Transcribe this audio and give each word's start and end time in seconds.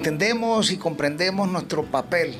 Entendemos 0.00 0.70
y 0.70 0.78
comprendemos 0.78 1.46
nuestro 1.50 1.84
papel 1.84 2.34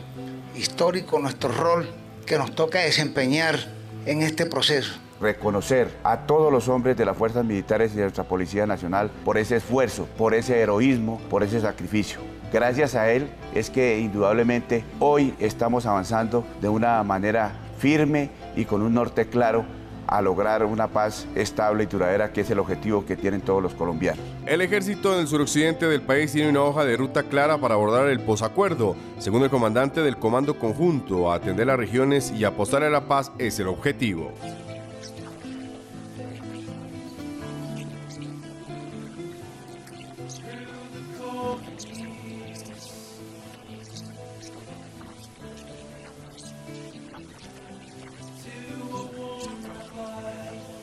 histórico, 0.56 1.18
nuestro 1.18 1.52
rol 1.52 1.86
que 2.24 2.38
nos 2.38 2.54
toca 2.54 2.78
desempeñar 2.78 3.58
en 4.06 4.22
este 4.22 4.46
proceso 4.46 4.94
reconocer 5.20 5.90
a 6.02 6.20
todos 6.20 6.50
los 6.50 6.68
hombres 6.68 6.96
de 6.96 7.04
las 7.04 7.18
fuerzas 7.18 7.44
militares 7.44 7.92
y 7.92 7.96
de 7.96 8.04
nuestra 8.04 8.24
Policía 8.24 8.66
Nacional 8.66 9.10
por 9.26 9.36
ese 9.36 9.56
esfuerzo, 9.56 10.08
por 10.16 10.32
ese 10.32 10.58
heroísmo, 10.58 11.20
por 11.28 11.42
ese 11.42 11.60
sacrificio. 11.60 12.20
Gracias 12.50 12.94
a 12.94 13.12
él 13.12 13.28
es 13.54 13.68
que 13.68 13.98
indudablemente 13.98 14.82
hoy 14.98 15.34
estamos 15.38 15.84
avanzando 15.84 16.46
de 16.62 16.70
una 16.70 17.02
manera 17.02 17.52
firme 17.78 18.30
y 18.56 18.64
con 18.64 18.80
un 18.80 18.94
norte 18.94 19.28
claro 19.28 19.66
a 20.06 20.20
lograr 20.22 20.64
una 20.64 20.88
paz 20.88 21.26
estable 21.34 21.84
y 21.84 21.86
duradera, 21.86 22.32
que 22.32 22.42
es 22.42 22.50
el 22.50 22.58
objetivo 22.58 23.04
que 23.04 23.16
tienen 23.16 23.40
todos 23.40 23.62
los 23.62 23.74
colombianos. 23.74 24.24
El 24.46 24.60
ejército 24.60 25.16
del 25.16 25.26
suroccidente 25.28 25.86
del 25.86 26.02
país 26.02 26.32
tiene 26.32 26.50
una 26.50 26.62
hoja 26.62 26.84
de 26.84 26.96
ruta 26.96 27.22
clara 27.24 27.58
para 27.58 27.74
abordar 27.74 28.08
el 28.08 28.20
posacuerdo. 28.20 28.96
Según 29.18 29.42
el 29.42 29.50
comandante 29.50 30.02
del 30.02 30.16
Comando 30.16 30.58
Conjunto, 30.58 31.32
atender 31.32 31.66
las 31.66 31.78
regiones 31.78 32.32
y 32.36 32.44
apostar 32.44 32.82
a 32.82 32.90
la 32.90 33.06
paz 33.06 33.32
es 33.38 33.58
el 33.60 33.68
objetivo. 33.68 34.32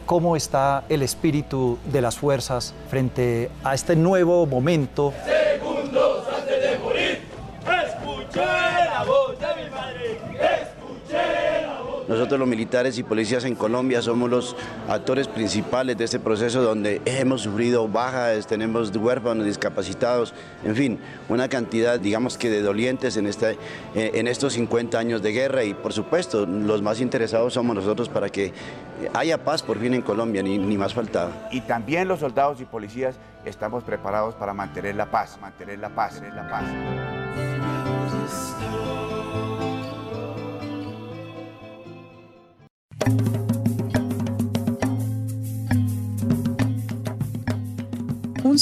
Cómo 0.08 0.38
está 0.38 0.86
el 0.88 1.04
espíritu 1.04 1.78
de 1.92 2.02
las 2.02 2.18
fuerzas 2.18 2.74
frente 2.90 3.52
a 3.64 3.76
este 3.76 3.96
nuevo 3.96 4.46
momento. 4.48 5.14
Segundos 5.26 6.26
antes 6.36 6.72
de 6.72 6.80
morir, 6.80 7.22
escuché 7.86 8.40
la 8.40 9.04
voz 9.06 9.27
Nosotros 12.08 12.40
los 12.40 12.48
militares 12.48 12.98
y 12.98 13.04
policías 13.04 13.44
en 13.44 13.56
Colombia 13.56 14.02
somos 14.02 14.30
los 14.30 14.56
actores 14.88 15.28
principales 15.28 15.98
de 15.98 16.06
este 16.06 16.20
proceso 16.20 16.62
donde 16.62 17.02
hemos 17.06 17.42
sufrido 17.42 17.88
bajas, 17.88 18.48
tenemos 18.48 18.96
huérfanos, 18.96 19.46
discapacitados, 19.46 20.34
en 20.64 20.76
fin, 20.76 21.00
una 21.28 21.50
cantidad, 21.50 22.00
digamos 22.00 22.38
que 22.38 22.50
de 22.50 22.62
dolientes 22.62 23.18
en, 23.18 23.28
este, 23.28 23.58
en 23.94 24.28
estos 24.28 24.54
50 24.54 24.98
años 24.98 25.22
de 25.22 25.32
guerra 25.32 25.64
y 25.64 25.74
por 25.74 25.92
supuesto 25.92 26.46
los 26.46 26.82
más 26.82 27.02
interesados 27.02 27.54
somos 27.54 27.76
nosotros 27.76 28.08
para 28.08 28.30
que 28.30 28.54
haya 29.14 29.44
paz 29.44 29.62
por 29.62 29.78
fin 29.78 29.94
en 29.94 30.02
Colombia, 30.02 30.42
ni, 30.42 30.58
ni 30.58 30.78
más 30.78 30.94
faltaba. 30.94 31.32
Y 31.52 31.62
también 31.62 32.08
los 32.08 32.20
soldados 32.22 32.62
y 32.62 32.66
policías 32.66 33.16
estamos 33.46 33.84
preparados 33.84 34.36
para 34.36 34.54
mantener 34.54 34.96
la 34.96 35.12
paz, 35.12 35.38
mantener 35.42 35.80
la 35.80 35.90
paz, 35.90 36.14
mantener 36.14 36.36
la 36.36 36.50
paz. 36.50 37.17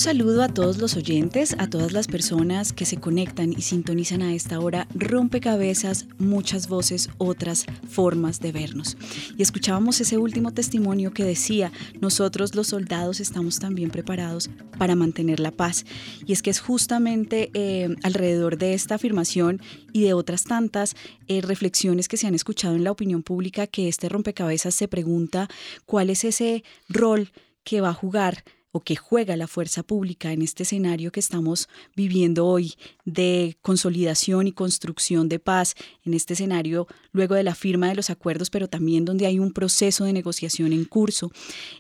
Saludo 0.06 0.44
a 0.44 0.50
todos 0.50 0.78
los 0.78 0.96
oyentes, 0.98 1.56
a 1.58 1.68
todas 1.68 1.92
las 1.92 2.06
personas 2.06 2.74
que 2.74 2.86
se 2.86 2.98
conectan 2.98 3.54
y 3.54 3.64
sintonizan 3.64 4.22
a 4.22 4.36
esta 4.36 4.60
hora. 4.60 4.88
Rompecabezas, 4.94 6.06
muchas 6.20 6.68
voces, 6.68 7.10
otras 7.18 7.66
formas 7.90 8.40
de 8.40 8.52
vernos. 8.52 8.98
Y 9.36 9.42
escuchábamos 9.42 10.00
ese 10.00 10.20
último 10.20 10.52
testimonio 10.52 11.12
que 11.12 11.24
decía, 11.24 11.72
nosotros 12.02 12.54
los 12.54 12.68
soldados 12.68 13.20
estamos 13.20 13.58
también 13.58 13.90
preparados 13.90 14.52
para 14.78 14.94
mantener 14.94 15.40
la 15.40 15.50
paz. 15.50 15.88
Y 16.28 16.34
es 16.34 16.44
que 16.44 16.52
es 16.52 16.60
justamente 16.60 17.50
eh, 17.56 17.96
alrededor 18.04 18.60
de 18.60 18.76
esta 18.76 18.96
afirmación 18.96 19.60
y 19.92 20.04
de 20.04 20.14
otras 20.14 20.44
tantas 20.44 20.96
eh, 21.28 21.42
reflexiones 21.42 22.08
que 22.08 22.18
se 22.18 22.28
han 22.28 22.36
escuchado 22.36 22.76
en 22.76 22.84
la 22.84 22.92
opinión 22.92 23.24
pública 23.24 23.66
que 23.66 23.88
este 23.88 24.08
rompecabezas 24.08 24.76
se 24.76 24.88
pregunta 24.88 25.50
cuál 25.88 26.12
es 26.12 26.26
ese 26.26 26.64
rol 26.90 27.32
que 27.64 27.82
va 27.82 27.90
a 27.90 27.94
jugar 27.94 28.44
o 28.76 28.82
que 28.82 28.98
juega 28.98 29.38
la 29.38 29.48
fuerza 29.48 29.84
pública 29.84 30.34
en 30.34 30.42
este 30.42 30.64
escenario 30.64 31.10
que 31.14 31.22
estamos 31.22 31.70
viviendo 31.96 32.46
hoy 32.46 32.74
de 33.06 33.56
consolidación 33.62 34.48
y 34.48 34.52
construcción 34.52 35.30
de 35.30 35.40
paz, 35.40 35.76
en 36.04 36.14
este 36.14 36.34
escenario 36.34 36.86
luego 37.14 37.36
de 37.36 37.44
la 37.44 37.56
firma 37.56 37.88
de 37.88 37.96
los 37.96 38.10
acuerdos, 38.10 38.50
pero 38.50 38.68
también 38.68 39.06
donde 39.06 39.28
hay 39.28 39.40
un 39.40 39.54
proceso 39.54 40.04
de 40.04 40.12
negociación 40.12 40.74
en 40.74 40.84
curso. 40.84 41.32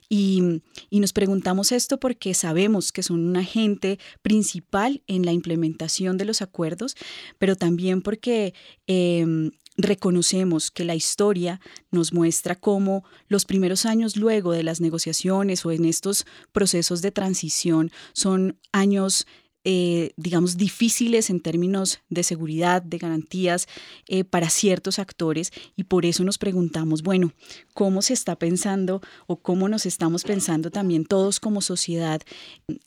Y, 0.07 0.61
y 0.89 1.01
nos 1.01 1.11
preguntamos 1.11 1.73
esto 1.73 1.99
porque 1.99 2.33
sabemos 2.33 2.93
que 2.93 3.03
son 3.03 3.27
un 3.27 3.35
agente 3.35 3.99
principal 4.21 5.03
en 5.05 5.25
la 5.25 5.33
implementación 5.33 6.17
de 6.17 6.23
los 6.23 6.41
acuerdos, 6.41 6.95
pero 7.37 7.57
también 7.57 8.01
porque 8.01 8.53
eh, 8.87 9.51
reconocemos 9.77 10.71
que 10.71 10.85
la 10.85 10.95
historia 10.95 11.59
nos 11.91 12.13
muestra 12.13 12.55
cómo 12.55 13.03
los 13.27 13.45
primeros 13.45 13.85
años 13.85 14.15
luego 14.15 14.51
de 14.51 14.63
las 14.63 14.81
negociaciones 14.81 15.65
o 15.65 15.71
en 15.71 15.85
estos 15.85 16.25
procesos 16.51 17.01
de 17.01 17.11
transición 17.11 17.91
son 18.13 18.59
años 18.71 19.25
eh, 19.67 20.11
digamos, 20.15 20.57
difíciles 20.57 21.31
en 21.31 21.39
términos 21.39 21.99
de 22.09 22.21
seguridad, 22.21 22.83
de 22.83 22.99
garantías 22.99 23.67
eh, 24.07 24.23
para 24.23 24.51
ciertos 24.51 24.99
actores 24.99 25.51
y 25.75 25.85
por 25.85 26.05
eso 26.05 26.23
nos 26.23 26.37
preguntamos, 26.37 27.01
bueno, 27.01 27.33
¿cómo 27.73 28.03
se 28.03 28.13
está 28.13 28.37
pensando 28.37 29.01
o 29.25 29.41
cómo 29.41 29.67
nos 29.67 29.87
estamos 29.87 30.23
pensando 30.23 30.69
también 30.69 31.03
todos 31.03 31.39
como 31.39 31.61
sociedad 31.61 32.21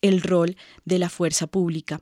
el 0.03 0.22
rol 0.22 0.56
de 0.84 1.00
la 1.00 1.09
fuerza 1.09 1.49
pública? 1.49 2.00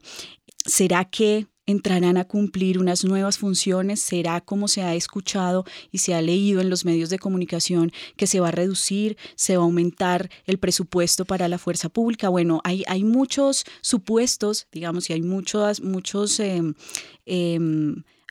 ¿Será 0.63 1.05
que 1.05 1.47
entrarán 1.67 2.17
a 2.17 2.25
cumplir 2.25 2.79
unas 2.79 3.03
nuevas 3.05 3.37
funciones, 3.37 3.99
será 3.99 4.41
como 4.41 4.67
se 4.67 4.81
ha 4.81 4.95
escuchado 4.95 5.65
y 5.91 5.99
se 5.99 6.15
ha 6.15 6.21
leído 6.21 6.61
en 6.61 6.69
los 6.71 6.85
medios 6.85 7.09
de 7.11 7.19
comunicación 7.19 7.91
que 8.15 8.25
se 8.25 8.39
va 8.39 8.47
a 8.47 8.51
reducir, 8.51 9.17
se 9.35 9.57
va 9.57 9.63
a 9.63 9.65
aumentar 9.65 10.29
el 10.47 10.57
presupuesto 10.57 11.25
para 11.25 11.47
la 11.47 11.59
fuerza 11.59 11.89
pública. 11.89 12.29
Bueno, 12.29 12.61
hay, 12.63 12.83
hay 12.87 13.03
muchos 13.03 13.65
supuestos, 13.81 14.67
digamos, 14.71 15.09
y 15.09 15.13
hay 15.13 15.21
muchos, 15.21 15.81
muchos 15.81 16.39
eh, 16.39 16.61
eh, 17.25 17.59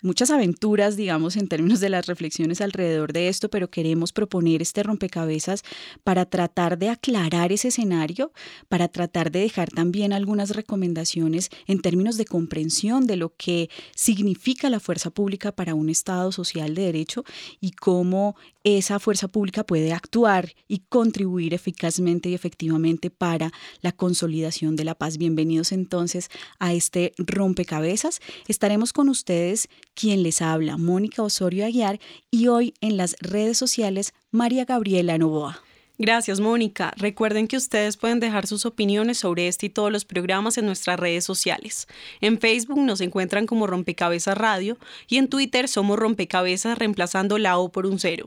muchas 0.02 0.30
aventuras, 0.30 0.96
digamos, 0.96 1.36
en 1.36 1.48
términos 1.48 1.80
de 1.80 1.88
las 1.88 2.06
reflexiones 2.06 2.60
alrededor 2.60 3.12
de 3.12 3.28
esto, 3.28 3.48
pero 3.48 3.70
queremos 3.70 4.12
proponer 4.12 4.62
este 4.62 4.82
rompecabezas 4.82 5.62
para 6.04 6.26
tratar 6.26 6.78
de 6.78 6.90
aclarar 6.90 7.52
ese 7.52 7.68
escenario, 7.68 8.32
para 8.68 8.88
tratar 8.88 9.30
de 9.30 9.40
dejar 9.40 9.70
también 9.70 10.12
algunas 10.12 10.50
recomendaciones 10.50 11.50
en 11.66 11.80
términos 11.80 12.16
de 12.16 12.26
comprensión 12.26 13.06
de 13.06 13.16
lo 13.16 13.34
que 13.36 13.70
significa 13.94 14.70
la 14.70 14.80
fuerza 14.80 15.10
pública 15.10 15.52
para 15.52 15.74
un 15.74 15.88
Estado 15.88 16.30
social 16.32 16.74
de 16.74 16.82
derecho 16.82 17.24
y 17.60 17.70
cómo 17.72 18.36
esa 18.64 18.98
fuerza 18.98 19.28
pública 19.28 19.64
puede 19.64 19.92
actuar 19.92 20.52
y 20.66 20.80
contribuir 20.88 21.54
eficazmente 21.54 22.28
y 22.28 22.34
efectivamente 22.34 23.10
para 23.10 23.52
la 23.80 23.92
consolidación 23.92 24.74
de 24.74 24.84
la 24.84 24.96
paz. 24.96 25.18
Bienvenidos 25.18 25.70
entonces 25.70 26.30
a 26.58 26.74
este 26.74 27.12
rompecabezas. 27.16 28.20
Estaremos 28.48 28.92
con 28.92 29.08
ustedes 29.08 29.68
quien 29.96 30.22
les 30.22 30.42
habla, 30.42 30.76
Mónica 30.76 31.22
Osorio 31.22 31.64
Aguiar, 31.64 31.98
y 32.30 32.46
hoy 32.46 32.74
en 32.80 32.96
las 32.96 33.16
redes 33.20 33.58
sociales, 33.58 34.14
María 34.30 34.64
Gabriela 34.64 35.18
Novoa. 35.18 35.62
Gracias, 35.98 36.40
Mónica. 36.40 36.92
Recuerden 36.98 37.48
que 37.48 37.56
ustedes 37.56 37.96
pueden 37.96 38.20
dejar 38.20 38.46
sus 38.46 38.66
opiniones 38.66 39.16
sobre 39.16 39.48
este 39.48 39.66
y 39.66 39.70
todos 39.70 39.90
los 39.90 40.04
programas 40.04 40.58
en 40.58 40.66
nuestras 40.66 41.00
redes 41.00 41.24
sociales. 41.24 41.88
En 42.20 42.38
Facebook 42.38 42.78
nos 42.78 43.00
encuentran 43.00 43.46
como 43.46 43.66
Rompecabezas 43.66 44.36
Radio 44.36 44.76
y 45.08 45.16
en 45.16 45.28
Twitter 45.28 45.68
somos 45.68 45.98
Rompecabezas 45.98 46.76
reemplazando 46.76 47.38
la 47.38 47.56
O 47.56 47.72
por 47.72 47.86
un 47.86 47.98
cero. 47.98 48.26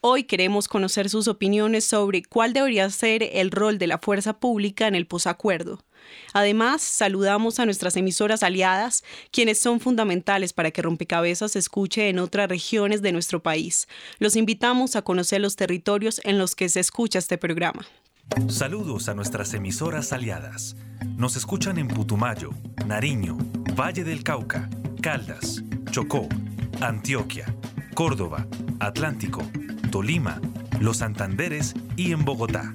Hoy 0.00 0.24
queremos 0.24 0.68
conocer 0.68 1.10
sus 1.10 1.28
opiniones 1.28 1.84
sobre 1.84 2.22
cuál 2.22 2.54
debería 2.54 2.88
ser 2.88 3.22
el 3.22 3.50
rol 3.50 3.76
de 3.76 3.88
la 3.88 3.98
fuerza 3.98 4.40
pública 4.40 4.88
en 4.88 4.94
el 4.94 5.06
posacuerdo. 5.06 5.80
Además, 6.32 6.82
saludamos 6.82 7.58
a 7.58 7.64
nuestras 7.64 7.96
emisoras 7.96 8.42
aliadas, 8.42 9.04
quienes 9.30 9.58
son 9.58 9.80
fundamentales 9.80 10.52
para 10.52 10.70
que 10.70 10.82
Rompecabezas 10.82 11.52
se 11.52 11.58
escuche 11.58 12.08
en 12.08 12.18
otras 12.18 12.48
regiones 12.48 13.02
de 13.02 13.12
nuestro 13.12 13.42
país. 13.42 13.88
Los 14.18 14.36
invitamos 14.36 14.96
a 14.96 15.02
conocer 15.02 15.40
los 15.40 15.56
territorios 15.56 16.20
en 16.24 16.38
los 16.38 16.54
que 16.54 16.68
se 16.68 16.80
escucha 16.80 17.18
este 17.18 17.38
programa. 17.38 17.86
Saludos 18.48 19.08
a 19.08 19.14
nuestras 19.14 19.52
emisoras 19.54 20.12
aliadas. 20.12 20.76
Nos 21.16 21.36
escuchan 21.36 21.78
en 21.78 21.88
Putumayo, 21.88 22.50
Nariño, 22.86 23.36
Valle 23.78 24.04
del 24.04 24.22
Cauca, 24.22 24.70
Caldas, 25.02 25.62
Chocó, 25.90 26.28
Antioquia, 26.80 27.54
Córdoba, 27.94 28.46
Atlántico, 28.80 29.42
Tolima, 29.90 30.40
Los 30.80 30.98
Santanderes 30.98 31.74
y 31.96 32.12
en 32.12 32.24
Bogotá. 32.24 32.74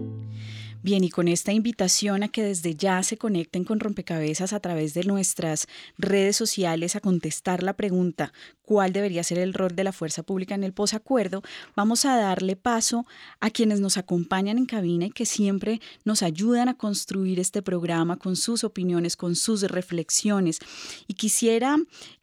Bien, 0.83 1.03
y 1.03 1.11
con 1.11 1.27
esta 1.27 1.53
invitación 1.53 2.23
a 2.23 2.29
que 2.29 2.43
desde 2.43 2.73
ya 2.73 3.03
se 3.03 3.15
conecten 3.15 3.65
con 3.65 3.79
Rompecabezas 3.79 4.51
a 4.51 4.59
través 4.59 4.95
de 4.95 5.03
nuestras 5.03 5.67
redes 5.99 6.35
sociales 6.35 6.95
a 6.95 7.01
contestar 7.01 7.61
la 7.61 7.73
pregunta 7.73 8.33
cuál 8.63 8.91
debería 8.91 9.23
ser 9.23 9.37
el 9.37 9.53
rol 9.53 9.75
de 9.75 9.83
la 9.83 9.91
fuerza 9.91 10.23
pública 10.23 10.55
en 10.55 10.63
el 10.63 10.73
posacuerdo, 10.73 11.43
vamos 11.75 12.05
a 12.05 12.15
darle 12.15 12.55
paso 12.55 13.05
a 13.39 13.51
quienes 13.51 13.79
nos 13.79 13.97
acompañan 13.97 14.57
en 14.57 14.65
cabina 14.65 15.05
y 15.05 15.11
que 15.11 15.25
siempre 15.25 15.81
nos 16.03 16.23
ayudan 16.23 16.67
a 16.67 16.77
construir 16.77 17.39
este 17.39 17.61
programa 17.61 18.17
con 18.17 18.35
sus 18.35 18.63
opiniones, 18.63 19.15
con 19.15 19.35
sus 19.35 19.61
reflexiones. 19.63 20.59
Y 21.05 21.13
quisiera 21.13 21.77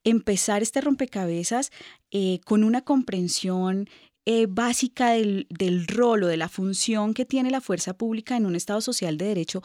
empezar 0.04 0.62
este 0.62 0.80
rompecabezas 0.80 1.70
eh, 2.10 2.40
con 2.46 2.64
una 2.64 2.80
comprensión 2.80 3.88
eh, 4.30 4.44
básica 4.46 5.12
del, 5.12 5.46
del 5.48 5.86
rol 5.86 6.24
o 6.24 6.26
de 6.26 6.36
la 6.36 6.50
función 6.50 7.14
que 7.14 7.24
tiene 7.24 7.50
la 7.50 7.62
fuerza 7.62 7.96
pública 7.96 8.36
en 8.36 8.44
un 8.44 8.56
Estado 8.56 8.82
social 8.82 9.16
de 9.16 9.24
derecho 9.24 9.62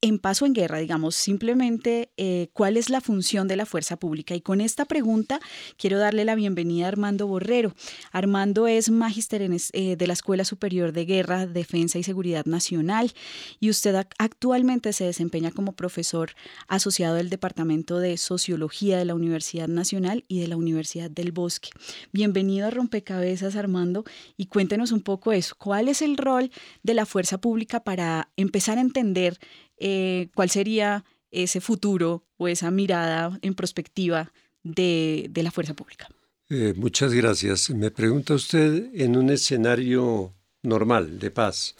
en 0.00 0.20
paso 0.20 0.46
en 0.46 0.52
guerra, 0.52 0.78
digamos, 0.78 1.16
simplemente 1.16 2.10
eh, 2.16 2.50
cuál 2.52 2.76
es 2.76 2.88
la 2.88 3.00
función 3.00 3.48
de 3.48 3.56
la 3.56 3.66
fuerza 3.66 3.98
pública. 3.98 4.34
Y 4.34 4.40
con 4.40 4.60
esta 4.60 4.84
pregunta 4.84 5.40
quiero 5.76 5.98
darle 5.98 6.24
la 6.24 6.36
bienvenida 6.36 6.86
a 6.86 6.88
Armando 6.88 7.26
Borrero. 7.26 7.74
Armando 8.12 8.68
es 8.68 8.90
magíster 8.90 9.42
eh, 9.42 9.96
de 9.96 10.06
la 10.06 10.12
Escuela 10.12 10.44
Superior 10.44 10.92
de 10.92 11.04
Guerra, 11.04 11.46
Defensa 11.46 11.98
y 11.98 12.04
Seguridad 12.04 12.44
Nacional 12.46 13.12
y 13.58 13.70
usted 13.70 14.06
actualmente 14.18 14.92
se 14.92 15.04
desempeña 15.04 15.50
como 15.50 15.72
profesor 15.72 16.30
asociado 16.68 17.16
del 17.16 17.28
Departamento 17.28 17.98
de 17.98 18.16
Sociología 18.18 18.98
de 18.98 19.04
la 19.04 19.14
Universidad 19.14 19.68
Nacional 19.68 20.24
y 20.28 20.40
de 20.40 20.48
la 20.48 20.56
Universidad 20.56 21.10
del 21.10 21.32
Bosque. 21.32 21.70
Bienvenido 22.12 22.68
a 22.68 22.70
Rompecabezas, 22.70 23.56
Armando, 23.56 24.04
y 24.36 24.46
cuéntenos 24.46 24.92
un 24.92 25.00
poco 25.00 25.32
eso. 25.32 25.56
¿Cuál 25.58 25.88
es 25.88 26.02
el 26.02 26.16
rol 26.16 26.50
de 26.84 26.94
la 26.94 27.06
fuerza 27.06 27.38
pública 27.38 27.80
para 27.80 28.30
empezar 28.36 28.78
a 28.78 28.82
entender 28.82 29.38
eh, 29.78 30.28
cuál 30.34 30.50
sería 30.50 31.04
ese 31.30 31.60
futuro 31.60 32.24
o 32.36 32.48
esa 32.48 32.70
mirada 32.70 33.38
en 33.42 33.54
perspectiva 33.54 34.32
de, 34.62 35.30
la 35.34 35.50
fuerza 35.50 35.74
pública. 35.74 36.08
Eh, 36.48 36.74
muchas 36.76 37.12
gracias. 37.12 37.70
Me 37.70 37.90
pregunta 37.90 38.34
usted 38.34 38.88
en 38.94 39.16
un 39.16 39.30
escenario 39.30 40.32
normal, 40.62 41.18
de 41.18 41.30
paz. 41.30 41.76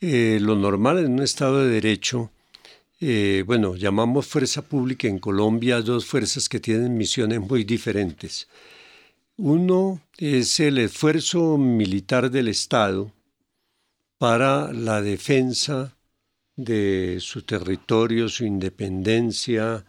Eh, 0.00 0.38
lo 0.40 0.56
normal 0.56 0.98
en 0.98 1.12
un 1.12 1.22
Estado 1.22 1.64
de 1.64 1.70
Derecho, 1.70 2.30
bueno, 3.46 3.76
llamamos 3.76 4.26
fuerza 4.26 4.62
pública 4.62 5.06
en 5.06 5.18
Colombia 5.18 5.82
dos 5.82 6.06
fuerzas 6.06 6.48
que 6.48 6.58
tienen 6.58 6.96
misiones 6.96 7.38
muy 7.38 7.62
diferentes. 7.64 8.48
Uno 9.36 10.00
es 10.16 10.58
el 10.58 10.78
esfuerzo 10.78 11.58
militar 11.58 12.30
del 12.30 12.48
Estado 12.48 13.12
para 14.16 14.72
la 14.72 15.02
defensa 15.02 15.94
de 16.56 17.18
su 17.20 17.42
territorio, 17.42 18.28
su 18.28 18.44
independencia, 18.44 19.84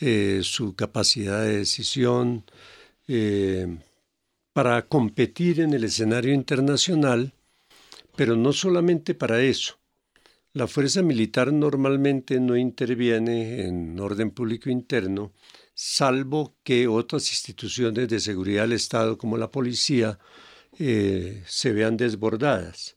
eh, 0.00 0.40
su 0.42 0.74
capacidad 0.74 1.42
de 1.42 1.58
decisión, 1.58 2.44
eh, 3.08 3.78
para 4.52 4.86
competir 4.86 5.60
en 5.60 5.72
el 5.72 5.84
escenario 5.84 6.34
internacional, 6.34 7.32
pero 8.16 8.36
no 8.36 8.52
solamente 8.52 9.14
para 9.14 9.40
eso. 9.42 9.78
La 10.52 10.66
fuerza 10.66 11.02
militar 11.02 11.50
normalmente 11.52 12.38
no 12.38 12.56
interviene 12.56 13.62
en 13.62 13.98
orden 13.98 14.30
público 14.30 14.68
interno, 14.68 15.32
salvo 15.72 16.56
que 16.62 16.86
otras 16.88 17.30
instituciones 17.30 18.08
de 18.08 18.20
seguridad 18.20 18.62
del 18.62 18.72
Estado, 18.72 19.16
como 19.16 19.38
la 19.38 19.50
policía, 19.50 20.18
eh, 20.78 21.42
se 21.46 21.72
vean 21.72 21.96
desbordadas. 21.96 22.96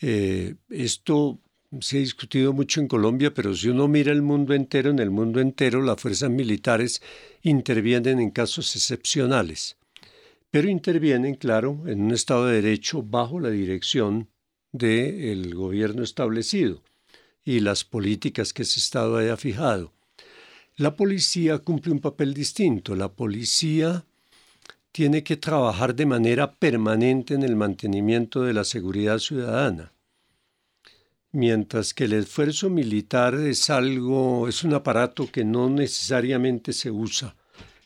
esto 0.00 1.40
se 1.80 1.98
ha 1.98 2.00
discutido 2.00 2.52
mucho 2.52 2.80
en 2.80 2.88
Colombia, 2.88 3.32
pero 3.34 3.54
si 3.54 3.68
uno 3.68 3.88
mira 3.88 4.10
el 4.12 4.22
mundo 4.22 4.54
entero, 4.54 4.90
en 4.90 4.98
el 4.98 5.10
mundo 5.10 5.40
entero 5.40 5.82
las 5.82 6.00
fuerzas 6.00 6.30
militares 6.30 7.02
intervienen 7.42 8.20
en 8.20 8.30
casos 8.30 8.74
excepcionales, 8.74 9.76
pero 10.50 10.68
intervienen, 10.68 11.34
claro, 11.34 11.82
en 11.86 12.00
un 12.00 12.12
Estado 12.12 12.46
de 12.46 12.62
Derecho 12.62 13.02
bajo 13.02 13.38
la 13.38 13.50
dirección 13.50 14.28
del 14.72 15.54
gobierno 15.54 16.02
establecido 16.02 16.82
y 17.44 17.60
las 17.60 17.84
políticas 17.84 18.52
que 18.52 18.62
ese 18.62 18.80
Estado 18.80 19.18
haya 19.18 19.36
fijado. 19.36 19.92
La 20.76 20.96
policía 20.96 21.58
cumple 21.58 21.92
un 21.92 22.00
papel 22.00 22.32
distinto. 22.34 22.94
La 22.94 23.08
policía 23.08 24.04
tiene 24.92 25.22
que 25.22 25.36
trabajar 25.36 25.94
de 25.94 26.06
manera 26.06 26.54
permanente 26.54 27.34
en 27.34 27.42
el 27.42 27.56
mantenimiento 27.56 28.42
de 28.42 28.52
la 28.52 28.64
seguridad 28.64 29.18
ciudadana 29.18 29.92
mientras 31.32 31.94
que 31.94 32.04
el 32.04 32.14
esfuerzo 32.14 32.70
militar 32.70 33.34
es 33.34 33.70
algo, 33.70 34.48
es 34.48 34.64
un 34.64 34.74
aparato 34.74 35.30
que 35.30 35.44
no 35.44 35.68
necesariamente 35.68 36.72
se 36.72 36.90
usa. 36.90 37.36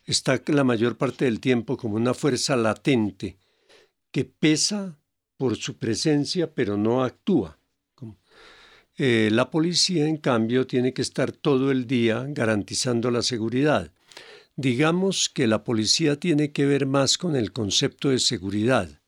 Está 0.05 0.41
la 0.47 0.65
mayor 0.65 0.97
parte 0.97 1.25
del 1.25 1.41
tiempo 1.41 1.77
como 1.77 1.97
una 1.97 2.15
fuerza 2.15 2.57
latente 2.57 3.39
que 4.11 4.25
pesa 4.25 4.99
por 5.37 5.57
su 5.57 5.79
presencia 5.79 6.53
pero 6.55 6.77
no 6.77 7.03
actúa. 7.03 7.59
Eh, 8.99 9.31
la 9.33 9.51
policía, 9.51 10.07
en 10.07 10.19
cambio, 10.19 10.67
tiene 10.67 10.93
que 10.93 11.01
estar 11.01 11.33
todo 11.33 11.71
el 11.71 11.87
día 11.87 12.27
garantizando 12.29 13.11
la 13.11 13.23
seguridad. 13.23 13.91
Digamos 14.55 15.31
que 15.31 15.47
la 15.47 15.65
policía 15.65 16.21
tiene 16.21 16.53
que 16.53 16.67
ver 16.67 16.85
más 16.85 17.17
con 17.17 17.35
el 17.35 17.53
concepto 17.53 18.11
de 18.11 18.19
seguridad, 18.19 19.01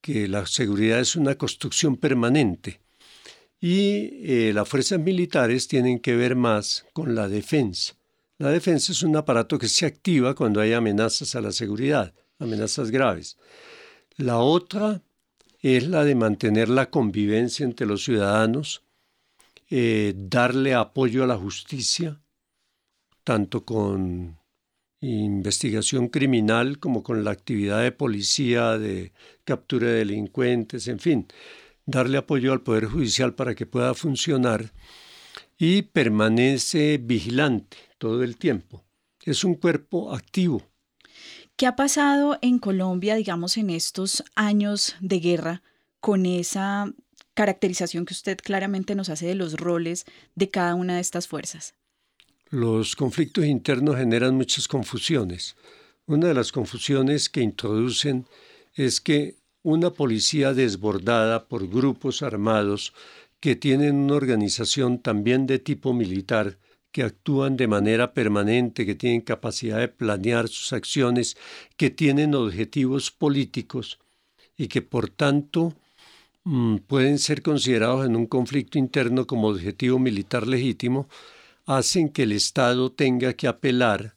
que 0.00 0.28
la 0.28 0.46
seguridad 0.46 1.00
es 1.00 1.16
una 1.16 1.34
construcción 1.34 1.96
permanente 1.96 2.83
y 3.66 4.20
eh, 4.30 4.52
las 4.52 4.68
fuerzas 4.68 5.00
militares 5.00 5.68
tienen 5.68 5.98
que 5.98 6.14
ver 6.14 6.36
más 6.36 6.84
con 6.92 7.14
la 7.14 7.28
defensa. 7.28 7.94
La 8.36 8.50
defensa 8.50 8.92
es 8.92 9.02
un 9.02 9.16
aparato 9.16 9.58
que 9.58 9.68
se 9.68 9.86
activa 9.86 10.34
cuando 10.34 10.60
hay 10.60 10.74
amenazas 10.74 11.34
a 11.34 11.40
la 11.40 11.50
seguridad, 11.50 12.12
amenazas 12.38 12.90
graves. 12.90 13.38
La 14.18 14.36
otra 14.36 15.00
es 15.60 15.88
la 15.88 16.04
de 16.04 16.14
mantener 16.14 16.68
la 16.68 16.90
convivencia 16.90 17.64
entre 17.64 17.86
los 17.86 18.04
ciudadanos, 18.04 18.82
eh, 19.70 20.12
darle 20.14 20.74
apoyo 20.74 21.24
a 21.24 21.26
la 21.26 21.38
justicia, 21.38 22.20
tanto 23.22 23.64
con 23.64 24.36
investigación 25.00 26.08
criminal 26.08 26.78
como 26.78 27.02
con 27.02 27.24
la 27.24 27.30
actividad 27.30 27.82
de 27.82 27.92
policía, 27.92 28.76
de 28.76 29.12
captura 29.44 29.86
de 29.86 29.94
delincuentes, 30.00 30.86
en 30.86 30.98
fin 30.98 31.26
darle 31.86 32.18
apoyo 32.18 32.52
al 32.52 32.62
Poder 32.62 32.86
Judicial 32.86 33.34
para 33.34 33.54
que 33.54 33.66
pueda 33.66 33.94
funcionar 33.94 34.72
y 35.58 35.82
permanece 35.82 36.98
vigilante 36.98 37.76
todo 37.98 38.22
el 38.22 38.36
tiempo. 38.36 38.84
Es 39.22 39.44
un 39.44 39.54
cuerpo 39.54 40.14
activo. 40.14 40.62
¿Qué 41.56 41.66
ha 41.66 41.76
pasado 41.76 42.38
en 42.42 42.58
Colombia, 42.58 43.14
digamos, 43.14 43.56
en 43.56 43.70
estos 43.70 44.24
años 44.34 44.96
de 45.00 45.20
guerra 45.20 45.62
con 46.00 46.26
esa 46.26 46.92
caracterización 47.34 48.04
que 48.04 48.14
usted 48.14 48.38
claramente 48.38 48.94
nos 48.94 49.08
hace 49.08 49.26
de 49.26 49.34
los 49.34 49.54
roles 49.54 50.04
de 50.34 50.50
cada 50.50 50.74
una 50.74 50.96
de 50.96 51.00
estas 51.00 51.28
fuerzas? 51.28 51.74
Los 52.50 52.96
conflictos 52.96 53.44
internos 53.44 53.96
generan 53.96 54.34
muchas 54.34 54.68
confusiones. 54.68 55.56
Una 56.06 56.28
de 56.28 56.34
las 56.34 56.52
confusiones 56.52 57.28
que 57.28 57.40
introducen 57.40 58.26
es 58.74 59.00
que 59.00 59.38
una 59.64 59.90
policía 59.90 60.52
desbordada 60.52 61.48
por 61.48 61.66
grupos 61.68 62.22
armados 62.22 62.92
que 63.40 63.56
tienen 63.56 63.96
una 63.96 64.14
organización 64.14 64.98
también 64.98 65.46
de 65.46 65.58
tipo 65.58 65.94
militar, 65.94 66.58
que 66.92 67.02
actúan 67.02 67.56
de 67.56 67.66
manera 67.66 68.12
permanente, 68.12 68.84
que 68.84 68.94
tienen 68.94 69.22
capacidad 69.22 69.78
de 69.78 69.88
planear 69.88 70.48
sus 70.48 70.74
acciones, 70.74 71.36
que 71.78 71.88
tienen 71.90 72.34
objetivos 72.34 73.10
políticos 73.10 73.98
y 74.56 74.68
que 74.68 74.82
por 74.82 75.08
tanto 75.08 75.72
mm, 76.44 76.76
pueden 76.86 77.18
ser 77.18 77.40
considerados 77.40 78.04
en 78.04 78.16
un 78.16 78.26
conflicto 78.26 78.78
interno 78.78 79.26
como 79.26 79.48
objetivo 79.48 79.98
militar 79.98 80.46
legítimo, 80.46 81.08
hacen 81.64 82.10
que 82.10 82.24
el 82.24 82.32
Estado 82.32 82.92
tenga 82.92 83.32
que 83.32 83.48
apelar 83.48 84.14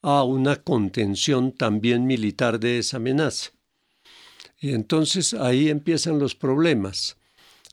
a 0.00 0.22
una 0.22 0.56
contención 0.56 1.52
también 1.52 2.06
militar 2.06 2.58
de 2.58 2.78
esa 2.78 2.96
amenaza. 2.96 3.55
Y 4.58 4.72
entonces 4.72 5.34
ahí 5.34 5.68
empiezan 5.68 6.18
los 6.18 6.34
problemas. 6.34 7.16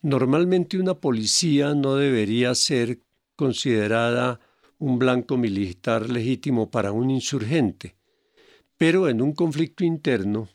Normalmente 0.01 0.77
una 0.77 0.95
policía 0.95 1.73
no 1.73 1.95
debería 1.95 2.53
ser 2.55 2.99
considerada 3.35 4.39
un 4.79 4.99
blanco 4.99 5.37
militar 5.37 6.09
legítimo 6.09 6.69
para 6.69 6.91
un 6.91 7.09
insurgente, 7.09 7.95
pero 8.77 9.07
en 9.07 9.21
un 9.21 9.31
conflicto 9.31 9.85
interno, 9.85 10.49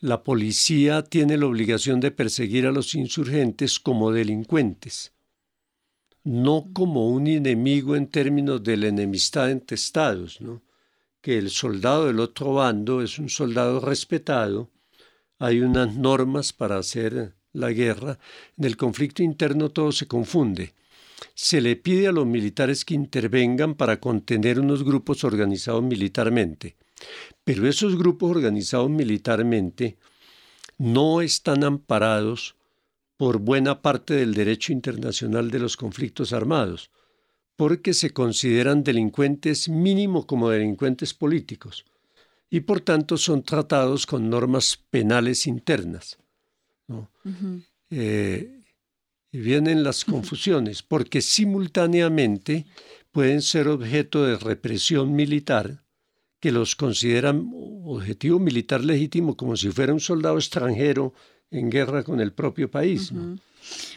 la 0.00 0.24
policía 0.24 1.04
tiene 1.04 1.38
la 1.38 1.46
obligación 1.46 2.00
de 2.00 2.10
perseguir 2.10 2.66
a 2.66 2.72
los 2.72 2.96
insurgentes 2.96 3.78
como 3.78 4.10
delincuentes, 4.10 5.12
no 6.24 6.66
como 6.72 7.08
un 7.08 7.28
enemigo 7.28 7.94
en 7.94 8.08
términos 8.08 8.64
de 8.64 8.76
la 8.76 8.88
enemistad 8.88 9.52
entre 9.52 9.76
estados, 9.76 10.40
¿no? 10.40 10.62
que 11.20 11.38
el 11.38 11.50
soldado 11.50 12.06
del 12.06 12.18
otro 12.18 12.54
bando 12.54 13.00
es 13.00 13.20
un 13.20 13.28
soldado 13.28 13.78
respetado, 13.78 14.70
hay 15.42 15.60
unas 15.60 15.96
normas 15.96 16.52
para 16.52 16.78
hacer 16.78 17.34
la 17.52 17.72
guerra, 17.72 18.20
en 18.56 18.64
el 18.64 18.76
conflicto 18.76 19.24
interno 19.24 19.70
todo 19.70 19.90
se 19.90 20.06
confunde. 20.06 20.72
Se 21.34 21.60
le 21.60 21.74
pide 21.74 22.06
a 22.06 22.12
los 22.12 22.26
militares 22.26 22.84
que 22.84 22.94
intervengan 22.94 23.74
para 23.74 23.98
contener 23.98 24.60
unos 24.60 24.84
grupos 24.84 25.24
organizados 25.24 25.82
militarmente, 25.82 26.76
pero 27.42 27.66
esos 27.66 27.98
grupos 27.98 28.30
organizados 28.30 28.88
militarmente 28.88 29.96
no 30.78 31.20
están 31.22 31.64
amparados 31.64 32.54
por 33.16 33.40
buena 33.40 33.82
parte 33.82 34.14
del 34.14 34.34
derecho 34.34 34.72
internacional 34.72 35.50
de 35.50 35.58
los 35.58 35.76
conflictos 35.76 36.32
armados, 36.32 36.92
porque 37.56 37.94
se 37.94 38.12
consideran 38.12 38.84
delincuentes 38.84 39.68
mínimo 39.68 40.24
como 40.24 40.50
delincuentes 40.50 41.14
políticos, 41.14 41.84
y 42.52 42.60
por 42.60 42.82
tanto 42.82 43.16
son 43.16 43.42
tratados 43.42 44.04
con 44.04 44.28
normas 44.28 44.78
penales 44.90 45.46
internas. 45.46 46.18
Eh, 47.88 48.60
y 49.32 49.38
vienen 49.38 49.82
las 49.82 50.04
confusiones, 50.04 50.82
porque 50.82 51.22
simultáneamente 51.22 52.66
pueden 53.10 53.40
ser 53.40 53.68
objeto 53.68 54.24
de 54.24 54.36
represión 54.36 55.14
militar, 55.14 55.82
que 56.40 56.52
los 56.52 56.76
consideran 56.76 57.50
objetivo 57.84 58.38
militar 58.38 58.84
legítimo 58.84 59.34
como 59.34 59.56
si 59.56 59.70
fuera 59.70 59.94
un 59.94 60.00
soldado 60.00 60.36
extranjero 60.36 61.14
en 61.50 61.70
guerra 61.70 62.02
con 62.02 62.20
el 62.20 62.34
propio 62.34 62.70
país. 62.70 63.12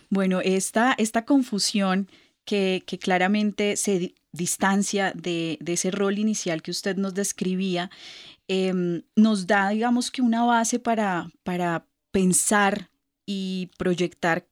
Bueno, 0.10 0.40
esta, 0.40 0.96
esta 0.98 1.26
confusión 1.26 2.08
que, 2.46 2.84
claramente 3.02 3.76
se 3.76 4.16
distancia 4.32 5.12
de, 5.14 5.58
ese 5.66 5.92
rol 5.92 6.20
inicial 6.20 6.62
que 6.62 6.72
usted 6.72 6.96
nos 6.96 7.14
describía, 7.14 7.90
em, 8.48 9.04
nos 9.16 9.48
da, 9.48 9.70
digamos 9.70 10.12
que 10.12 10.22
una 10.22 10.44
base 10.44 10.80
para, 10.80 11.30
para 11.44 11.88
pensar 12.12 12.90
y 13.26 13.72
proyectar 13.78 14.48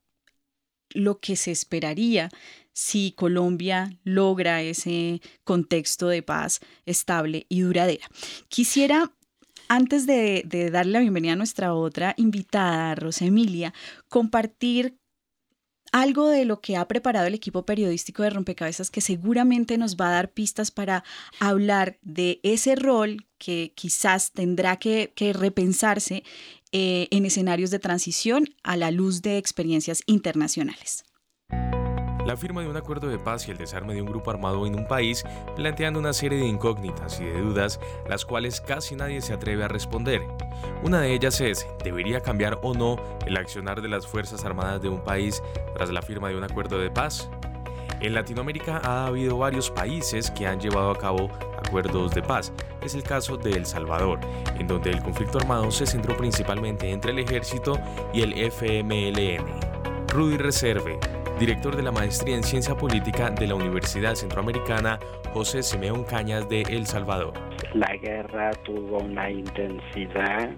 lo 0.89 1.19
que 1.19 1.35
se 1.35 1.51
esperaría 1.51 2.29
si 2.73 3.11
Colombia 3.11 3.91
logra 4.03 4.61
ese 4.61 5.21
contexto 5.43 6.07
de 6.07 6.23
paz 6.23 6.59
estable 6.85 7.45
y 7.49 7.61
duradera. 7.61 8.07
Quisiera, 8.47 9.11
antes 9.67 10.05
de, 10.05 10.43
darle 10.71 10.93
la 10.93 10.99
bienvenida 10.99 11.33
a 11.33 11.37
nuestra 11.37 11.73
otra 11.73 12.13
invitada, 12.17 12.95
Rosa 12.95 13.25
Emilia, 13.25 13.73
compartir 14.09 14.97
algo 15.93 16.27
de 16.27 16.43
lo 16.43 16.59
que 16.59 16.75
ha 16.75 16.87
preparado 16.87 17.27
el 17.27 17.35
equipo 17.35 17.65
periodístico 17.65 18.23
de 18.23 18.31
Rompecabezas 18.31 18.89
que 18.89 18.99
seguramente 18.99 19.77
nos 19.77 19.95
va 19.95 20.09
a 20.09 20.13
dar 20.13 20.31
pistas 20.31 20.71
para 20.71 21.03
hablar 21.39 21.99
de 22.01 22.41
ese 22.43 22.75
rol 22.75 23.27
que 23.37 23.73
quizás 23.75 24.31
tendrá 24.31 24.77
que, 24.77 25.13
repensarse 25.33 26.23
eh, 26.71 27.07
en 27.11 27.25
escenarios 27.25 27.69
de 27.69 27.79
transición 27.79 28.55
a 28.63 28.75
la 28.75 28.89
luz 28.89 29.21
de 29.21 29.37
experiencias 29.37 30.01
internacionales. 30.07 31.05
La 32.25 32.37
firma 32.37 32.61
de 32.61 32.69
un 32.69 32.77
acuerdo 32.77 33.07
de 33.09 33.19
paz 33.19 33.47
y 33.47 33.51
el 33.51 33.57
desarme 33.57 33.93
de 33.93 34.01
un 34.01 34.07
grupo 34.07 34.31
armado 34.31 34.65
en 34.65 34.75
un 34.75 34.87
país 34.87 35.25
planteando 35.55 35.99
una 35.99 36.13
serie 36.13 36.39
de 36.39 36.47
incógnitas 36.47 37.19
y 37.19 37.25
de 37.25 37.41
dudas, 37.41 37.81
las 38.07 38.25
cuales 38.25 38.61
casi 38.61 38.95
nadie 38.95 39.21
se 39.21 39.33
atreve 39.33 39.65
a 39.65 39.67
responder. 39.67 40.21
Una 40.83 41.01
de 41.01 41.13
ellas 41.13 41.41
es, 41.41 41.67
¿debería 41.83 42.21
cambiar 42.21 42.59
o 42.63 42.73
no 42.73 42.95
el 43.25 43.35
accionar 43.35 43.81
de 43.81 43.89
las 43.89 44.07
Fuerzas 44.07 44.45
Armadas 44.45 44.81
de 44.81 44.87
un 44.87 45.03
país 45.03 45.43
tras 45.73 45.91
la 45.91 46.01
firma 46.01 46.29
de 46.29 46.37
un 46.37 46.45
acuerdo 46.45 46.79
de 46.79 46.89
paz? 46.89 47.29
En 47.99 48.13
Latinoamérica 48.13 48.81
ha 48.83 49.07
habido 49.07 49.37
varios 49.37 49.69
países 49.69 50.31
que 50.31 50.47
han 50.47 50.61
llevado 50.61 50.91
a 50.91 50.97
cabo 50.97 51.29
acuerdos 51.57 52.13
de 52.13 52.21
paz. 52.21 52.53
Es 52.81 52.95
el 52.95 53.03
caso 53.03 53.35
de 53.35 53.51
El 53.51 53.65
Salvador, 53.65 54.19
en 54.57 54.67
donde 54.67 54.91
el 54.91 55.01
conflicto 55.01 55.39
armado 55.39 55.71
se 55.71 55.85
centró 55.85 56.15
principalmente 56.15 56.89
entre 56.89 57.11
el 57.11 57.19
ejército 57.19 57.79
y 58.13 58.21
el 58.21 58.33
FMLN. 58.33 59.73
Rudy 60.09 60.37
Reserve, 60.37 60.99
director 61.39 61.75
de 61.75 61.83
la 61.83 61.91
maestría 61.91 62.35
en 62.35 62.43
ciencia 62.43 62.75
política 62.75 63.29
de 63.29 63.47
la 63.47 63.55
Universidad 63.55 64.15
Centroamericana 64.15 64.99
José 65.33 65.63
Simeón 65.63 66.03
Cañas 66.03 66.47
de 66.47 66.61
El 66.61 66.85
Salvador. 66.85 67.33
La 67.73 67.95
guerra 67.97 68.51
tuvo 68.63 68.99
una 68.99 69.29
intensidad 69.29 70.51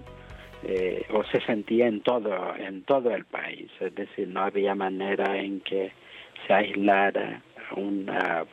eh, 0.62 1.06
o 1.12 1.24
se 1.24 1.40
sentía 1.42 1.86
en 1.86 2.00
todo 2.02 2.56
en 2.56 2.82
todo 2.82 3.10
el 3.10 3.24
país, 3.24 3.70
es 3.80 3.94
decir, 3.94 4.28
no 4.28 4.42
había 4.42 4.74
manera 4.74 5.36
en 5.36 5.60
que 5.60 5.92
se 6.46 6.52
aislara 6.52 7.42
una 7.76 8.44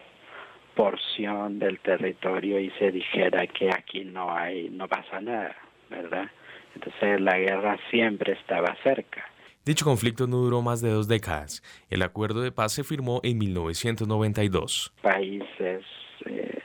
porción 0.75 1.59
del 1.59 1.79
territorio 1.79 2.59
y 2.59 2.69
se 2.71 2.91
dijera 2.91 3.45
que 3.47 3.69
aquí 3.69 4.05
no 4.05 4.35
hay 4.35 4.69
no 4.69 4.87
pasa 4.87 5.21
nada, 5.21 5.55
¿verdad? 5.89 6.29
Entonces 6.75 7.21
la 7.21 7.37
guerra 7.37 7.77
siempre 7.89 8.33
estaba 8.33 8.75
cerca. 8.83 9.32
Dicho 9.65 9.85
conflicto 9.85 10.27
no 10.27 10.37
duró 10.37 10.61
más 10.61 10.81
de 10.81 10.89
dos 10.89 11.07
décadas. 11.07 11.63
El 11.89 12.01
acuerdo 12.01 12.41
de 12.41 12.51
paz 12.51 12.73
se 12.73 12.83
firmó 12.83 13.21
en 13.23 13.37
1992. 13.37 14.93
Países 15.01 15.85
eh, 16.25 16.59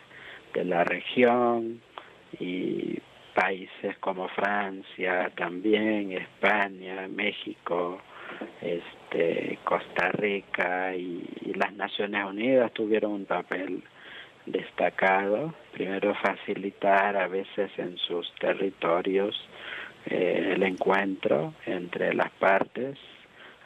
de 0.53 0.65
la 0.65 0.83
región 0.83 1.81
y 2.41 2.99
países 3.37 3.97
como 4.01 4.29
Francia, 4.31 5.31
también 5.37 6.11
España, 6.11 7.07
México, 7.07 8.01
este, 8.61 9.61
Costa 9.63 10.09
Rica 10.09 10.97
y, 10.97 11.25
las 11.55 11.73
Naciones 11.75 12.25
Unidas 12.25 12.73
tuvieron 12.73 13.13
un 13.13 13.27
papel 13.27 13.83
destacado. 14.47 15.55
Primero 15.73 16.15
facilitar 16.17 17.17
a 17.17 17.29
veces 17.29 17.71
en 17.79 17.97
sus 17.97 18.33
territorios 18.41 19.37
eh, 20.11 20.53
el 20.55 20.63
encuentro 20.63 21.55
entre 21.67 22.15
las 22.15 22.31
partes. 22.33 22.99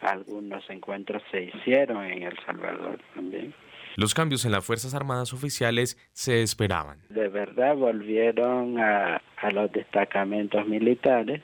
Algunos 0.00 0.68
encuentros 0.68 1.22
se 1.30 1.44
hicieron 1.44 2.04
en 2.04 2.24
El 2.24 2.36
Salvador 2.44 2.98
también. 3.14 3.54
Los 3.96 4.14
cambios 4.14 4.44
en 4.44 4.52
las 4.52 4.64
Fuerzas 4.64 4.94
Armadas 4.94 5.32
oficiales 5.32 5.98
se 6.12 6.42
esperaban. 6.42 6.98
De 7.10 7.28
verdad 7.28 7.76
volvieron 7.76 8.80
a, 8.80 9.20
a 9.36 9.50
los 9.50 9.70
destacamentos 9.70 10.66
militares 10.66 11.42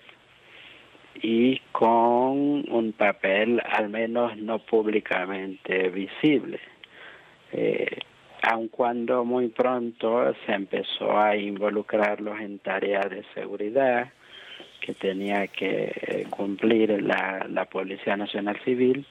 y 1.23 1.61
con 1.73 2.71
un 2.71 2.95
papel 2.97 3.61
al 3.71 3.89
menos 3.89 4.37
no 4.37 4.59
públicamente 4.61 5.89
visible. 5.91 6.61
Eh, 7.53 7.99
aun 8.43 8.69
cuando 8.69 9.25
muy 9.25 9.49
pronto 9.49 10.33
se 10.47 10.53
empezó 10.53 11.19
a 11.19 11.37
involucrarlos 11.37 12.41
en 12.41 12.59
tareas 12.61 13.11
de 13.11 13.25
seguridad, 13.35 14.13
que 14.89 14.95
tenía 14.95 15.47
que 15.49 15.93
eh, 15.95 16.27
cumplir 16.31 17.03
la, 17.03 17.47
la 17.51 17.67
Policía 17.67 18.17
Nacional 18.17 18.59
Civil, 18.65 19.05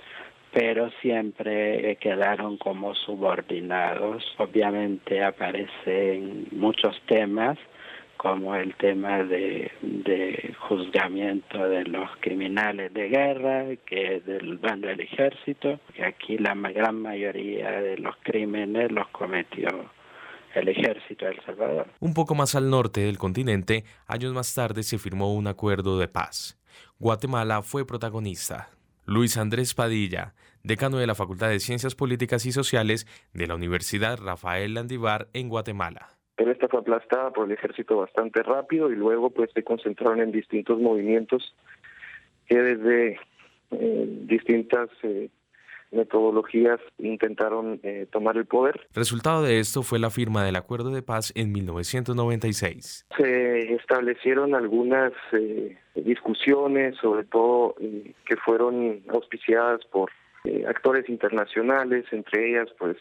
pero 0.52 0.90
siempre 1.02 1.98
quedaron 1.98 2.58
como 2.58 2.96
subordinados. 2.96 4.26
Obviamente 4.40 5.24
aparecen 5.24 6.48
muchos 6.50 7.00
temas, 7.06 7.60
como 8.18 8.56
el 8.56 8.74
tema 8.74 9.24
de, 9.24 9.72
de 9.84 10.56
juzgamiento 10.68 11.70
de 11.70 11.84
los 11.84 12.10
criminales 12.22 12.92
de 12.92 13.10
guerra, 13.10 13.66
que 13.86 14.22
del 14.22 14.58
bando 14.58 14.88
del 14.88 15.02
ejército, 15.02 15.80
que 15.94 16.04
aquí 16.06 16.40
la 16.40 16.56
gran 16.56 17.00
mayoría 17.00 17.70
de 17.82 18.00
los 18.00 18.16
crímenes 18.24 18.92
los 18.92 19.08
cometió 19.10 19.92
el 20.60 20.70
ejército 20.70 21.26
de 21.26 21.32
El 21.32 21.42
Salvador. 21.46 21.88
Un 22.00 22.14
poco 22.14 22.36
más 22.36 22.56
al 22.56 22.70
norte 22.70 23.02
del 23.02 23.18
continente, 23.18 23.84
años 24.08 24.34
más 24.34 24.54
tarde 24.54 24.84
se 24.84 24.98
firmó 24.98 25.34
un 25.34 25.48
acuerdo 25.48 26.00
de 26.00 26.08
paz. 26.08 26.60
Guatemala 27.00 27.62
fue 27.62 27.86
protagonista. 27.86 28.70
Luis 29.06 29.38
Andrés 29.38 29.74
Padilla, 29.74 30.34
decano 30.64 30.98
de 30.98 31.08
la 31.08 31.16
Facultad 31.16 31.50
de 31.50 31.60
Ciencias 31.60 31.96
Políticas 31.96 32.46
y 32.46 32.52
Sociales 32.52 33.08
de 33.34 33.48
la 33.48 33.56
Universidad 33.56 34.18
Rafael 34.18 34.74
Landivar 34.74 35.28
en 35.34 35.48
Guatemala. 35.48 36.10
Pero 36.36 36.52
esta 36.52 36.68
fue 36.68 36.82
aplastada 36.82 37.32
por 37.32 37.46
el 37.46 37.54
ejército 37.54 37.98
bastante 37.98 38.44
rápido 38.44 38.92
y 38.92 38.96
luego 38.96 39.30
pues 39.30 39.50
se 39.54 39.64
concentraron 39.64 40.22
en 40.22 40.32
distintos 40.32 40.80
movimientos 40.80 41.56
que 42.48 42.58
desde 42.62 43.20
eh, 43.72 44.06
distintas 44.26 44.90
eh, 45.04 45.30
metodologías 45.92 46.80
intentaron 46.98 47.80
eh, 47.84 48.08
tomar 48.12 48.38
el 48.38 48.46
poder. 48.46 48.88
Resultado 48.94 49.44
de 49.44 49.60
esto 49.60 49.84
fue 49.84 50.00
la 50.00 50.10
firma 50.10 50.44
del 50.44 50.56
acuerdo 50.56 50.92
de 50.92 51.02
paz 51.02 51.32
en 51.36 51.52
1996. 51.52 53.06
Se 53.18 53.74
establecieron 53.74 54.56
algunas 54.56 55.14
eh, 55.34 55.78
discusiones, 55.96 56.96
sobre 56.98 57.24
todo 57.24 57.76
eh, 57.80 58.14
que 58.26 58.36
fueron 58.38 59.02
auspiciadas 59.10 59.86
por 59.86 60.12
actores 60.66 61.10
internacionales, 61.10 62.06
entre 62.12 62.50
ellas 62.50 62.70
pues 62.80 62.96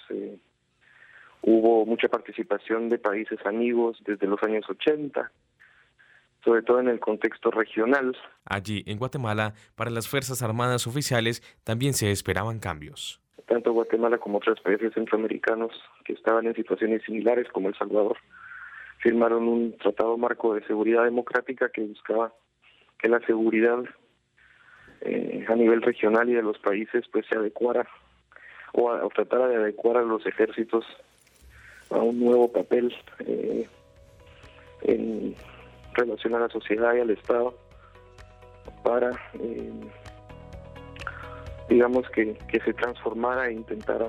hubo 1.43 1.87
mucha 1.87 2.09
participación 2.09 2.89
de 2.89 2.99
países 2.99 3.39
amigos 3.47 3.99
desde 4.05 4.27
los 4.27 4.43
años 4.43 4.65
80 4.69 5.31
sobre 6.45 6.63
todo 6.63 6.81
en 6.81 6.89
el 6.89 7.01
contexto 7.01 7.51
regional. 7.51 8.17
Allí, 8.45 8.85
en 8.87 8.99
Guatemala, 8.99 9.55
para 9.75 9.91
las 9.91 10.09
Fuerzas 10.09 10.43
Armadas 10.43 10.87
oficiales 10.87 11.43
también 11.65 11.95
se 11.95 12.11
esperaban 12.11 12.61
cambios. 12.61 13.21
Tanto 13.47 13.73
Guatemala 13.73 14.19
como 14.19 14.39
otros 14.39 14.61
países 14.61 14.93
centroamericanos 14.95 15.73
que 16.05 16.13
estaban 16.13 16.47
en 16.47 16.55
situaciones 16.55 17.03
similares 17.05 17.47
como 17.53 17.69
El 17.69 17.77
Salvador 17.77 18.17
firmaron 18.99 19.47
un 19.47 19.77
tratado 19.77 20.17
marco 20.17 20.55
de 20.55 20.67
seguridad 20.67 21.05
democrática 21.05 21.69
que 21.69 21.83
buscaba 21.83 22.33
que 22.99 23.09
la 23.09 23.21
seguridad 23.21 23.85
eh, 25.03 25.45
a 25.49 25.55
nivel 25.55 25.83
regional 25.83 26.29
y 26.29 26.35
de 26.35 26.43
los 26.43 26.59
países 26.59 27.05
pues 27.13 27.27
se 27.27 27.39
adecuara 27.39 27.87
o, 28.73 29.09
tratara 29.15 29.49
de 29.49 29.57
adecuar 29.57 29.99
a 29.99 30.03
los 30.03 30.27
ejércitos 30.27 30.85
a 31.91 31.99
un 31.99 32.19
nuevo 32.19 32.51
papel 32.51 32.95
eh, 33.21 33.69
en 34.83 35.35
relación 35.97 36.35
a 36.35 36.41
la 36.41 36.49
sociedad 36.49 36.95
y 36.95 37.01
al 37.01 37.11
Estado 37.11 37.55
para, 38.83 39.11
eh, 39.41 39.73
digamos, 41.69 42.09
que, 42.11 42.39
se 42.65 42.73
transformara 42.75 43.49
e 43.49 43.55
intentara 43.55 44.09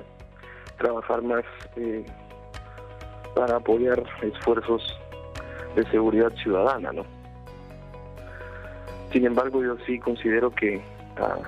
trabajar 0.78 1.22
más 1.22 1.44
eh, 1.76 2.04
para 3.34 3.56
apoyar 3.56 4.02
esfuerzos 4.22 4.98
de 5.74 5.84
seguridad 5.90 6.32
ciudadana, 6.42 6.92
¿no? 6.92 7.04
Sin 9.12 9.24
embargo, 9.24 9.62
yo 9.62 9.76
sí 9.86 9.98
considero 9.98 10.50
que 10.50 10.80
ah, 11.16 11.38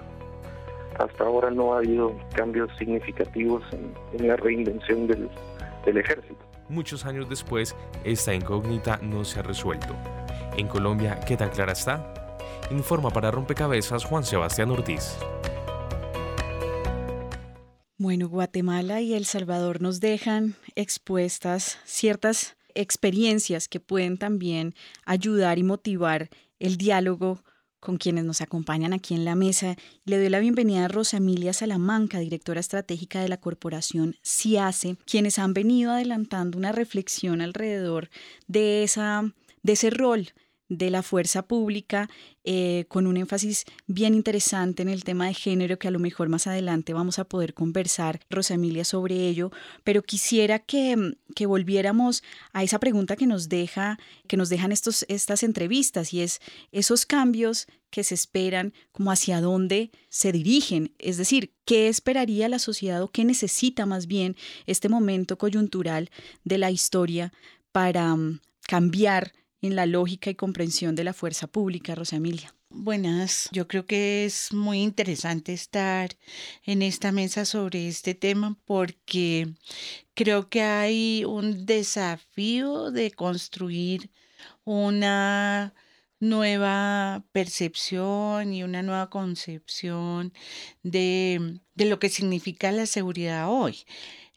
hasta 0.98 1.24
ahora 1.24 1.50
no 1.50 1.74
ha 1.74 1.78
habido 1.78 2.14
cambios 2.34 2.70
significativos 2.78 3.62
en, 3.72 4.26
la 4.26 4.36
reinvención 4.36 5.06
del 5.06 5.96
ejército. 5.96 6.38
Muchos 6.68 7.04
años 7.04 7.28
después, 7.28 7.74
esta 8.04 8.34
incógnita 8.34 8.98
no 9.02 9.24
se 9.24 9.40
ha 9.40 9.42
resuelto. 9.42 9.94
En 10.56 10.66
Colombia, 10.66 11.20
¿qué 11.26 11.36
tan 11.36 11.50
clara 11.50 11.72
está? 11.72 12.38
Informa 12.70 13.10
para 13.10 13.30
Rompecabezas 13.30 14.04
Juan 14.04 14.24
Sebastián 14.24 14.70
Ortiz. 14.70 15.16
Bueno, 17.96 18.28
Guatemala 18.28 19.00
y 19.00 19.14
El 19.14 19.26
Salvador 19.26 19.80
nos 19.80 20.00
dejan 20.00 20.56
expuestas 20.74 21.78
ciertas 21.84 22.56
experiencias 22.74 23.68
que 23.68 23.80
pueden 23.80 24.18
también 24.18 24.74
ayudar 25.04 25.58
y 25.58 25.62
motivar 25.62 26.30
el 26.58 26.76
diálogo 26.76 27.42
con 27.78 27.96
quienes 27.96 28.24
nos 28.24 28.40
acompañan 28.40 28.92
aquí 28.92 29.14
en 29.14 29.24
la 29.24 29.34
mesa. 29.34 29.76
Le 30.04 30.18
doy 30.18 30.28
la 30.28 30.40
bienvenida 30.40 30.84
a 30.84 30.88
Rosa 30.88 31.16
Emilia 31.16 31.52
Salamanca, 31.52 32.18
directora 32.18 32.60
estratégica 32.60 33.20
de 33.20 33.28
la 33.28 33.40
corporación 33.40 34.16
CIACE, 34.22 34.96
quienes 35.06 35.38
han 35.38 35.54
venido 35.54 35.92
adelantando 35.92 36.58
una 36.58 36.72
reflexión 36.72 37.40
alrededor 37.40 38.10
de 38.46 38.82
esa 38.82 39.32
de 39.62 39.72
ese 39.72 39.90
rol 39.90 40.32
de 40.70 40.88
la 40.88 41.02
fuerza 41.02 41.42
pública, 41.42 42.08
eh, 42.44 42.84
con 42.88 43.08
un 43.08 43.16
énfasis 43.16 43.64
bien 43.88 44.14
interesante 44.14 44.82
en 44.82 44.88
el 44.88 45.02
tema 45.02 45.26
de 45.26 45.34
género, 45.34 45.78
que 45.80 45.88
a 45.88 45.90
lo 45.90 45.98
mejor 45.98 46.28
más 46.28 46.46
adelante 46.46 46.94
vamos 46.94 47.18
a 47.18 47.24
poder 47.24 47.54
conversar, 47.54 48.20
Rosa 48.30 48.54
Emilia, 48.54 48.84
sobre 48.84 49.26
ello, 49.26 49.50
pero 49.82 50.02
quisiera 50.02 50.60
que, 50.60 51.16
que 51.34 51.46
volviéramos 51.46 52.22
a 52.52 52.62
esa 52.62 52.78
pregunta 52.78 53.16
que 53.16 53.26
nos 53.26 53.48
deja, 53.48 53.98
que 54.28 54.36
nos 54.36 54.48
dejan 54.48 54.70
estos, 54.70 55.04
estas 55.08 55.42
entrevistas, 55.42 56.14
y 56.14 56.20
es 56.20 56.40
esos 56.70 57.04
cambios 57.04 57.66
que 57.90 58.04
se 58.04 58.14
esperan, 58.14 58.72
como 58.92 59.10
hacia 59.10 59.40
dónde 59.40 59.90
se 60.08 60.30
dirigen, 60.30 60.94
es 61.00 61.16
decir, 61.16 61.52
qué 61.64 61.88
esperaría 61.88 62.48
la 62.48 62.60
sociedad 62.60 63.02
o 63.02 63.08
qué 63.08 63.24
necesita 63.24 63.86
más 63.86 64.06
bien 64.06 64.36
este 64.66 64.88
momento 64.88 65.36
coyuntural 65.36 66.10
de 66.44 66.58
la 66.58 66.70
historia 66.70 67.32
para 67.72 68.14
mm, 68.14 68.38
cambiar 68.68 69.32
en 69.62 69.76
la 69.76 69.86
lógica 69.86 70.30
y 70.30 70.34
comprensión 70.34 70.94
de 70.94 71.04
la 71.04 71.12
fuerza 71.12 71.46
pública, 71.46 71.94
Rosa 71.94 72.16
Emilia. 72.16 72.54
Buenas, 72.72 73.48
yo 73.50 73.66
creo 73.66 73.84
que 73.84 74.24
es 74.24 74.52
muy 74.52 74.80
interesante 74.80 75.52
estar 75.52 76.16
en 76.64 76.82
esta 76.82 77.10
mesa 77.10 77.44
sobre 77.44 77.88
este 77.88 78.14
tema 78.14 78.56
porque 78.64 79.48
creo 80.14 80.48
que 80.48 80.62
hay 80.62 81.24
un 81.24 81.66
desafío 81.66 82.92
de 82.92 83.10
construir 83.10 84.10
una 84.64 85.74
nueva 86.20 87.24
percepción 87.32 88.54
y 88.54 88.62
una 88.62 88.82
nueva 88.82 89.10
concepción 89.10 90.32
de, 90.84 91.60
de, 91.74 91.84
lo 91.86 91.98
que 91.98 92.08
significa 92.08 92.70
la 92.70 92.86
seguridad 92.86 93.50
hoy. 93.50 93.78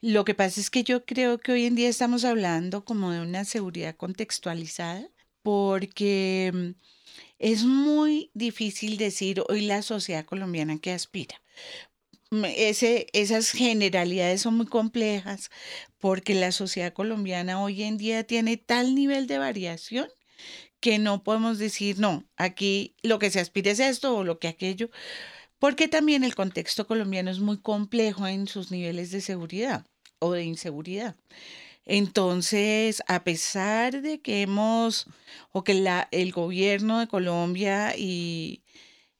Lo 0.05 0.25
que 0.25 0.35
pasa 0.35 0.59
es 0.59 0.69
que 0.69 0.83
yo 0.83 1.05
creo 1.05 1.37
que 1.39 1.53
hoy 1.53 1.65
en 1.65 1.75
día 1.75 1.87
estamos 1.87 2.25
hablando 2.25 2.83
como 2.83 3.11
de 3.11 3.21
una 3.21 3.45
seguridad 3.45 3.95
contextualizada 3.95 5.09
porque 5.43 6.51
mm, 6.53 6.69
es 7.39 7.63
muy 7.63 8.29
difícil 8.33 8.97
decir 8.97 9.41
hoy 9.47 9.61
la 9.61 9.81
sociedad 9.81 10.25
colombiana 10.25 10.77
que 10.77 10.91
aspira. 10.91 11.41
Mm, 12.31 12.43
esas 13.13 13.51
generalidades 13.51 14.41
son 14.41 14.57
muy 14.57 14.65
complejas 14.65 15.49
porque 15.99 16.35
la 16.35 16.51
sociedad 16.51 16.91
colombiana 16.91 17.61
hoy 17.63 17.83
en 17.83 17.97
día 17.97 18.25
tiene 18.25 18.57
tal 18.57 18.95
nivel 18.95 19.25
de 19.25 19.37
variación 19.37 20.09
que 20.81 20.99
no 20.99 21.23
podemos 21.23 21.59
decir, 21.59 21.97
no, 21.99 22.25
aquí 22.35 22.97
lo 23.03 23.19
que 23.19 23.31
se 23.31 23.39
aspira 23.39 23.71
es 23.71 23.79
esto 23.79 24.17
o 24.17 24.25
lo 24.25 24.37
que 24.37 24.49
aquello, 24.49 24.89
porque 25.59 25.87
también 25.87 26.25
el 26.25 26.35
contexto 26.35 26.87
colombiano 26.87 27.31
es 27.31 27.39
muy 27.39 27.57
complejo 27.61 28.27
en 28.27 28.49
sus 28.49 28.69
niveles 28.69 29.11
de 29.11 29.21
seguridad 29.21 29.85
o 30.23 30.31
de 30.31 30.43
inseguridad. 30.43 31.15
Entonces, 31.85 33.03
a 33.07 33.23
pesar 33.23 34.01
de 34.01 34.21
que 34.21 34.41
hemos, 34.41 35.07
o 35.51 35.63
que 35.63 35.73
la, 35.73 36.07
el 36.11 36.31
gobierno 36.31 36.99
de 36.99 37.07
Colombia 37.07 37.95
y, 37.97 38.63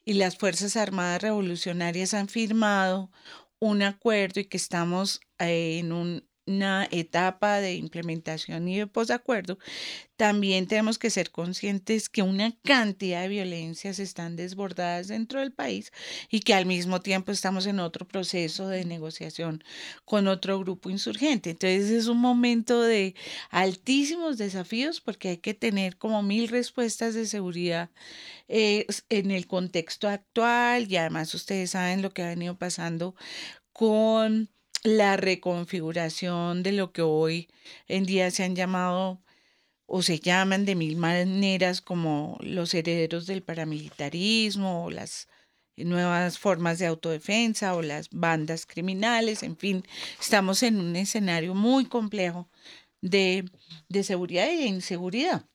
y 0.06 0.14
las 0.14 0.38
Fuerzas 0.38 0.78
Armadas 0.78 1.22
Revolucionarias 1.22 2.14
han 2.14 2.30
firmado 2.30 3.12
un 3.60 3.82
acuerdo 3.82 4.40
y 4.40 4.46
que 4.46 4.58
estamos 4.58 5.20
eh, 5.40 5.80
en 5.80 5.92
un 5.92 6.26
una 6.46 6.88
etapa 6.92 7.60
de 7.60 7.76
implementación 7.76 8.68
y 8.68 8.80
de 8.80 8.88
posacuerdo, 8.88 9.58
también 10.18 10.68
tenemos 10.68 11.00
que 11.00 11.10
ser 11.10 11.32
conscientes 11.32 12.10
que 12.10 12.22
una 12.22 12.54
cantidad 12.64 13.22
de 13.22 13.28
violencias 13.30 14.00
están 14.00 14.36
desbordadas 14.36 15.08
dentro 15.08 15.40
del 15.40 15.52
país 15.52 15.92
y 16.30 16.42
que 16.42 16.54
al 16.54 16.66
mismo 16.66 17.02
tiempo 17.02 17.32
estamos 17.32 17.66
en 17.66 17.80
otro 17.80 18.08
proceso 18.08 18.68
de 18.68 18.86
negociación 18.86 19.64
con 20.06 20.28
otro 20.28 20.60
grupo 20.60 20.90
insurgente. 20.90 21.52
Entonces 21.52 21.90
es 21.90 22.08
un 22.08 22.20
momento 22.20 22.82
de 22.82 23.16
altísimos 23.50 24.38
desafíos 24.38 25.02
porque 25.02 25.30
hay 25.30 25.38
que 25.38 25.54
tener 25.54 25.98
como 25.98 26.22
mil 26.24 26.48
respuestas 26.48 27.14
de 27.16 27.26
seguridad 27.26 27.90
eh, 28.48 28.86
en 29.10 29.32
el 29.32 29.48
contexto 29.48 30.08
actual 30.08 30.92
y 30.92 30.98
además 30.98 31.34
ustedes 31.34 31.72
saben 31.72 32.02
lo 32.02 32.14
que 32.14 32.24
ha 32.24 32.28
venido 32.28 32.58
pasando 32.58 33.16
con 33.74 34.50
la 34.84 35.18
reconfiguración 35.18 36.64
de 36.64 36.74
lo 36.74 36.92
que 36.92 37.02
hoy 37.02 37.50
en 37.88 38.06
día 38.06 38.32
se 38.32 38.44
han 38.44 38.56
llamado 38.56 39.22
o 39.86 40.02
se 40.02 40.20
llaman 40.20 40.66
de 40.66 40.76
mil 40.76 40.98
maneras 40.98 41.82
como 41.82 42.38
los 42.42 42.74
herederos 42.74 43.28
del 43.28 43.44
paramilitarismo 43.44 44.86
o 44.86 44.92
las 44.92 45.28
nuevas 45.78 46.40
formas 46.40 46.80
de 46.80 46.88
autodefensa 46.88 47.76
o 47.76 47.82
las 47.82 48.10
bandas 48.12 48.66
criminales, 48.66 49.44
en 49.44 49.58
fin, 49.58 49.84
estamos 50.20 50.64
en 50.64 50.80
un 50.80 50.96
escenario 50.96 51.56
muy 51.56 51.86
complejo 51.86 52.50
de, 53.02 53.46
de 53.90 54.04
seguridad 54.04 54.48
e 54.48 54.66
inseguridad. 54.66 55.46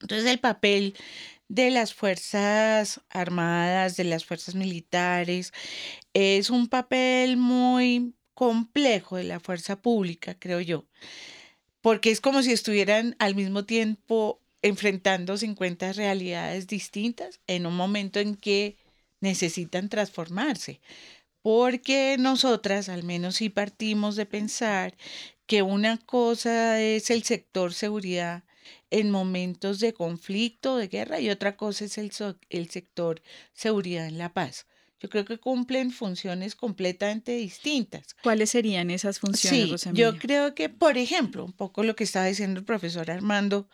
Entonces 0.00 0.30
el 0.30 0.40
papel 0.40 0.94
de 1.48 1.70
las 1.70 1.94
Fuerzas 1.94 3.00
Armadas, 3.10 3.96
de 3.96 4.04
las 4.04 4.24
Fuerzas 4.24 4.54
Militares, 4.54 5.52
es 6.12 6.50
un 6.50 6.68
papel 6.68 7.36
muy 7.36 8.14
complejo 8.34 9.16
de 9.16 9.24
la 9.24 9.40
fuerza 9.40 9.80
pública, 9.80 10.36
creo 10.38 10.60
yo, 10.60 10.84
porque 11.80 12.10
es 12.10 12.20
como 12.20 12.42
si 12.42 12.52
estuvieran 12.52 13.16
al 13.18 13.34
mismo 13.34 13.64
tiempo 13.64 14.40
enfrentando 14.62 15.36
50 15.36 15.92
realidades 15.92 16.66
distintas 16.66 17.40
en 17.46 17.66
un 17.66 17.76
momento 17.76 18.20
en 18.20 18.34
que 18.34 18.78
necesitan 19.20 19.88
transformarse. 19.88 20.80
Porque 21.42 22.16
nosotras, 22.18 22.88
al 22.88 23.02
menos 23.02 23.36
si 23.36 23.50
partimos 23.50 24.16
de 24.16 24.24
pensar 24.24 24.96
que 25.46 25.60
una 25.60 25.98
cosa 25.98 26.80
es 26.80 27.10
el 27.10 27.22
sector 27.24 27.74
seguridad 27.74 28.44
en 28.90 29.10
momentos 29.10 29.80
de 29.80 29.92
conflicto, 29.92 30.78
de 30.78 30.88
guerra, 30.88 31.20
y 31.20 31.28
otra 31.28 31.56
cosa 31.56 31.84
es 31.84 31.98
el, 31.98 32.10
el 32.48 32.70
sector 32.70 33.20
seguridad 33.52 34.06
en 34.06 34.16
la 34.16 34.32
paz. 34.32 34.66
Yo 35.04 35.10
creo 35.10 35.26
que 35.26 35.36
cumplen 35.36 35.90
funciones 35.90 36.54
completamente 36.54 37.36
distintas. 37.36 38.16
¿Cuáles 38.22 38.48
serían 38.48 38.90
esas 38.90 39.18
funciones, 39.18 39.82
sí, 39.82 39.90
Yo 39.92 40.16
creo 40.16 40.54
que, 40.54 40.70
por 40.70 40.96
ejemplo, 40.96 41.44
un 41.44 41.52
poco 41.52 41.82
lo 41.82 41.94
que 41.94 42.04
estaba 42.04 42.24
diciendo 42.24 42.60
el 42.60 42.64
profesor 42.64 43.10
Armando 43.10 43.68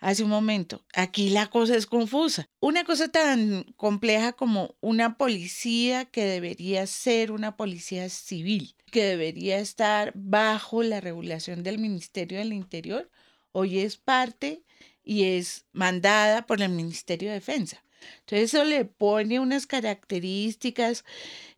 hace 0.00 0.24
un 0.24 0.30
momento, 0.30 0.84
aquí 0.92 1.30
la 1.30 1.46
cosa 1.46 1.76
es 1.76 1.86
confusa. 1.86 2.48
Una 2.58 2.82
cosa 2.82 3.06
tan 3.06 3.62
compleja 3.76 4.32
como 4.32 4.74
una 4.80 5.16
policía 5.16 6.04
que 6.06 6.24
debería 6.24 6.84
ser 6.88 7.30
una 7.30 7.56
policía 7.56 8.08
civil, 8.08 8.74
que 8.90 9.04
debería 9.04 9.60
estar 9.60 10.10
bajo 10.16 10.82
la 10.82 11.00
regulación 11.00 11.62
del 11.62 11.78
Ministerio 11.78 12.38
del 12.38 12.52
Interior, 12.52 13.08
hoy 13.52 13.78
es 13.78 13.98
parte 13.98 14.64
y 15.04 15.22
es 15.26 15.64
mandada 15.70 16.44
por 16.44 16.60
el 16.60 16.70
Ministerio 16.70 17.28
de 17.28 17.34
Defensa. 17.34 17.84
Entonces 18.20 18.54
eso 18.54 18.64
le 18.64 18.84
pone 18.84 19.40
unas 19.40 19.66
características. 19.66 21.04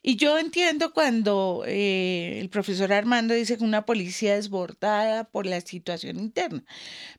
Y 0.02 0.16
yo 0.16 0.38
entiendo 0.38 0.92
cuando 0.92 1.64
eh, 1.66 2.38
el 2.40 2.50
profesor 2.50 2.92
Armando 2.92 3.32
dice 3.32 3.56
que 3.56 3.64
una 3.64 3.86
policía 3.86 4.34
desbordada 4.34 5.24
por 5.24 5.46
la 5.46 5.60
situación 5.62 6.18
interna, 6.18 6.62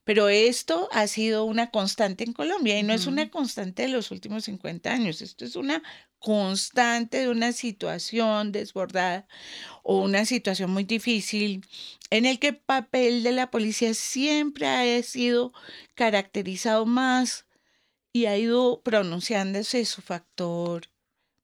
pero 0.03 0.29
esto 0.29 0.87
ha 0.91 1.07
sido 1.07 1.45
una 1.45 1.71
constante 1.71 2.23
en 2.23 2.33
Colombia 2.33 2.77
y 2.77 2.83
no 2.83 2.93
es 2.93 3.07
una 3.07 3.31
constante 3.31 3.83
de 3.83 3.87
los 3.87 4.11
últimos 4.11 4.43
50 4.45 4.91
años, 4.91 5.23
esto 5.23 5.45
es 5.45 5.55
una 5.55 5.81
constante 6.19 7.19
de 7.19 7.29
una 7.29 7.51
situación 7.51 8.51
desbordada 8.51 9.27
o 9.83 10.01
una 10.01 10.25
situación 10.25 10.71
muy 10.71 10.83
difícil 10.83 11.63
en 12.09 12.25
el 12.25 12.39
que 12.39 12.47
el 12.49 12.57
papel 12.57 13.23
de 13.23 13.31
la 13.31 13.51
policía 13.51 13.93
siempre 13.93 14.67
ha 14.67 15.03
sido 15.03 15.53
caracterizado 15.93 16.85
más 16.85 17.45
y 18.15 18.27
ha 18.27 18.37
ido 18.37 18.81
pronunciándose 18.81 19.83
su 19.83 20.01
factor 20.01 20.87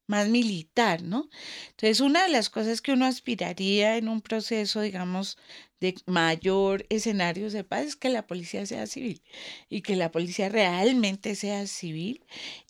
más 0.07 0.29
militar, 0.29 1.03
¿no? 1.03 1.29
Entonces, 1.71 1.99
una 1.99 2.23
de 2.23 2.29
las 2.29 2.49
cosas 2.49 2.79
que 2.79 2.93
uno 2.93 3.05
aspiraría 3.05 3.97
en 3.97 4.07
un 4.07 4.21
proceso, 4.21 4.79
digamos, 4.79 5.37
de 5.81 5.95
mayor 6.05 6.85
escenarios 6.87 7.51
de 7.51 7.65
paz 7.65 7.87
es 7.87 7.95
que 7.97 8.07
la 8.07 8.25
policía 8.25 8.65
sea 8.65 8.87
civil 8.87 9.21
y 9.67 9.81
que 9.81 9.97
la 9.97 10.11
policía 10.11 10.47
realmente 10.47 11.35
sea 11.35 11.67
civil 11.67 12.23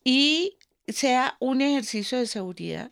y 0.04 0.58
sea 0.88 1.38
un 1.40 1.62
ejercicio 1.62 2.18
de 2.18 2.26
seguridad 2.26 2.92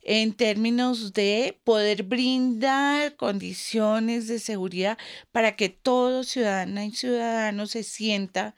en 0.00 0.32
términos 0.32 1.12
de 1.12 1.60
poder 1.64 2.02
brindar 2.04 3.14
condiciones 3.16 4.26
de 4.26 4.38
seguridad 4.38 4.96
para 5.32 5.54
que 5.54 5.68
todo 5.68 6.24
ciudadana 6.24 6.86
y 6.86 6.92
ciudadano 6.92 7.66
se 7.66 7.82
sienta 7.82 8.54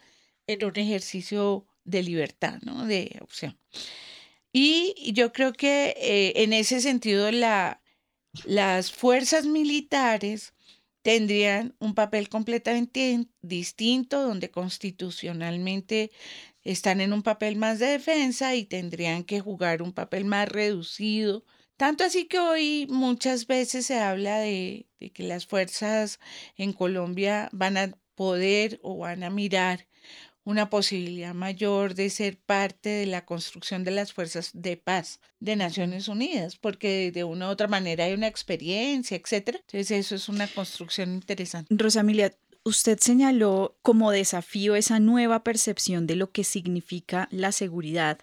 en 0.46 0.64
un 0.64 0.76
ejercicio 0.76 1.66
de 1.88 2.02
libertad, 2.02 2.58
¿no? 2.62 2.86
De 2.86 3.18
opción. 3.20 3.58
Y 4.52 5.12
yo 5.12 5.32
creo 5.32 5.52
que 5.52 5.94
eh, 5.98 6.42
en 6.42 6.52
ese 6.52 6.80
sentido 6.80 7.30
la, 7.30 7.82
las 8.44 8.92
fuerzas 8.92 9.46
militares 9.46 10.54
tendrían 11.02 11.74
un 11.78 11.94
papel 11.94 12.28
completamente 12.28 13.26
distinto, 13.40 14.22
donde 14.22 14.50
constitucionalmente 14.50 16.10
están 16.62 17.00
en 17.00 17.12
un 17.12 17.22
papel 17.22 17.56
más 17.56 17.78
de 17.78 17.86
defensa 17.86 18.54
y 18.54 18.64
tendrían 18.64 19.24
que 19.24 19.40
jugar 19.40 19.80
un 19.82 19.92
papel 19.92 20.24
más 20.24 20.48
reducido. 20.48 21.44
Tanto 21.76 22.04
así 22.04 22.26
que 22.26 22.38
hoy 22.38 22.86
muchas 22.90 23.46
veces 23.46 23.86
se 23.86 23.98
habla 24.00 24.40
de 24.40 24.86
que 25.14 25.22
las 25.22 25.46
fuerzas 25.46 26.18
en 26.56 26.72
Colombia 26.72 27.48
van 27.52 27.76
a 27.76 27.98
poder 28.14 28.80
o 28.82 28.98
van 28.98 29.22
a 29.22 29.30
mirar 29.30 29.87
una 30.48 30.70
posibilidad 30.70 31.34
mayor 31.34 31.94
de 31.94 32.08
ser 32.08 32.38
parte 32.38 32.88
de 32.88 33.04
la 33.04 33.26
construcción 33.26 33.84
de 33.84 33.90
las 33.90 34.14
fuerzas 34.14 34.50
de 34.54 34.78
paz 34.78 35.20
de 35.40 35.56
Naciones 35.56 36.08
Unidas, 36.08 36.56
porque 36.56 37.12
de 37.12 37.22
una 37.22 37.48
u 37.48 37.50
otra 37.50 37.68
manera 37.68 38.04
hay 38.04 38.14
una 38.14 38.28
experiencia, 38.28 39.18
etcétera. 39.18 39.58
Entonces 39.58 39.90
eso 39.90 40.14
es 40.14 40.26
una 40.30 40.48
construcción 40.48 41.12
interesante. 41.12 41.74
Rosamilia, 41.76 42.34
usted 42.64 42.98
señaló 42.98 43.76
como 43.82 44.10
desafío 44.10 44.74
esa 44.74 45.00
nueva 45.00 45.44
percepción 45.44 46.06
de 46.06 46.16
lo 46.16 46.32
que 46.32 46.44
significa 46.44 47.28
la 47.30 47.52
seguridad 47.52 48.18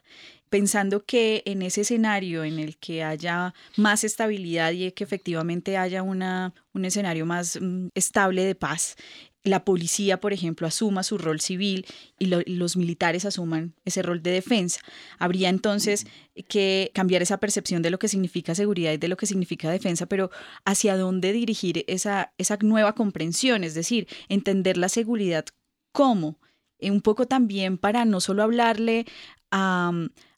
pensando 0.55 1.03
que 1.03 1.43
en 1.45 1.61
ese 1.63 1.81
escenario 1.81 2.45
en 2.45 2.59
el 2.59 2.77
que 2.77 3.03
haya 3.03 3.53
más 3.75 4.05
estabilidad 4.05 4.71
y 4.71 4.89
que 4.93 5.03
efectivamente 5.03 5.75
haya 5.75 6.01
una, 6.01 6.53
un 6.73 6.85
escenario 6.85 7.25
más 7.25 7.59
mm, 7.59 7.87
estable 7.93 8.45
de 8.45 8.55
paz, 8.55 8.95
la 9.43 9.65
policía, 9.65 10.21
por 10.21 10.31
ejemplo, 10.31 10.65
asuma 10.65 11.03
su 11.03 11.17
rol 11.17 11.41
civil 11.41 11.85
y, 12.17 12.27
los 12.27 12.77
militares 12.77 13.25
asuman 13.25 13.73
ese 13.83 14.01
rol 14.01 14.23
de 14.23 14.31
defensa. 14.31 14.79
Habría 15.19 15.49
entonces 15.49 16.07
que 16.47 16.89
cambiar 16.93 17.21
esa 17.21 17.41
percepción 17.41 17.81
de 17.81 17.89
lo 17.89 17.99
que 17.99 18.07
significa 18.07 18.55
seguridad 18.55 18.93
y 18.93 18.97
de 18.97 19.09
lo 19.09 19.17
que 19.17 19.25
significa 19.25 19.69
defensa, 19.69 20.05
pero 20.05 20.31
hacia 20.63 20.95
dónde 20.95 21.33
dirigir 21.33 21.83
esa, 21.87 22.31
esa 22.37 22.57
nueva 22.61 22.95
comprensión, 22.95 23.65
es 23.65 23.73
decir, 23.73 24.07
entender 24.29 24.77
la 24.77 24.87
seguridad 24.87 25.43
como 25.91 26.39
eh, 26.79 26.91
un 26.91 27.01
poco 27.01 27.27
también 27.27 27.77
para 27.77 28.05
no 28.05 28.21
solo 28.21 28.41
hablarle 28.41 29.05
a 29.51 29.91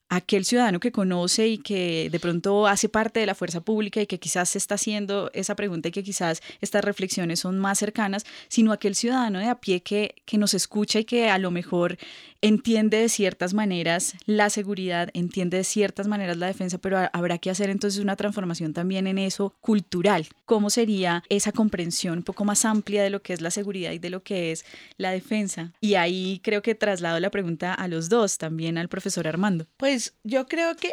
aquel 0.09 0.45
ciudadano 0.45 0.79
que 0.79 0.91
conoce 0.91 1.47
y 1.47 1.57
que 1.57 2.09
de 2.09 2.19
pronto 2.19 2.67
hace 2.67 2.87
parte 2.87 3.19
de 3.19 3.25
la 3.25 3.35
fuerza 3.35 3.61
pública 3.61 4.01
y 4.01 4.07
que 4.07 4.19
quizás 4.19 4.49
se 4.49 4.57
está 4.57 4.75
haciendo 4.75 5.29
esa 5.33 5.55
pregunta 5.55 5.89
y 5.89 5.91
que 5.91 6.03
quizás 6.03 6.41
estas 6.61 6.83
reflexiones 6.83 7.41
son 7.41 7.59
más 7.59 7.79
cercanas, 7.79 8.25
sino 8.47 8.71
aquel 8.71 8.95
ciudadano 8.95 9.39
de 9.39 9.47
a 9.47 9.55
pie 9.55 9.81
que, 9.81 10.15
que 10.25 10.37
nos 10.37 10.53
escucha 10.53 10.99
y 10.99 11.05
que 11.05 11.29
a 11.29 11.37
lo 11.37 11.51
mejor 11.51 11.97
entiende 12.41 12.97
de 12.97 13.09
ciertas 13.09 13.53
maneras 13.53 14.15
la 14.25 14.49
seguridad, 14.49 15.09
entiende 15.13 15.57
de 15.57 15.63
ciertas 15.63 16.07
maneras 16.07 16.37
la 16.37 16.47
defensa, 16.47 16.77
pero 16.77 16.97
habrá 17.11 17.37
que 17.37 17.49
hacer 17.49 17.69
entonces 17.69 18.01
una 18.01 18.15
transformación 18.15 18.73
también 18.73 19.07
en 19.07 19.17
eso 19.17 19.53
cultural. 19.61 20.27
¿Cómo 20.45 20.69
sería 20.69 21.23
esa 21.29 21.51
comprensión 21.51 22.19
un 22.19 22.23
poco 22.23 22.45
más 22.45 22.65
amplia 22.65 23.03
de 23.03 23.09
lo 23.09 23.21
que 23.21 23.33
es 23.33 23.41
la 23.41 23.51
seguridad 23.51 23.91
y 23.91 23.99
de 23.99 24.09
lo 24.09 24.23
que 24.23 24.51
es 24.51 24.65
la 24.97 25.11
defensa? 25.11 25.73
Y 25.81 25.95
ahí 25.95 26.39
creo 26.43 26.61
que 26.61 26.75
traslado 26.75 27.19
la 27.19 27.31
pregunta 27.31 27.73
a 27.73 27.87
los 27.87 28.09
dos, 28.09 28.37
también 28.37 28.77
al 28.77 28.89
profesor 28.89 29.27
Armando. 29.27 29.67
Pues 29.77 30.13
yo 30.23 30.45
creo 30.47 30.75
que 30.75 30.91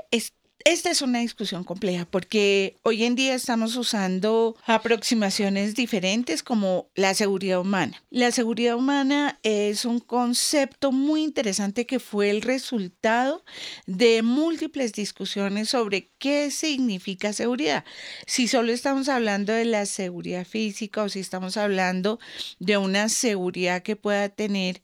esta 0.64 0.90
es 0.90 1.02
una 1.02 1.18
discusión 1.18 1.62
compleja 1.62 2.06
porque 2.06 2.76
hoy 2.82 3.04
en 3.04 3.14
día 3.14 3.34
estamos 3.34 3.76
usando 3.76 4.56
aproximaciones 4.64 5.74
diferentes 5.74 6.42
como 6.42 6.88
la 6.94 7.12
seguridad 7.12 7.60
humana. 7.60 8.02
La 8.10 8.30
seguridad 8.30 8.76
humana 8.76 9.38
es 9.42 9.84
un 9.84 10.00
concepto 10.00 10.90
muy 10.90 11.22
interesante 11.22 11.86
que 11.86 12.00
fue 12.00 12.30
el 12.30 12.40
resultado 12.40 13.44
de 13.86 14.22
múltiples 14.22 14.92
discusiones 14.94 15.68
sobre 15.68 16.10
qué 16.18 16.50
significa 16.50 17.34
seguridad. 17.34 17.84
Si 18.26 18.48
solo 18.48 18.72
estamos 18.72 19.10
hablando 19.10 19.52
de 19.52 19.66
la 19.66 19.84
seguridad 19.84 20.46
física 20.46 21.02
o 21.02 21.10
si 21.10 21.20
estamos 21.20 21.58
hablando 21.58 22.18
de 22.58 22.78
una 22.78 23.10
seguridad 23.10 23.82
que 23.82 23.96
pueda 23.96 24.30
tener 24.30 24.82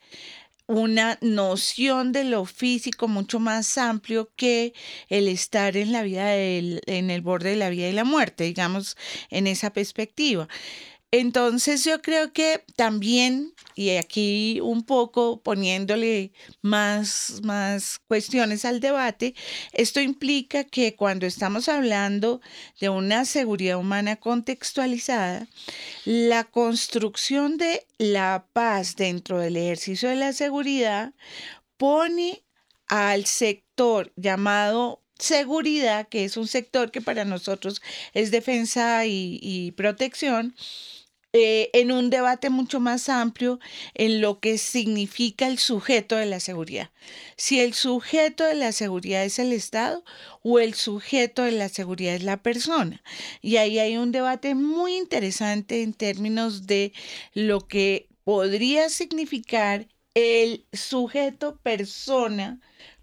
una 0.70 1.18
noción 1.20 2.12
de 2.12 2.22
lo 2.22 2.44
físico 2.44 3.08
mucho 3.08 3.40
más 3.40 3.76
amplio 3.76 4.30
que 4.36 4.72
el 5.08 5.26
estar 5.26 5.76
en 5.76 5.90
la 5.90 6.02
vida 6.02 6.36
en 6.36 7.10
el 7.10 7.20
borde 7.22 7.50
de 7.50 7.56
la 7.56 7.70
vida 7.70 7.88
y 7.88 7.92
la 7.92 8.04
muerte, 8.04 8.44
digamos, 8.44 8.96
en 9.30 9.48
esa 9.48 9.72
perspectiva. 9.72 10.48
Entonces 11.12 11.82
yo 11.84 12.00
creo 12.02 12.32
que 12.32 12.62
también, 12.76 13.52
y 13.74 13.96
aquí 13.96 14.60
un 14.62 14.84
poco 14.84 15.40
poniéndole 15.42 16.32
más, 16.62 17.40
más 17.42 17.98
cuestiones 18.06 18.64
al 18.64 18.78
debate, 18.78 19.34
esto 19.72 20.00
implica 20.00 20.62
que 20.62 20.94
cuando 20.94 21.26
estamos 21.26 21.68
hablando 21.68 22.40
de 22.80 22.90
una 22.90 23.24
seguridad 23.24 23.78
humana 23.78 24.16
contextualizada, 24.16 25.48
la 26.04 26.44
construcción 26.44 27.56
de 27.56 27.84
la 27.98 28.46
paz 28.52 28.94
dentro 28.94 29.40
del 29.40 29.56
ejercicio 29.56 30.08
de 30.08 30.16
la 30.16 30.32
seguridad 30.32 31.12
pone 31.76 32.44
al 32.86 33.26
sector 33.26 34.12
llamado 34.14 35.02
seguridad, 35.18 36.08
que 36.08 36.24
es 36.24 36.36
un 36.36 36.46
sector 36.46 36.90
que 36.92 37.00
para 37.00 37.24
nosotros 37.24 37.82
es 38.14 38.30
defensa 38.30 39.06
y, 39.06 39.38
y 39.42 39.72
protección, 39.72 40.54
eh, 41.32 41.70
en 41.74 41.92
un 41.92 42.10
debate 42.10 42.50
mucho 42.50 42.80
más 42.80 43.08
amplio 43.08 43.60
en 43.94 44.20
lo 44.20 44.40
que 44.40 44.58
significa 44.58 45.46
el 45.46 45.58
sujeto 45.58 46.16
de 46.16 46.26
la 46.26 46.40
seguridad. 46.40 46.90
Si 47.36 47.60
el 47.60 47.72
sujeto 47.74 48.44
de 48.44 48.54
la 48.54 48.72
seguridad 48.72 49.24
es 49.24 49.38
el 49.38 49.52
Estado 49.52 50.04
o 50.42 50.58
el 50.58 50.74
sujeto 50.74 51.42
de 51.42 51.52
la 51.52 51.68
seguridad 51.68 52.14
es 52.16 52.24
la 52.24 52.42
persona. 52.42 53.02
Y 53.42 53.58
ahí 53.58 53.78
hay 53.78 53.96
un 53.96 54.10
debate 54.10 54.56
muy 54.56 54.96
interesante 54.96 55.82
en 55.82 55.94
términos 55.94 56.66
de 56.66 56.92
lo 57.32 57.60
que 57.66 58.08
podría 58.24 58.88
significar 58.88 59.86
el 60.14 60.66
sujeto 60.72 61.58
persona 61.62 62.60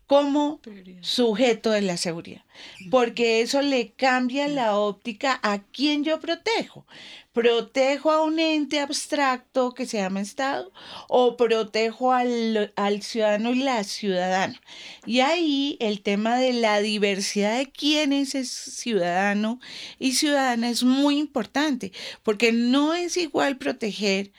como 0.08 0.62
sujeto 1.02 1.72
de 1.72 1.82
la 1.82 1.98
seguridad, 1.98 2.44
porque 2.90 3.42
eso 3.42 3.62
le 3.62 3.92
cambia 3.92 4.48
la 4.48 4.78
óptica 4.78 5.38
a 5.44 5.60
quién 5.60 6.06
yo 6.06 6.22
protejo. 6.22 6.88
¿Protejo 7.34 8.10
a 8.10 8.24
un 8.24 8.40
ente 8.40 8.80
abstracto 8.80 9.74
que 9.74 9.86
se 9.86 9.98
llama 9.98 10.22
Estado 10.22 10.72
o 11.08 11.38
protejo 11.38 12.12
al, 12.12 12.74
al, 12.76 13.04
ciudadano 13.04 13.52
y 13.52 13.60
la 13.60 13.84
ciudadana? 13.84 14.60
Y 15.06 15.20
ahí 15.20 15.78
el 15.80 16.02
tema 16.02 16.40
de 16.40 16.54
la 16.54 16.80
diversidad 16.80 17.58
de 17.58 17.70
quién 17.70 18.12
es 18.12 18.32
ciudadano 18.32 19.60
y 20.00 20.14
ciudadana 20.14 20.70
es 20.70 20.84
muy 20.84 21.20
importante, 21.20 21.92
porque 22.24 22.52
no 22.54 22.96
es 22.96 23.18
igual 23.18 23.58
proteger 23.58 24.32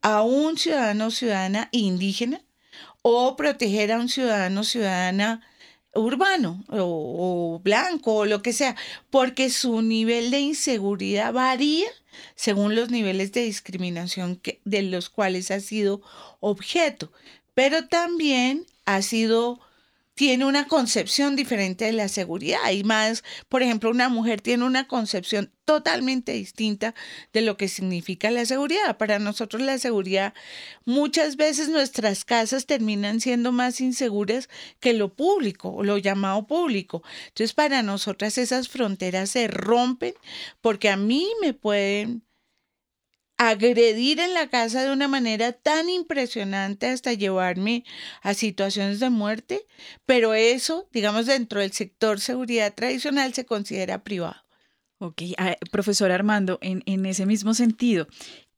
a 0.00 0.22
un 0.22 0.56
ciudadano 0.56 1.08
o 1.08 1.10
ciudadana 1.10 1.68
indígena 1.72 2.40
o 3.08 3.36
proteger 3.36 3.92
a 3.92 4.00
un 4.00 4.08
ciudadano 4.08 4.64
ciudadana 4.64 5.40
urbano 5.94 6.64
o, 6.68 7.60
blanco 7.62 8.14
o 8.16 8.24
lo 8.24 8.42
que 8.42 8.52
sea, 8.52 8.74
porque 9.10 9.48
su 9.48 9.80
nivel 9.80 10.32
de 10.32 10.40
inseguridad 10.40 11.32
varía 11.32 11.86
según 12.34 12.74
los 12.74 12.90
niveles 12.90 13.30
de 13.30 13.42
discriminación 13.42 14.40
de 14.64 14.82
los 14.82 15.08
cuales 15.08 15.52
ha 15.52 15.60
sido 15.60 16.02
objeto, 16.40 17.12
pero 17.54 17.86
también 17.86 18.66
ha 18.86 19.00
sido 19.02 19.60
tiene 20.16 20.46
una 20.46 20.66
concepción 20.66 21.36
diferente 21.36 21.84
de 21.84 21.92
la 21.92 22.08
seguridad. 22.08 22.70
Y 22.72 22.82
más, 22.82 23.22
por 23.48 23.62
ejemplo, 23.62 23.90
una 23.90 24.08
mujer 24.08 24.40
tiene 24.40 24.64
una 24.64 24.88
concepción 24.88 25.52
totalmente 25.64 26.32
distinta 26.32 26.94
de 27.32 27.42
lo 27.42 27.56
que 27.56 27.68
significa 27.68 28.30
la 28.30 28.46
seguridad. 28.46 28.96
Para 28.96 29.18
nosotros 29.18 29.62
la 29.62 29.78
seguridad, 29.78 30.32
muchas 30.84 31.36
veces 31.36 31.68
nuestras 31.68 32.24
casas 32.24 32.66
terminan 32.66 33.20
siendo 33.20 33.52
más 33.52 33.80
inseguras 33.80 34.48
que 34.80 34.94
lo 34.94 35.14
público 35.14 35.82
lo 35.82 35.98
llamado 35.98 36.46
público. 36.46 37.02
Entonces, 37.28 37.54
para 37.54 37.82
nosotras 37.82 38.38
esas 38.38 38.68
fronteras 38.68 39.30
se 39.30 39.48
rompen 39.48 40.14
porque 40.60 40.90
a 40.90 40.96
mí 40.96 41.26
me 41.40 41.54
pueden 41.54 42.25
agredir 43.38 44.18
en 44.20 44.34
la 44.34 44.48
casa 44.48 44.82
de 44.82 44.92
una 44.92 45.08
manera 45.08 45.52
tan 45.52 45.88
impresionante 45.88 46.86
hasta 46.86 47.12
llevarme 47.12 47.84
a 48.22 48.34
situaciones 48.34 48.98
de 49.00 49.10
muerte, 49.10 49.66
pero 50.06 50.34
eso, 50.34 50.88
digamos, 50.92 51.26
dentro 51.26 51.60
del 51.60 51.72
sector 51.72 52.20
seguridad 52.20 52.74
tradicional 52.74 53.34
se 53.34 53.44
considera 53.44 54.02
privado. 54.02 54.36
Ok, 54.98 55.22
ah, 55.36 55.56
profesor 55.70 56.10
Armando, 56.10 56.58
en, 56.62 56.82
en, 56.86 57.04
ese 57.04 57.26
mismo 57.26 57.52
sentido, 57.52 58.08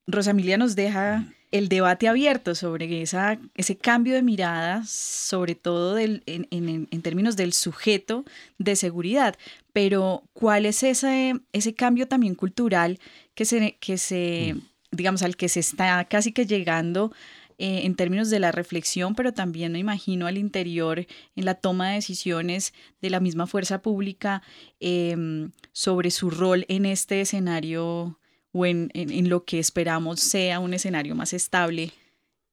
Rosamilia 0.06 0.56
nos 0.56 0.76
deja 0.76 1.26
el 1.50 1.68
debate 1.68 2.06
abierto 2.06 2.54
sobre 2.54 3.02
esa, 3.02 3.40
ese 3.56 3.76
cambio 3.76 4.14
de 4.14 4.22
mirada, 4.22 4.84
sobre 4.86 5.56
todo 5.56 5.96
del, 5.96 6.22
en, 6.26 6.46
en, 6.50 6.86
en, 6.88 7.02
términos 7.02 7.34
del 7.34 7.52
sujeto 7.52 8.24
de 8.58 8.76
seguridad, 8.76 9.34
pero 9.72 10.22
¿cuál 10.32 10.66
es 10.66 10.84
ese, 10.84 11.34
ese 11.52 11.74
cambio 11.74 12.06
también 12.06 12.36
cultural 12.36 13.00
que 13.34 13.44
se, 13.44 13.76
que 13.80 13.98
se 13.98 14.54
mm 14.54 14.67
digamos, 14.90 15.22
al 15.22 15.36
que 15.36 15.48
se 15.48 15.60
está 15.60 16.04
casi 16.06 16.32
que 16.32 16.46
llegando 16.46 17.12
eh, 17.60 17.80
en 17.84 17.96
términos 17.96 18.30
de 18.30 18.38
la 18.38 18.52
reflexión, 18.52 19.16
pero 19.16 19.32
también 19.32 19.72
me 19.72 19.80
imagino 19.80 20.28
al 20.28 20.38
interior 20.38 21.06
en 21.34 21.44
la 21.44 21.54
toma 21.54 21.88
de 21.88 21.96
decisiones 21.96 22.72
de 23.02 23.10
la 23.10 23.18
misma 23.18 23.48
fuerza 23.48 23.82
pública 23.82 24.42
em, 24.78 25.50
sobre 25.72 26.12
su 26.12 26.30
rol 26.30 26.64
en 26.68 26.86
este 26.86 27.20
escenario 27.20 28.16
o 28.52 28.64
en, 28.64 28.90
lo 29.28 29.44
que 29.44 29.58
esperamos 29.58 30.20
sea 30.20 30.60
un 30.60 30.72
escenario 30.72 31.16
más 31.16 31.32
estable 31.32 31.90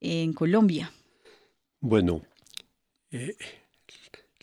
en 0.00 0.32
Colombia. 0.32 0.92
Bueno, 1.80 2.22
eh, 3.12 3.36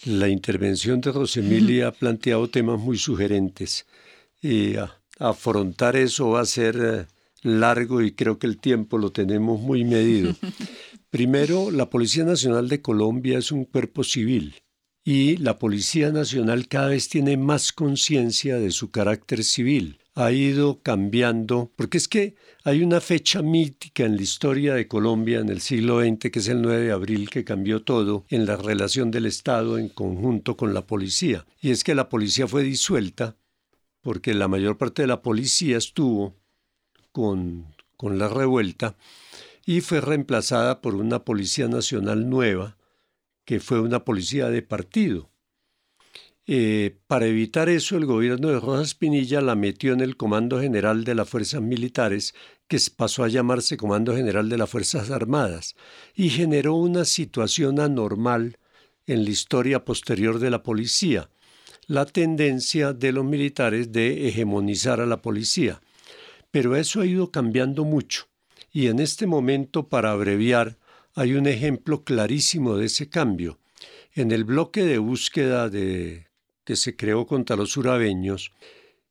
la 0.06 0.30
intervención 0.30 1.02
de 1.02 1.12
Rosemilia 1.12 1.90
ha 1.90 1.92
planteado 1.92 2.50
temas 2.50 2.80
muy 2.80 2.98
sugerentes 2.98 3.86
y 4.42 4.76
afrontar 5.20 5.98
eso 5.98 6.30
va 6.30 6.42
a 6.42 6.46
ser 6.46 6.78
eh, 6.82 7.13
largo 7.44 8.02
y 8.02 8.14
creo 8.14 8.40
que 8.40 8.48
el 8.48 8.58
tiempo 8.58 8.98
lo 8.98 9.12
tenemos 9.12 9.62
muy 9.62 9.84
medido. 9.84 10.34
Primero, 11.10 11.70
la 11.70 11.90
Policía 11.90 12.24
Nacional 12.24 12.70
de 12.70 12.82
Colombia 12.82 13.38
es 13.38 13.52
un 13.52 13.66
cuerpo 13.66 14.04
civil 14.04 14.56
y 15.04 15.38
la 15.38 15.60
Policía 15.60 16.12
Nacional 16.12 16.68
cada 16.68 16.88
vez 16.88 17.10
tiene 17.10 17.38
más 17.38 17.74
conciencia 17.74 18.58
de 18.58 18.72
su 18.72 18.90
carácter 18.90 19.44
civil. 19.44 20.00
Ha 20.16 20.32
ido 20.32 20.82
cambiando, 20.82 21.72
porque 21.76 21.98
es 21.98 22.08
que 22.08 22.36
hay 22.64 22.84
una 22.84 23.02
fecha 23.02 23.42
mítica 23.42 24.06
en 24.06 24.16
la 24.16 24.22
historia 24.22 24.76
de 24.76 24.88
Colombia 24.88 25.40
en 25.40 25.50
el 25.50 25.60
siglo 25.60 26.02
XX, 26.02 26.32
que 26.32 26.40
es 26.40 26.48
el 26.48 26.62
9 26.62 26.86
de 26.86 26.92
abril, 26.92 27.30
que 27.30 27.44
cambió 27.44 27.82
todo 27.84 28.26
en 28.30 28.46
la 28.46 28.56
relación 28.56 29.12
del 29.12 29.26
Estado 29.26 29.78
en 29.78 29.90
conjunto 29.90 30.56
con 30.56 30.74
la 30.74 30.86
policía. 30.86 31.46
Y 31.62 31.72
es 31.72 31.84
que 31.84 31.96
la 31.96 32.10
policía 32.10 32.48
fue 32.48 32.64
disuelta 32.64 33.36
porque 34.04 34.34
la 34.34 34.48
mayor 34.48 34.78
parte 34.78 35.02
de 35.02 35.08
la 35.08 35.22
policía 35.22 35.78
estuvo 35.78 36.36
con, 37.14 37.68
la 38.02 38.28
revuelta 38.28 38.98
y 39.66 39.80
fue 39.80 40.02
reemplazada 40.02 40.82
por 40.82 40.96
una 40.96 41.24
Policía 41.24 41.70
Nacional 41.70 42.30
nueva, 42.30 42.76
que 43.46 43.62
fue 43.62 43.80
una 43.80 44.04
policía 44.04 44.50
de 44.50 44.62
partido. 44.62 45.30
Eh, 46.46 46.98
para 47.08 47.28
evitar 47.28 47.70
eso, 47.70 47.96
el 47.96 48.06
gobierno 48.06 48.50
de 48.50 48.60
Rojas 48.60 48.96
Pinilla 48.96 49.40
la 49.40 49.56
metió 49.56 49.94
en 49.94 50.02
el 50.02 50.18
Comando 50.18 50.60
General 50.60 51.06
de 51.06 51.16
las 51.16 51.30
Fuerzas 51.30 51.62
Militares, 51.62 52.36
que 52.68 52.78
pasó 52.94 53.24
a 53.24 53.30
llamarse 53.30 53.78
Comando 53.78 54.14
General 54.14 54.50
de 54.50 54.58
las 54.58 54.70
Fuerzas 54.70 55.10
Armadas, 55.10 55.76
y 56.14 56.30
generó 56.30 56.76
una 56.76 57.06
situación 57.06 57.80
anormal 57.80 58.58
en 59.08 59.24
la 59.24 59.30
historia 59.30 59.86
posterior 59.86 60.40
de 60.40 60.50
la 60.50 60.64
policía, 60.64 61.30
la 61.88 62.06
tendencia 62.06 62.92
de 62.92 63.14
los 63.14 63.24
militares 63.24 63.94
de 63.94 64.28
hegemonizar 64.28 65.00
a 65.00 65.06
la 65.06 65.22
policía. 65.22 65.82
Pero 66.54 66.76
eso 66.76 67.02
ha 67.02 67.08
ido 67.08 67.32
cambiando 67.32 67.84
mucho 67.84 68.28
y 68.72 68.86
en 68.86 69.00
este 69.00 69.26
momento, 69.26 69.90
para 69.90 70.12
abreviar, 70.12 70.78
hay 71.16 71.34
un 71.34 71.48
ejemplo 71.48 72.04
clarísimo 72.04 72.78
de 72.78 72.86
ese 72.86 73.10
cambio. 73.10 73.60
En 74.14 74.32
el 74.32 74.44
bloque 74.44 74.84
de 74.84 75.00
búsqueda 75.00 75.68
de, 75.68 76.28
que 76.64 76.76
se 76.76 76.96
creó 76.96 77.26
contra 77.26 77.56
los 77.56 77.76
urabeños, 77.76 78.52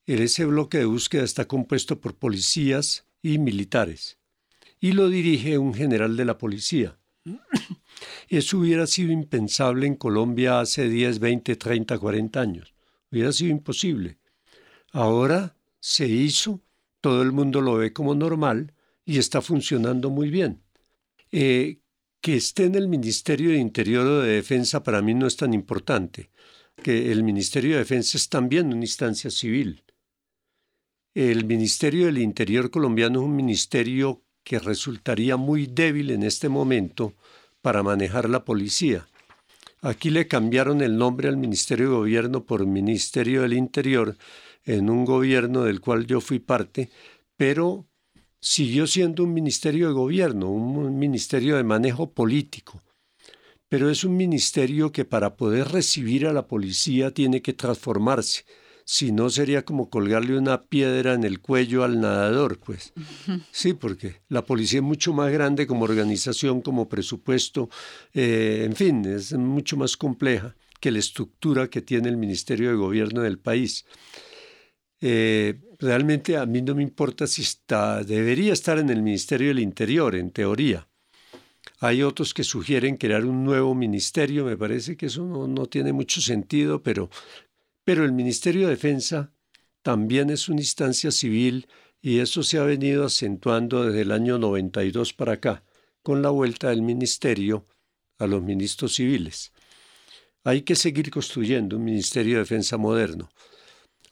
ese 0.07 0.45
bloque 0.45 0.79
de 0.79 0.85
búsqueda 0.85 1.25
está 1.25 1.49
compuesto 1.49 2.01
por 2.01 2.15
policías 2.15 3.07
y 3.23 3.39
militares, 3.39 4.19
y 4.79 4.93
lo 4.93 5.09
dirige 5.09 5.59
un 5.59 5.75
general 5.75 6.17
de 6.17 6.25
la 6.25 6.39
policía. 6.39 6.97
Eso 8.29 8.59
hubiera 8.59 8.87
sido 8.87 9.11
impensable 9.11 9.89
en 9.89 9.97
Colombia 9.97 10.61
hace 10.61 10.89
10, 10.89 11.19
20, 11.19 11.57
30, 11.57 11.99
40 11.99 12.41
años. 12.41 12.73
Hubiera 13.11 13.33
sido 13.33 13.51
imposible. 13.51 14.19
Ahora 14.93 15.57
se 15.81 16.07
hizo 16.07 16.61
todo 17.03 17.21
el 17.21 17.33
mundo 17.33 17.61
lo 17.61 17.75
ve 17.75 17.93
como 17.93 18.15
normal 18.15 18.73
y 19.05 19.19
está 19.19 19.43
funcionando 19.43 20.09
muy 20.09 20.31
bien. 20.31 20.63
Eh, 21.33 21.81
que 22.23 22.37
esté 22.37 22.65
en 22.65 22.77
el 22.77 22.89
Ministerio 22.89 23.51
de 23.51 23.57
Interior 23.57 24.07
o 24.07 24.21
de 24.21 24.35
Defensa 24.37 24.85
para 24.85 25.03
mí 25.03 25.13
no 25.13 25.27
es 25.27 25.37
tan 25.37 25.53
importante, 25.53 26.31
que 26.83 27.11
el 27.11 27.25
Ministerio 27.25 27.73
de 27.73 27.79
Defensa 27.79 28.17
es 28.17 28.29
también 28.29 28.69
una 28.69 28.85
instancia 28.85 29.29
civil. 29.29 29.83
El 31.15 31.45
Ministerio 31.45 32.07
del 32.07 32.19
Interior 32.19 32.71
colombiano 32.71 33.21
es 33.21 33.27
un 33.27 33.37
ministerio 33.37 34.23
que 34.45 34.61
resultaría 34.61 35.37
muy 35.37 35.67
débil 35.67 36.11
en 36.11 36.23
este 36.23 36.49
momento 36.49 37.15
para 37.61 37.83
manejar 37.83 38.31
la 38.31 38.45
policía. 38.45 39.09
Aquí 39.81 40.11
le 40.11 40.29
cambiaron 40.29 40.81
el 40.81 40.97
nombre 40.97 41.29
al 41.29 41.37
Ministerio 41.37 41.87
de 41.87 41.97
Gobierno 41.97 42.45
por 42.45 42.65
Ministerio 42.67 43.43
del 43.43 43.55
Interior 43.55 44.17
en 44.65 44.91
un 44.91 45.05
gobierno 45.05 45.65
del 45.65 45.81
cual 45.81 46.07
yo 46.07 46.21
fui 46.21 46.39
parte, 46.39 46.91
pero 47.37 47.87
siguió 48.41 48.87
siendo 48.87 49.25
un 49.25 49.33
ministerio 49.33 49.89
de 49.89 49.95
gobierno, 49.95 50.51
un 50.51 50.99
ministerio 50.99 51.57
de 51.57 51.65
manejo 51.65 52.13
político. 52.13 52.83
Pero 53.69 53.89
es 53.89 54.05
un 54.05 54.17
ministerio 54.17 54.93
que 54.93 55.05
para 55.05 55.37
poder 55.37 55.69
recibir 55.69 56.27
a 56.27 56.33
la 56.33 56.47
policía 56.47 57.13
tiene 57.13 57.41
que 57.41 57.55
transformarse. 57.55 58.45
Si 58.85 59.13
no, 59.13 59.31
sería 59.31 59.65
como 59.65 59.89
colgarle 59.89 60.37
una 60.37 60.61
piedra 60.61 61.15
en 61.15 61.25
el 61.25 61.41
cuello 61.41 61.85
al 61.85 62.01
nadador, 62.01 62.59
pues. 62.59 62.93
Sí, 63.51 63.75
porque 63.75 64.17
la 64.29 64.45
policía 64.45 64.81
es 64.81 64.85
mucho 64.85 65.13
más 65.13 65.33
grande 65.33 65.67
como 65.67 65.85
organización, 65.85 66.61
como 66.61 66.89
presupuesto, 66.89 67.71
eh, 68.13 68.65
en 68.67 68.75
fin, 68.75 69.05
es 69.05 69.33
mucho 69.35 69.77
más 69.77 69.97
compleja 69.97 70.57
que 70.81 70.91
la 70.91 70.99
estructura 70.99 71.69
que 71.69 71.81
tiene 71.81 72.09
el 72.09 72.17
Ministerio 72.17 72.71
de 72.71 72.77
Gobierno 72.77 73.23
del 73.23 73.39
país. 73.39 73.87
Eh, 75.05 75.61
realmente 75.81 76.37
a 76.37 76.47
mí 76.47 76.63
no 76.63 76.77
me 76.77 76.83
importa 76.85 77.27
si 77.27 77.43
está, 77.43 78.05
debería 78.05 78.53
estar 78.53 78.79
en 78.79 78.89
el 78.89 79.03
Ministerio 79.03 79.49
del 79.49 79.59
Interior, 79.59 80.15
en 80.15 80.31
teoría. 80.31 80.89
Hay 81.81 82.05
otros 82.05 82.33
que 82.33 82.45
sugieren 82.45 82.97
crear 82.97 83.25
un 83.25 83.43
nuevo 83.43 83.75
ministerio, 83.75 84.45
me 84.45 84.57
parece 84.57 84.97
que 84.97 85.07
eso 85.07 85.25
no, 85.25 85.67
tiene 85.67 85.93
mucho 85.93 86.21
sentido, 86.21 86.85
pero, 86.85 87.11
pero 87.83 88.05
el 88.05 88.13
Ministerio 88.13 88.63
de 88.69 88.75
Defensa 88.75 89.33
también 89.83 90.31
es 90.31 90.49
una 90.49 90.61
instancia 90.61 91.11
civil 91.11 91.67
y 92.01 92.21
eso 92.21 92.45
se 92.45 92.59
ha 92.59 92.63
venido 92.63 93.05
acentuando 93.05 93.85
desde 93.85 94.03
el 94.03 94.13
año 94.13 94.39
92 94.39 95.13
para 95.15 95.33
acá, 95.33 95.65
con 96.03 96.23
la 96.23 96.31
vuelta 96.31 96.71
del 96.71 96.83
ministerio 96.83 97.67
a 98.19 98.29
los 98.29 98.41
ministros 98.41 98.95
civiles. 98.95 99.53
Hay 100.45 100.63
que 100.63 100.77
seguir 100.77 101.11
construyendo 101.11 101.77
un 101.77 101.85
Ministerio 101.85 102.35
de 102.35 102.41
Defensa 102.41 102.77
moderno. 102.77 103.31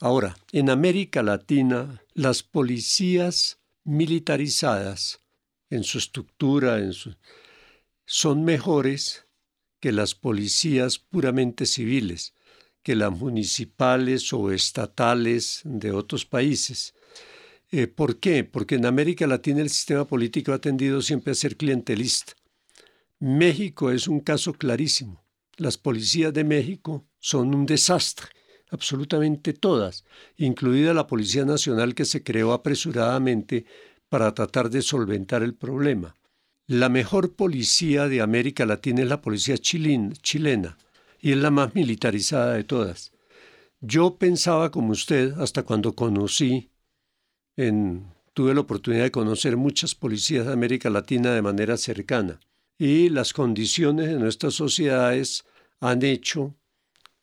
Ahora, 0.01 0.39
en 0.51 0.71
América 0.71 1.23
Latina, 1.23 2.03
las 2.15 2.43
policías 2.43 3.61
militarizadas 3.85 5.21
en 5.69 5.85
su 5.85 5.99
estructura 5.99 6.79
en 6.79 6.93
son 8.07 8.45
mejores 8.45 9.27
que 9.79 9.93
las 9.93 10.15
policías 10.15 10.99
puramente 10.99 11.67
civiles, 11.67 12.35
que 12.83 12.97
las 12.97 13.13
municipales 13.13 14.33
o 14.33 14.51
estatales 14.51 15.61
de 15.65 15.93
otros 15.93 16.25
países. 16.25 16.95
Eh, 17.71 17.87
¿Por 17.87 18.19
qué? 18.19 18.43
Porque 18.43 18.77
en 18.77 18.87
América 18.87 19.27
Latina 19.27 19.61
el 19.61 19.69
sistema 19.69 20.07
político 20.07 20.55
ha 20.55 20.61
tendido 20.61 21.03
siempre 21.03 21.33
a 21.33 21.37
ser 21.37 21.59
clientelista. 21.59 22.33
México 23.19 23.91
es 23.91 24.09
un 24.09 24.21
caso 24.21 24.55
clarísimo. 24.55 25.23
Las 25.59 25.77
policías 25.77 26.33
de 26.33 26.45
México 26.45 27.05
son 27.19 27.55
un 27.55 27.67
desastre, 27.67 28.31
absolutamente 28.71 29.53
todas, 29.53 30.05
incluida 30.37 30.95
la 30.95 31.07
Policía 31.07 31.45
Nacional 31.45 31.95
que 31.95 32.05
se 32.05 32.23
creó 32.23 32.53
apresuradamente 32.53 33.67
para 34.09 34.33
tratar 34.35 34.71
de 34.71 34.83
solventar 34.83 35.43
el 35.43 35.55
problema. 35.55 36.15
La 36.67 36.89
mejor 36.89 37.35
policía 37.35 38.09
de 38.09 38.21
América 38.21 38.65
Latina 38.65 39.03
es 39.03 39.09
la 39.09 39.21
policía 39.21 39.59
chilena 39.59 40.77
y 41.21 41.33
es 41.33 41.37
la 41.37 41.51
más 41.51 41.75
militarizada 41.75 42.55
de 42.55 42.65
todas. 42.65 43.13
Yo 43.81 44.17
pensaba 44.17 44.71
como 44.71 44.93
usted 44.93 45.33
hasta 45.41 45.63
cuando 45.63 45.95
conocí, 45.95 46.71
en, 47.57 48.07
tuve 48.35 48.55
la 48.55 48.61
oportunidad 48.61 49.05
de 49.05 49.11
conocer 49.11 49.57
muchas 49.57 49.95
policías 49.95 50.47
de 50.47 50.53
América 50.53 50.91
Latina 50.91 51.33
de 51.33 51.43
manera 51.43 51.77
cercana 51.77 52.39
y 52.79 53.09
las 53.09 53.33
condiciones 53.33 54.09
de 54.09 54.19
nuestras 54.19 54.55
sociedades 54.55 55.45
han 55.81 56.03
hecho 56.03 56.55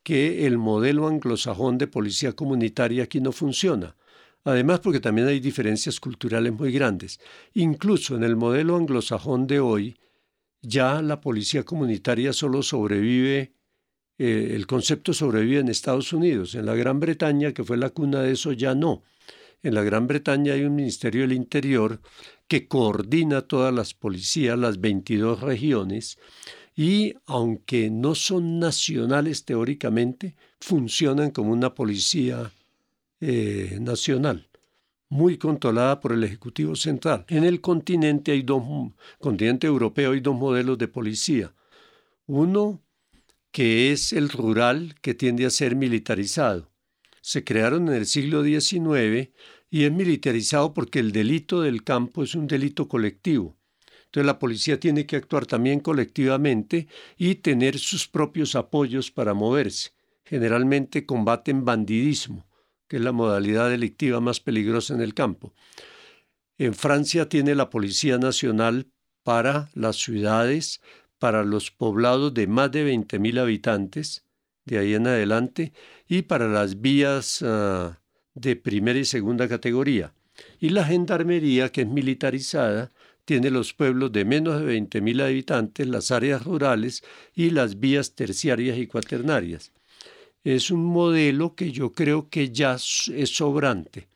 que 0.08 0.48
el 0.48 0.58
modelo 0.58 1.06
anglosajón 1.06 1.78
de 1.78 1.86
policía 1.86 2.32
comunitaria 2.32 3.04
aquí 3.04 3.20
no 3.20 3.34
funciona. 3.34 3.98
Además, 4.46 4.80
porque 4.80 5.02
también 5.02 5.28
hay 5.28 5.42
diferencias 5.42 6.00
culturales 6.00 6.54
muy 6.54 6.72
grandes. 6.72 7.20
Incluso 7.56 8.16
en 8.16 8.24
el 8.24 8.38
modelo 8.38 8.78
anglosajón 8.78 9.48
de 9.48 9.60
hoy, 9.60 9.98
ya 10.62 11.02
la 11.02 11.20
policía 11.20 11.64
comunitaria 11.64 12.32
solo 12.32 12.64
sobrevive, 12.64 13.52
eh, 14.18 14.54
el 14.56 14.66
concepto 14.66 15.14
sobrevive 15.14 15.60
en 15.60 15.68
Estados 15.68 16.14
Unidos. 16.14 16.56
En 16.56 16.68
la 16.68 16.76
Gran 16.76 17.02
Bretaña, 17.02 17.52
que 17.52 17.66
fue 17.66 17.76
la 17.76 17.90
cuna 17.90 18.22
de 18.22 18.32
eso, 18.32 18.54
ya 18.54 18.76
no. 18.76 19.04
En 19.62 19.74
la 19.74 19.84
Gran 19.84 20.08
Bretaña 20.08 20.54
hay 20.54 20.64
un 20.64 20.76
Ministerio 20.76 21.24
del 21.24 21.34
Interior 21.34 22.00
que 22.48 22.70
coordina 22.70 23.42
todas 23.42 23.74
las 23.74 23.94
policías, 23.94 24.58
las 24.58 24.80
22 24.80 25.42
regiones, 25.42 26.18
y 26.78 27.16
aunque 27.26 27.90
no 27.90 28.14
son 28.14 28.60
nacionales 28.60 29.46
teóricamente, 29.46 30.36
funcionan 30.62 31.32
como 31.32 31.52
una 31.52 31.74
policía 31.74 32.52
eh, 33.20 33.80
nacional, 33.82 34.48
muy 35.10 35.40
controlada 35.40 36.00
por 36.00 36.12
el 36.14 36.24
Ejecutivo 36.24 36.76
Central. 36.76 37.26
En 37.30 37.44
el 37.44 37.62
continente 37.62 38.32
hay 38.32 38.44
dos, 38.44 38.62
continente 39.18 39.66
europeo 39.66 40.12
hay 40.12 40.20
dos 40.20 40.36
modelos 40.36 40.78
de 40.78 40.88
policía. 40.88 41.52
Uno 42.28 42.80
que 43.52 43.92
es 43.92 44.14
el 44.14 44.30
rural, 44.30 44.94
que 45.02 45.16
tiende 45.16 45.48
a 45.48 45.50
ser 45.50 45.76
militarizado. 45.76 46.72
Se 47.22 47.44
crearon 47.44 47.88
en 47.88 47.96
el 47.96 48.06
siglo 48.06 48.44
XIX 48.44 49.32
y 49.72 49.86
es 49.86 49.92
militarizado 49.92 50.76
porque 50.76 51.00
el 51.00 51.12
delito 51.12 51.62
del 51.62 51.84
campo 51.84 52.22
es 52.22 52.36
un 52.36 52.46
delito 52.46 52.88
colectivo. 52.88 53.57
Entonces 54.18 54.34
la 54.34 54.40
policía 54.40 54.80
tiene 54.80 55.06
que 55.06 55.16
actuar 55.16 55.46
también 55.46 55.80
colectivamente 55.80 56.88
y 57.20 57.36
tener 57.36 57.78
sus 57.78 58.08
propios 58.08 58.56
apoyos 58.56 59.12
para 59.12 59.36
moverse. 59.36 59.92
Generalmente 60.26 61.06
combaten 61.06 61.66
bandidismo, 61.66 62.48
que 62.88 62.96
es 62.96 63.04
la 63.04 63.12
modalidad 63.12 63.70
delictiva 63.70 64.20
más 64.20 64.40
peligrosa 64.40 64.96
en 64.96 65.02
el 65.02 65.14
campo. 65.14 65.54
En 66.58 66.74
Francia 66.74 67.30
tiene 67.30 67.54
la 67.54 67.70
Policía 67.70 68.18
Nacional 68.18 68.88
para 69.22 69.70
las 69.76 69.98
ciudades, 69.98 70.82
para 71.20 71.44
los 71.44 71.70
poblados 71.70 72.34
de 72.34 72.48
más 72.48 72.72
de 72.72 72.92
20.000 72.92 73.40
habitantes, 73.40 74.26
de 74.66 74.80
ahí 74.80 74.96
en 74.96 75.06
adelante, 75.06 75.74
y 76.08 76.24
para 76.24 76.48
las 76.48 76.82
vías 76.82 77.44
ah, 77.44 78.00
de 78.34 78.56
primera 78.56 78.98
y 78.98 79.06
segunda 79.06 79.48
categoría. 79.48 80.12
Y 80.60 80.70
la 80.70 80.86
gendarmería, 80.86 81.70
que 81.72 81.82
es 81.82 81.88
militarizada, 81.88 82.92
tiene 83.28 83.52
los 83.52 83.74
pueblos 83.74 84.12
de 84.14 84.24
menos 84.24 84.62
de 84.62 84.80
20.000 84.80 85.22
habitantes, 85.22 85.86
las 85.86 86.12
áreas 86.12 86.46
rurales 86.46 87.04
y 87.36 87.50
las 87.50 87.80
vías 87.80 88.16
terciarias 88.16 88.78
y 88.78 88.88
cuaternarias 88.88 89.74
es 90.56 90.72
un 90.72 90.86
modelo 90.86 91.56
que 91.56 91.72
yo 91.74 91.92
creo 91.92 92.30
que 92.30 92.52
ya 92.52 92.76
es 92.76 93.30
sobrante. 93.36 94.08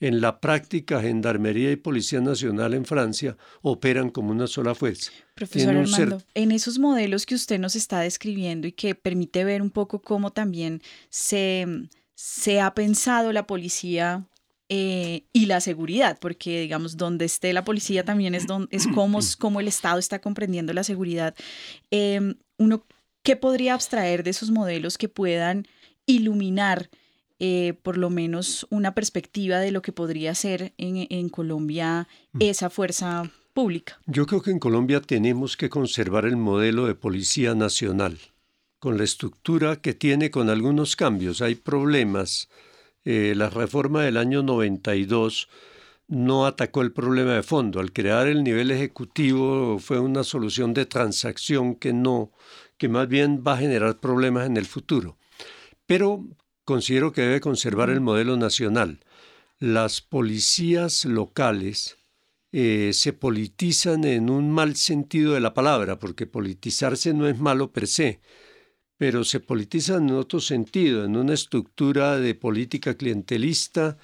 En 0.00 0.22
la 0.22 0.40
práctica, 0.40 1.02
Gendarmería 1.02 1.70
y 1.70 1.76
Policía 1.76 2.20
Nacional 2.20 2.72
en 2.72 2.86
Francia 2.86 3.36
operan 3.60 4.10
como 4.10 4.30
una 4.30 4.46
sola 4.46 4.74
fuerza. 4.74 5.10
Profesor 5.34 5.76
Armando, 5.76 6.22
en 6.34 6.52
esos 6.52 6.78
modelos 6.78 7.26
que 7.26 7.34
usted 7.34 7.58
nos 7.58 7.76
está 7.76 8.00
describiendo 8.00 8.66
y 8.66 8.72
que 8.72 8.94
permite 8.94 9.44
ver 9.44 9.60
un 9.60 9.70
poco 9.70 10.00
cómo 10.00 10.32
también 10.32 10.80
se, 11.10 11.66
se 12.14 12.60
ha 12.60 12.74
pensado 12.74 13.32
la 13.32 13.46
policía 13.46 14.26
eh, 14.68 15.24
y 15.32 15.46
la 15.46 15.60
seguridad, 15.60 16.18
porque 16.20 16.60
digamos, 16.60 16.96
donde 16.96 17.24
esté 17.24 17.52
la 17.52 17.64
policía 17.64 18.04
también 18.04 18.34
es, 18.34 18.46
donde, 18.46 18.68
es 18.74 18.86
cómo, 18.88 19.60
el 19.60 19.68
Estado 19.68 19.98
está 19.98 20.20
comprendiendo 20.20 20.72
la 20.72 20.84
seguridad. 20.84 21.34
Em, 21.90 22.34
uno 22.58 22.84
¿Qué 23.26 23.34
podría 23.34 23.74
abstraer 23.74 24.22
de 24.22 24.30
esos 24.30 24.52
modelos 24.52 24.98
que 24.98 25.08
puedan 25.08 25.66
iluminar 26.06 26.90
eh, 27.40 27.74
por 27.82 27.98
lo 27.98 28.08
menos 28.08 28.68
una 28.70 28.94
perspectiva 28.94 29.58
de 29.58 29.72
lo 29.72 29.82
que 29.82 29.90
podría 29.90 30.32
ser 30.36 30.74
en, 30.78 31.28
Colombia 31.30 32.06
mm. 32.34 32.38
esa 32.42 32.70
fuerza 32.70 33.28
pública? 33.52 33.98
Yo 34.06 34.26
creo 34.26 34.42
que 34.42 34.52
en 34.52 34.60
Colombia 34.60 35.00
tenemos 35.00 35.56
que 35.56 35.68
conservar 35.68 36.24
el 36.24 36.36
modelo 36.36 36.86
de 36.86 36.94
policía 36.94 37.56
nacional, 37.56 38.16
con 38.78 38.96
la 38.96 39.02
estructura 39.02 39.74
que 39.74 39.92
tiene 39.92 40.30
con 40.30 40.48
algunos 40.48 40.94
cambios. 40.94 41.42
Hay 41.42 41.56
problemas. 41.56 42.48
Eh, 43.06 43.34
la 43.36 43.48
reforma 43.48 44.02
del 44.02 44.16
año 44.16 44.42
92 44.42 45.48
no 46.08 46.44
atacó 46.44 46.82
el 46.82 46.90
problema 46.90 47.34
de 47.34 47.44
fondo. 47.44 47.78
Al 47.78 47.92
crear 47.92 48.26
el 48.26 48.42
nivel 48.42 48.72
ejecutivo 48.72 49.78
fue 49.78 50.00
una 50.00 50.24
solución 50.24 50.74
de 50.74 50.86
transacción 50.86 51.76
que 51.76 51.92
no 51.92 52.32
que 52.78 52.88
más 52.88 53.08
bien 53.08 53.44
va 53.46 53.54
a 53.54 53.58
generar 53.58 54.00
problemas 54.00 54.46
en 54.46 54.56
el 54.56 54.66
futuro. 54.66 55.16
Pero 55.86 56.26
considero 56.64 57.12
que 57.12 57.22
debe 57.22 57.40
conservar 57.40 57.90
el 57.90 58.00
modelo 58.00 58.36
nacional. 58.36 58.98
Las 59.60 60.00
policías 60.00 61.04
locales 61.04 61.96
eh, 62.50 62.90
se 62.92 63.12
politizan 63.12 64.04
en 64.04 64.30
un 64.30 64.50
mal 64.50 64.74
sentido 64.74 65.34
de 65.34 65.40
la 65.40 65.54
palabra, 65.54 66.00
porque 66.00 66.26
politizarse 66.26 67.14
no 67.14 67.28
es 67.28 67.38
malo 67.38 67.70
per 67.72 67.86
se, 67.86 68.20
pero 68.98 69.24
se 69.24 69.40
politizan 69.40 70.08
en 70.08 70.14
otro 70.14 70.40
sentido, 70.40 71.04
en 71.04 71.16
una 71.16 71.34
estructura 71.34 72.18
de 72.18 72.34
política 72.34 72.94
clientelista 72.94 73.98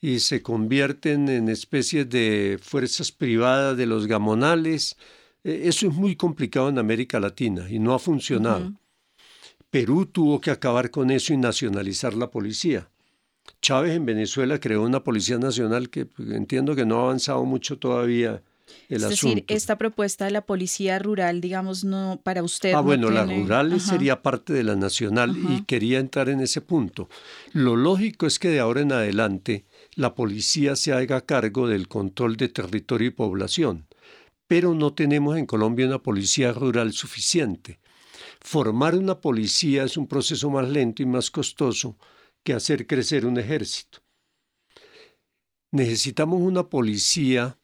y 0.00 0.20
se 0.20 0.42
convierten 0.42 1.28
en 1.28 1.48
especies 1.48 2.08
de 2.08 2.58
fuerzas 2.62 3.12
privadas 3.12 3.76
de 3.76 3.86
los 3.86 4.06
gamonales, 4.06 4.96
e, 5.44 5.68
eso 5.68 5.88
es 5.88 5.94
muy 5.94 6.16
complicado 6.16 6.68
en 6.68 6.78
América 6.78 7.20
Latina 7.20 7.68
y 7.68 7.78
no 7.78 7.94
ha 7.94 7.98
funcionado. 7.98 8.72
Perú 9.70 10.06
tuvo 10.06 10.40
que 10.40 10.50
acabar 10.50 10.90
con 10.90 11.10
eso 11.10 11.34
y 11.34 11.36
nacionalizar 11.36 12.14
la 12.14 12.30
policía. 12.30 12.88
Chávez 13.60 13.96
en 13.96 14.06
Venezuela 14.06 14.60
creó 14.60 14.82
una 14.82 15.02
policía 15.04 15.38
nacional 15.38 15.90
que 15.90 16.06
pues, 16.06 16.30
entiendo 16.30 16.74
que 16.74 16.86
no 16.86 17.00
ha 17.00 17.02
avanzado 17.04 17.44
mucho 17.44 17.78
todavía 17.78 18.42
el 18.88 19.02
es 19.02 19.08
decir, 19.08 19.44
esta 19.48 19.76
propuesta 19.76 20.24
de 20.24 20.30
la 20.30 20.46
policía 20.46 20.98
rural, 20.98 21.40
digamos, 21.40 21.84
no 21.84 22.20
para 22.22 22.42
usted. 22.42 22.72
Ah, 22.72 22.80
bueno, 22.80 23.10
la 23.10 23.24
rural 23.24 23.80
sería 23.80 24.22
parte 24.22 24.52
de 24.52 24.62
la 24.62 24.76
nacional 24.76 25.36
y 25.50 25.64
quería 25.64 25.98
entrar 25.98 26.28
en 26.28 26.40
ese 26.40 26.60
punto. 26.60 27.08
Lo 27.52 27.76
lógico 27.76 28.26
es 28.26 28.38
que 28.38 28.48
de 28.48 28.60
ahora 28.60 28.80
en 28.80 28.92
adelante 28.92 29.64
la 29.94 30.14
policía 30.14 30.76
se 30.76 30.92
haga 30.92 31.20
cargo 31.20 31.68
del 31.68 31.88
control 31.88 32.36
de 32.36 32.48
territorio 32.48 33.08
y 33.08 33.10
población 33.10 33.88
pero 34.48 34.74
no 34.74 34.94
tenemos 34.94 35.36
en 35.36 35.46
Colombia 35.46 35.86
una 35.86 36.02
policía 36.02 36.52
rural 36.52 36.92
suficiente. 36.92 37.78
Formar 38.40 38.96
una 38.96 39.20
policía 39.20 39.84
es 39.84 39.96
un 39.96 40.08
proceso 40.08 40.50
más 40.50 40.68
lento 40.68 41.02
y 41.02 41.06
más 41.06 41.30
costoso 41.30 41.96
que 42.42 42.54
hacer 42.54 42.86
crecer 42.86 43.26
un 43.26 43.38
ejército. 43.38 44.00
Necesitamos 45.70 46.40
una 46.40 46.68
policía 46.68 47.58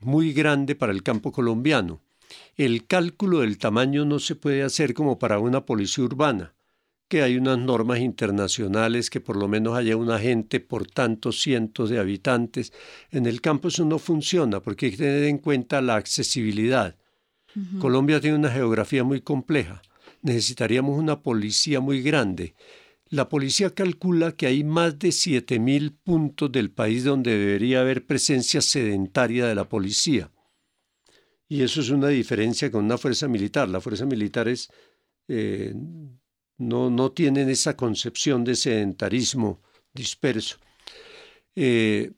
muy 0.00 0.32
grande 0.32 0.74
para 0.74 0.92
el 0.92 1.02
campo 1.02 1.32
colombiano. 1.32 2.00
El 2.56 2.86
cálculo 2.86 3.40
del 3.40 3.58
tamaño 3.58 4.04
no 4.04 4.18
se 4.18 4.34
puede 4.34 4.62
hacer 4.62 4.94
como 4.94 5.18
para 5.18 5.38
una 5.38 5.64
policía 5.64 6.04
urbana 6.04 6.54
que 7.08 7.22
hay 7.22 7.36
unas 7.36 7.58
normas 7.58 7.98
internacionales 7.98 9.10
que 9.10 9.20
por 9.20 9.34
lo 9.34 9.48
menos 9.48 9.76
haya 9.76 9.96
un 9.96 10.12
agente 10.12 10.60
por 10.60 10.86
tantos 10.86 11.40
cientos 11.40 11.90
de 11.90 11.98
habitantes. 11.98 12.72
En 13.10 13.26
el 13.26 13.40
campo 13.40 13.66
eso 13.66 13.84
no 13.84 13.98
funciona 13.98 14.60
porque 14.60 14.86
hay 14.86 14.92
que 14.92 14.98
tener 14.98 15.24
en 15.24 15.38
cuenta 15.38 15.82
la 15.82 15.96
accesibilidad. 15.96 16.94
Colombia 17.80 18.20
tiene 18.20 18.36
una 18.36 18.50
geografía 18.52 19.02
muy 19.02 19.22
compleja 19.22 19.82
necesitaríamos 20.22 20.98
una 20.98 21.20
policía 21.20 21.80
muy 21.80 22.02
grande. 22.02 22.54
La 23.10 23.28
policía 23.28 23.74
calcula 23.74 24.36
que 24.36 24.46
hay 24.46 24.62
más 24.62 24.96
de 25.00 25.08
7.000 25.08 25.96
puntos 26.04 26.52
del 26.52 26.70
país 26.70 27.02
donde 27.02 27.36
debería 27.36 27.80
haber 27.80 28.06
presencia 28.06 28.60
sedentaria 28.60 29.46
de 29.46 29.56
la 29.56 29.68
policía. 29.68 30.30
Y 31.48 31.62
eso 31.62 31.80
es 31.80 31.90
una 31.90 32.06
diferencia 32.06 32.70
con 32.70 32.84
una 32.84 32.96
fuerza 32.96 33.26
militar. 33.26 33.68
Las 33.68 33.82
fuerzas 33.82 34.06
militares 34.06 34.70
eh, 35.26 35.74
no, 36.58 36.88
no, 36.88 37.10
tienen 37.10 37.50
esa 37.50 37.76
concepción 37.76 38.44
de 38.44 38.54
sedentarismo 38.54 39.60
disperso. 39.92 40.58
Eh, 41.56 42.12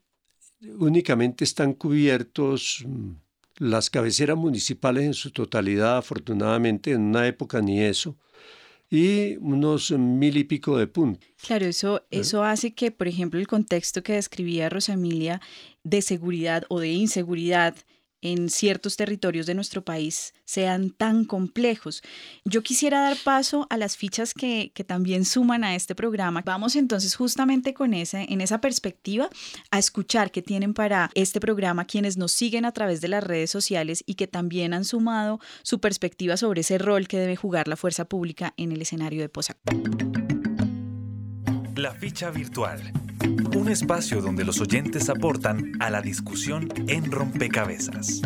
únicamente 0.79 1.45
están 1.45 1.73
cubiertos 1.73 2.85
mm, 2.87 3.13
las 3.61 3.89
cabeceras 3.89 4.37
municipales 4.37 5.05
en 5.05 5.15
su 5.15 5.31
totalidad, 5.31 5.97
afortunadamente, 5.97 6.93
en 6.93 7.01
una 7.01 7.27
época 7.27 7.63
ni 7.63 7.81
eso, 7.81 8.19
y 8.93 9.39
unos 9.39 9.91
mil 9.93 10.37
y 10.37 10.45
pico 10.45 10.77
de 10.77 10.87
puntos. 10.87 11.27
Claro, 11.47 11.65
eso, 11.65 12.01
¿Eh? 12.11 12.21
eso 12.21 12.45
hace 12.45 12.75
que, 12.75 12.91
por 12.91 13.09
ejemplo, 13.09 13.41
el 13.41 13.47
contexto 13.47 14.03
que 14.03 14.13
describía 14.13 14.69
Rosa 14.69 14.93
Emilia 14.93 15.41
de 15.83 16.03
seguridad 16.03 16.65
o 16.69 16.79
de 16.79 16.91
inseguridad 16.91 17.75
en 18.23 18.49
ciertos 18.49 18.97
territorios 18.97 19.47
de 19.47 19.55
nuestro 19.55 19.85
país 19.85 20.33
sean 20.45 20.91
tan 20.91 21.25
complejos. 21.25 22.03
Yo 22.45 22.63
quisiera 22.63 23.01
dar 23.01 23.17
paso 23.23 23.67
a 23.69 23.77
las 23.77 23.97
fichas 23.97 24.33
que, 24.33 24.73
también 24.87 25.25
suman 25.25 25.63
a 25.63 25.77
este 25.77 25.95
programa. 25.95 26.43
Vamos 26.45 26.75
entonces 26.75 27.15
justamente 27.15 27.73
con 27.73 27.95
esa, 27.95 28.23
en 28.23 28.41
esa 28.41 28.61
perspectiva 28.61 29.29
a 29.71 29.79
escuchar 29.79 30.31
qué 30.31 30.43
tienen 30.43 30.75
para 30.75 31.11
este 31.15 31.41
programa 31.41 31.85
quienes 31.85 32.17
nos 32.17 32.33
siguen 32.33 32.65
a 32.65 32.73
través 32.73 33.01
de 33.01 33.09
las 33.09 33.23
redes 33.23 33.51
sociales 33.51 34.03
y 34.07 34.15
que 34.15 34.27
también 34.27 34.75
han 34.75 34.85
sumado 34.85 35.41
su 35.63 35.81
perspectiva 35.81 36.37
sobre 36.37 36.63
ese 36.63 36.79
rol 36.79 37.07
que 37.07 37.19
debe 37.19 37.37
jugar 37.37 37.69
la 37.69 37.77
fuerza 37.77 38.05
pública 38.07 38.55
en 38.57 38.73
el 38.73 38.83
escenario 38.83 39.21
de 39.21 39.29
POSA. 39.29 39.57
La 41.77 41.93
ficha 41.95 42.31
virtual 42.31 42.93
un 43.57 43.69
espacio 43.69 44.21
donde 44.21 44.45
los 44.45 44.61
oyentes 44.61 45.09
aportan 45.09 45.73
a 45.81 45.91
la 45.91 46.01
discusión 46.01 46.69
en 46.89 47.11
rompecabezas. 47.11 48.23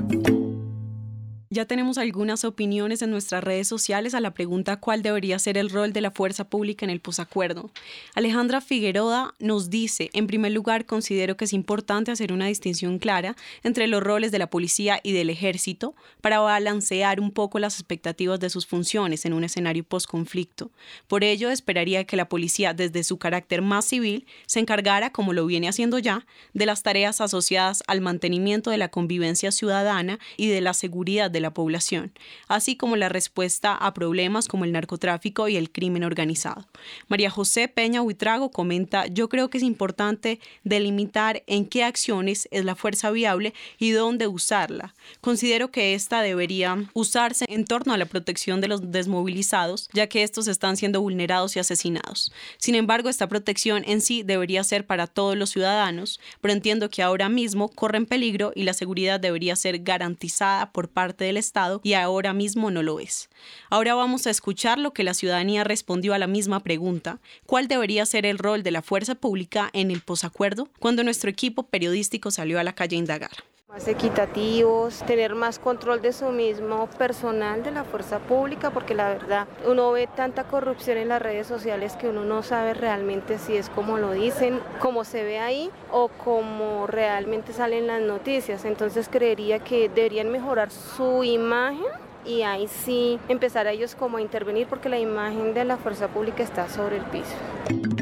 Ya 1.57 1.65
tenemos 1.65 1.97
algunas 1.97 2.45
opiniones 2.45 3.01
en 3.01 3.11
nuestras 3.11 3.43
redes 3.43 3.67
sociales 3.67 4.13
a 4.13 4.21
la 4.21 4.35
pregunta 4.35 4.77
cuál 4.77 5.01
debería 5.01 5.39
ser 5.39 5.57
el 5.57 5.71
rol 5.71 5.95
de 5.95 6.03
la 6.03 6.11
fuerza 6.11 6.51
pública 6.51 6.85
en 6.85 6.91
el 6.91 7.01
posacuerdo. 7.01 7.71
Alejandra 8.15 8.61
Figueroa 8.61 9.35
nos 9.39 9.71
dice, 9.71 10.11
en 10.13 10.27
primer 10.27 10.53
lugar, 10.53 10.85
considero 10.85 11.39
que 11.39 11.47
es 11.47 11.55
importante 11.55 12.11
hacer 12.11 12.31
una 12.35 12.47
distinción 12.47 12.99
clara 12.99 13.37
entre 13.63 13.87
los 13.87 14.03
roles 14.03 14.33
de 14.33 14.39
la 14.39 14.51
policía 14.51 15.01
y 15.03 15.13
del 15.13 15.31
ejército 15.31 15.95
para 16.21 16.41
balancear 16.41 17.21
un 17.21 17.31
poco 17.31 17.59
las 17.59 17.77
expectativas 17.77 18.39
de 18.39 18.51
sus 18.51 18.67
funciones 18.67 19.25
en 19.25 19.33
un 19.33 19.43
escenario 19.43 19.83
posconflicto. 19.83 20.71
Por 21.09 21.25
ello, 21.25 21.49
esperaría 21.49 22.05
que 22.05 22.19
la 22.19 22.29
policía, 22.29 22.75
desde 22.75 23.03
su 23.03 23.17
carácter 23.17 23.63
más 23.63 23.87
civil, 23.87 24.27
se 24.45 24.61
encargara, 24.61 25.11
como 25.11 25.33
lo 25.33 25.47
viene 25.47 25.71
haciendo 25.71 25.99
ya, 25.99 26.27
de 26.53 26.67
las 26.67 26.83
tareas 26.83 27.23
asociadas 27.23 27.83
al 27.87 28.03
mantenimiento 28.03 28.69
de 28.69 28.77
la 28.77 28.91
convivencia 28.91 29.51
ciudadana 29.53 30.19
y 30.37 30.49
de 30.49 30.61
la 30.61 30.75
seguridad 30.75 31.31
de 31.31 31.41
la 31.41 31.46
población, 31.53 32.13
así 32.49 32.77
como 32.77 32.97
la 32.97 33.09
respuesta 33.09 33.75
a 33.75 33.95
problemas 33.95 34.49
como 34.49 34.65
el 34.65 34.73
narcotráfico 34.73 35.49
y 35.49 35.57
el 35.57 35.71
crimen 35.71 36.05
organizado. 36.05 36.67
María 37.09 37.31
José 37.31 37.69
Peña 37.69 38.03
Huitrago 38.03 38.51
comenta, 38.51 39.07
yo 39.07 39.29
creo 39.29 39.51
que 39.51 39.59
es 39.59 39.65
importante 39.65 40.41
delimitar 40.65 41.43
en 41.47 41.67
qué 41.67 41.85
acciones 41.85 42.49
es 42.51 42.65
la 42.65 42.75
fuerza 42.75 43.11
viable 43.11 43.55
y 43.79 43.91
dónde 43.91 44.27
usarla. 44.27 44.95
Considero 45.21 45.71
que 45.71 45.95
esta 45.95 46.23
debería 46.23 46.89
usarse 46.95 47.45
en 47.49 47.65
torno 47.65 47.93
a 47.93 47.99
la 47.99 48.07
protección 48.07 48.61
de 48.61 48.69
los 48.69 48.91
desmovilizados, 48.93 49.89
ya 49.93 50.07
que 50.09 50.23
estos 50.23 50.49
están 50.49 50.77
siendo 50.77 51.01
vulnerados 51.01 51.57
y 51.57 51.59
asesinados. 51.59 52.33
Sin 52.59 52.75
embargo, 52.75 53.09
esta 53.09 53.29
protección 53.29 53.85
en 53.87 54.01
sí 54.01 54.23
debería 54.23 54.65
ser 54.65 54.87
para 54.87 55.07
todos 55.07 55.37
los 55.37 55.51
ciudadanos, 55.51 56.21
pero 56.41 56.53
entiendo 56.53 56.91
que 56.91 57.03
ahora 57.03 57.29
mismo 57.29 57.69
corren 57.69 58.07
peligro 58.07 58.53
y 58.55 58.65
la 58.65 58.75
seguridad 58.75 59.21
debería 59.21 59.57
ser 59.57 59.81
garantizada 59.81 60.73
por 60.73 60.89
parte 60.89 61.25
del 61.27 61.37
Estado 61.37 61.81
y 61.83 61.93
ahora 61.95 62.33
mismo 62.33 62.71
no 62.71 62.83
lo 62.83 63.01
es. 63.01 63.29
Ahora 63.71 63.95
vamos 63.95 64.27
a 64.27 64.31
escuchar 64.31 64.79
lo 64.79 64.93
que 64.93 65.05
la 65.05 65.15
ciudadanía 65.15 65.65
respondió 65.65 66.15
a 66.15 66.19
la 66.19 66.27
misma 66.27 66.61
pregunta, 66.61 67.19
¿cuál 67.45 67.69
debería 67.69 68.07
ser 68.07 68.27
el 68.27 68.39
rol 68.39 68.63
de 68.63 68.71
la 68.71 68.83
fuerza 68.83 69.15
pública 69.15 69.71
en 69.73 69.91
el 69.91 70.01
posacuerdo? 70.01 70.69
Cuando 70.79 71.05
nuestro 71.05 71.29
equipo 71.31 71.65
periodístico 71.65 72.31
salió 72.31 72.59
a 72.59 72.65
la 72.65 72.75
calle 72.75 72.97
a 72.97 73.01
indagar 73.01 73.56
más 73.69 73.89
equitativos, 73.89 75.03
tener 75.09 75.35
más 75.35 75.59
control 75.59 76.01
de 76.01 76.13
su 76.13 76.27
mismo 76.27 76.87
personal 76.99 77.65
de 77.65 77.73
la 77.73 77.83
fuerza 77.83 78.21
pública, 78.21 78.71
porque 78.71 78.95
la 78.95 79.09
verdad 79.09 79.49
uno 79.67 79.91
ve 79.91 80.07
tanta 80.07 80.45
corrupción 80.45 80.99
en 80.99 81.09
las 81.09 81.21
redes 81.21 81.49
sociales 81.49 81.97
que 81.97 82.09
uno 82.09 82.25
no 82.25 82.45
sabe 82.45 82.75
realmente 82.75 83.39
si 83.39 83.57
es 83.57 83.69
como 83.69 83.99
lo 83.99 84.13
dicen, 84.13 84.61
como 84.79 85.03
se 85.03 85.25
ve 85.25 85.41
ahí 85.41 85.71
o 85.91 86.07
como 86.09 86.87
realmente 86.87 87.53
salen 87.53 87.89
las 87.89 88.01
noticias. 88.01 88.65
Entonces 88.65 89.09
creería 89.11 89.59
que 89.59 89.89
deberían 89.89 90.31
mejorar 90.31 90.71
su 90.71 91.25
imagen 91.25 91.87
y 92.25 92.43
ahí 92.43 92.69
sí 92.69 93.19
empezar 93.29 93.67
a 93.67 93.73
ellos 93.73 93.97
como 93.97 94.19
a 94.19 94.23
intervenir 94.23 94.69
porque 94.69 94.89
la 94.89 95.01
imagen 95.01 95.55
de 95.55 95.65
la 95.65 95.77
fuerza 95.77 96.07
pública 96.07 96.45
está 96.45 96.69
sobre 96.69 96.99
el 96.99 97.05
piso. 97.07 97.96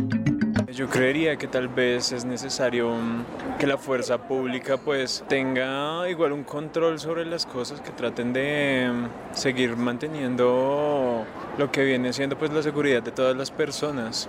Yo 0.75 0.89
creería 0.89 1.37
que 1.37 1.47
tal 1.47 1.69
vez 1.69 2.11
es 2.11 2.25
necesario 2.25 2.91
mm, 2.91 3.59
que 3.61 3.67
la 3.69 3.79
fuerza 3.79 4.19
pública 4.19 4.77
pues 4.77 5.25
tenga 5.29 6.11
igual 6.11 6.33
un 6.33 6.43
control 6.43 6.99
sobre 6.99 7.25
las 7.25 7.47
cosas, 7.47 7.81
que 7.81 7.91
traten 7.91 8.33
de 8.33 8.91
mm, 8.93 9.37
seguir 9.37 9.77
manteniendo 9.77 11.25
lo 11.59 11.71
que 11.71 11.85
viene 11.85 12.13
siendo 12.13 12.37
pues 12.37 12.53
la 12.53 12.61
seguridad 12.61 13.05
de 13.05 13.13
todas 13.13 13.37
las 13.37 13.53
personas. 13.53 14.29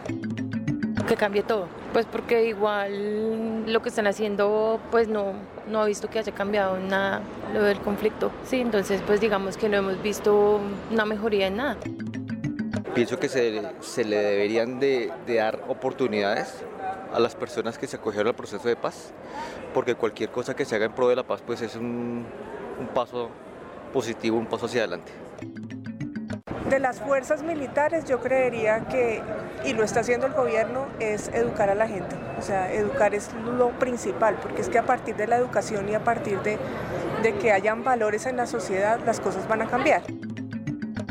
Que 1.08 1.16
cambie 1.16 1.42
todo, 1.42 1.68
pues 1.94 2.06
porque 2.06 2.46
igual 2.46 3.66
lo 3.66 3.82
que 3.82 3.90
están 3.90 4.06
haciendo 4.06 4.80
pues 4.92 5.08
no, 5.08 5.34
no 5.68 5.82
ha 5.82 5.86
visto 5.86 6.12
que 6.12 6.20
haya 6.20 6.32
cambiado 6.32 6.78
nada 6.78 7.22
lo 7.56 7.64
del 7.64 7.80
conflicto, 7.80 8.30
sí, 8.46 8.58
entonces 8.58 9.02
pues 9.08 9.20
digamos 9.20 9.58
que 9.58 9.68
no 9.68 9.78
hemos 9.78 10.00
visto 10.04 10.60
una 10.92 11.06
mejoría 11.06 11.48
en 11.48 11.58
nada. 11.58 11.78
Pienso 12.96 13.20
que 13.20 13.28
se, 13.28 13.62
se 13.82 14.06
le 14.06 14.16
deberían 14.16 14.80
de, 14.80 15.12
dar 15.28 15.60
oportunidades 15.68 16.64
a 17.14 17.20
las 17.20 17.36
personas 17.36 17.78
que 17.78 17.88
se 17.88 17.98
acogieron 17.98 18.30
al 18.30 18.36
proceso 18.36 18.66
de 18.70 18.78
paz, 18.78 19.12
porque 19.74 19.96
cualquier 19.96 20.30
cosa 20.30 20.56
que 20.56 20.64
se 20.64 20.78
haga 20.78 20.86
en 20.86 20.94
pro 20.94 21.10
de 21.10 21.18
la 21.18 21.24
paz 21.24 21.44
pues 21.46 21.62
es 21.62 21.76
un, 21.76 22.26
un 22.80 22.88
paso 22.94 23.30
positivo, 23.92 24.38
un 24.38 24.46
paso 24.46 24.68
hacia 24.68 24.84
adelante. 24.84 25.12
De 26.70 26.80
las 26.80 27.02
fuerzas 27.02 27.44
militares 27.44 28.06
yo 28.06 28.22
creería 28.22 28.86
que, 28.88 29.22
y 29.66 29.74
lo 29.74 29.84
está 29.84 30.00
haciendo 30.00 30.28
el 30.28 30.34
gobierno, 30.34 30.88
es 31.02 31.28
educar 31.28 31.70
a 31.70 31.76
la 31.76 31.90
gente. 31.90 32.16
O 32.40 32.42
sea, 32.42 32.72
educar 32.72 33.14
es 33.14 33.30
lo 33.58 33.72
principal, 33.72 34.38
porque 34.42 34.62
es 34.62 34.70
que 34.70 34.80
a 34.80 34.86
partir 34.86 35.18
de 35.18 35.28
la 35.28 35.36
educación 35.36 35.90
y 35.90 35.96
a 35.96 36.04
partir 36.06 36.40
de, 36.44 36.58
de 37.24 37.36
que 37.36 37.52
hayan 37.52 37.84
valores 37.84 38.26
en 38.26 38.38
la 38.38 38.48
sociedad, 38.48 39.02
las 39.06 39.20
cosas 39.20 39.46
van 39.50 39.64
a 39.64 39.68
cambiar 39.68 40.04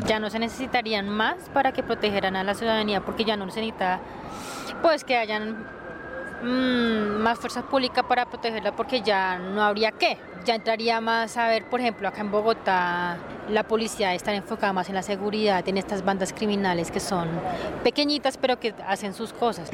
ya 0.07 0.19
no 0.19 0.29
se 0.29 0.39
necesitarían 0.39 1.09
más 1.09 1.35
para 1.53 1.71
que 1.71 1.83
protegeran 1.83 2.35
a 2.35 2.43
la 2.43 2.53
ciudadanía, 2.53 3.01
porque 3.01 3.25
ya 3.25 3.35
no 3.37 3.49
se 3.49 3.61
necesita 3.61 3.99
pues 4.81 5.03
que 5.03 5.17
hayan 5.17 5.65
mm, 6.43 7.21
más 7.21 7.39
fuerzas 7.39 7.63
públicas 7.63 8.03
para 8.07 8.25
protegerla, 8.25 8.75
porque 8.75 9.01
ya 9.01 9.39
no 9.39 9.63
habría 9.63 9.91
qué. 9.91 10.17
Ya 10.45 10.55
entraría 10.55 11.01
más 11.01 11.37
a 11.37 11.47
ver, 11.47 11.65
por 11.69 11.79
ejemplo, 11.79 12.07
acá 12.07 12.21
en 12.21 12.31
Bogotá 12.31 13.17
la 13.49 13.63
policía 13.63 14.13
está 14.13 14.33
enfocada 14.33 14.73
más 14.73 14.89
en 14.89 14.95
la 14.95 15.03
seguridad, 15.03 15.67
en 15.67 15.77
estas 15.77 16.03
bandas 16.03 16.33
criminales 16.33 16.91
que 16.91 16.99
son 16.99 17.29
pequeñitas 17.83 18.37
pero 18.37 18.59
que 18.59 18.73
hacen 18.87 19.13
sus 19.13 19.33
cosas. 19.33 19.71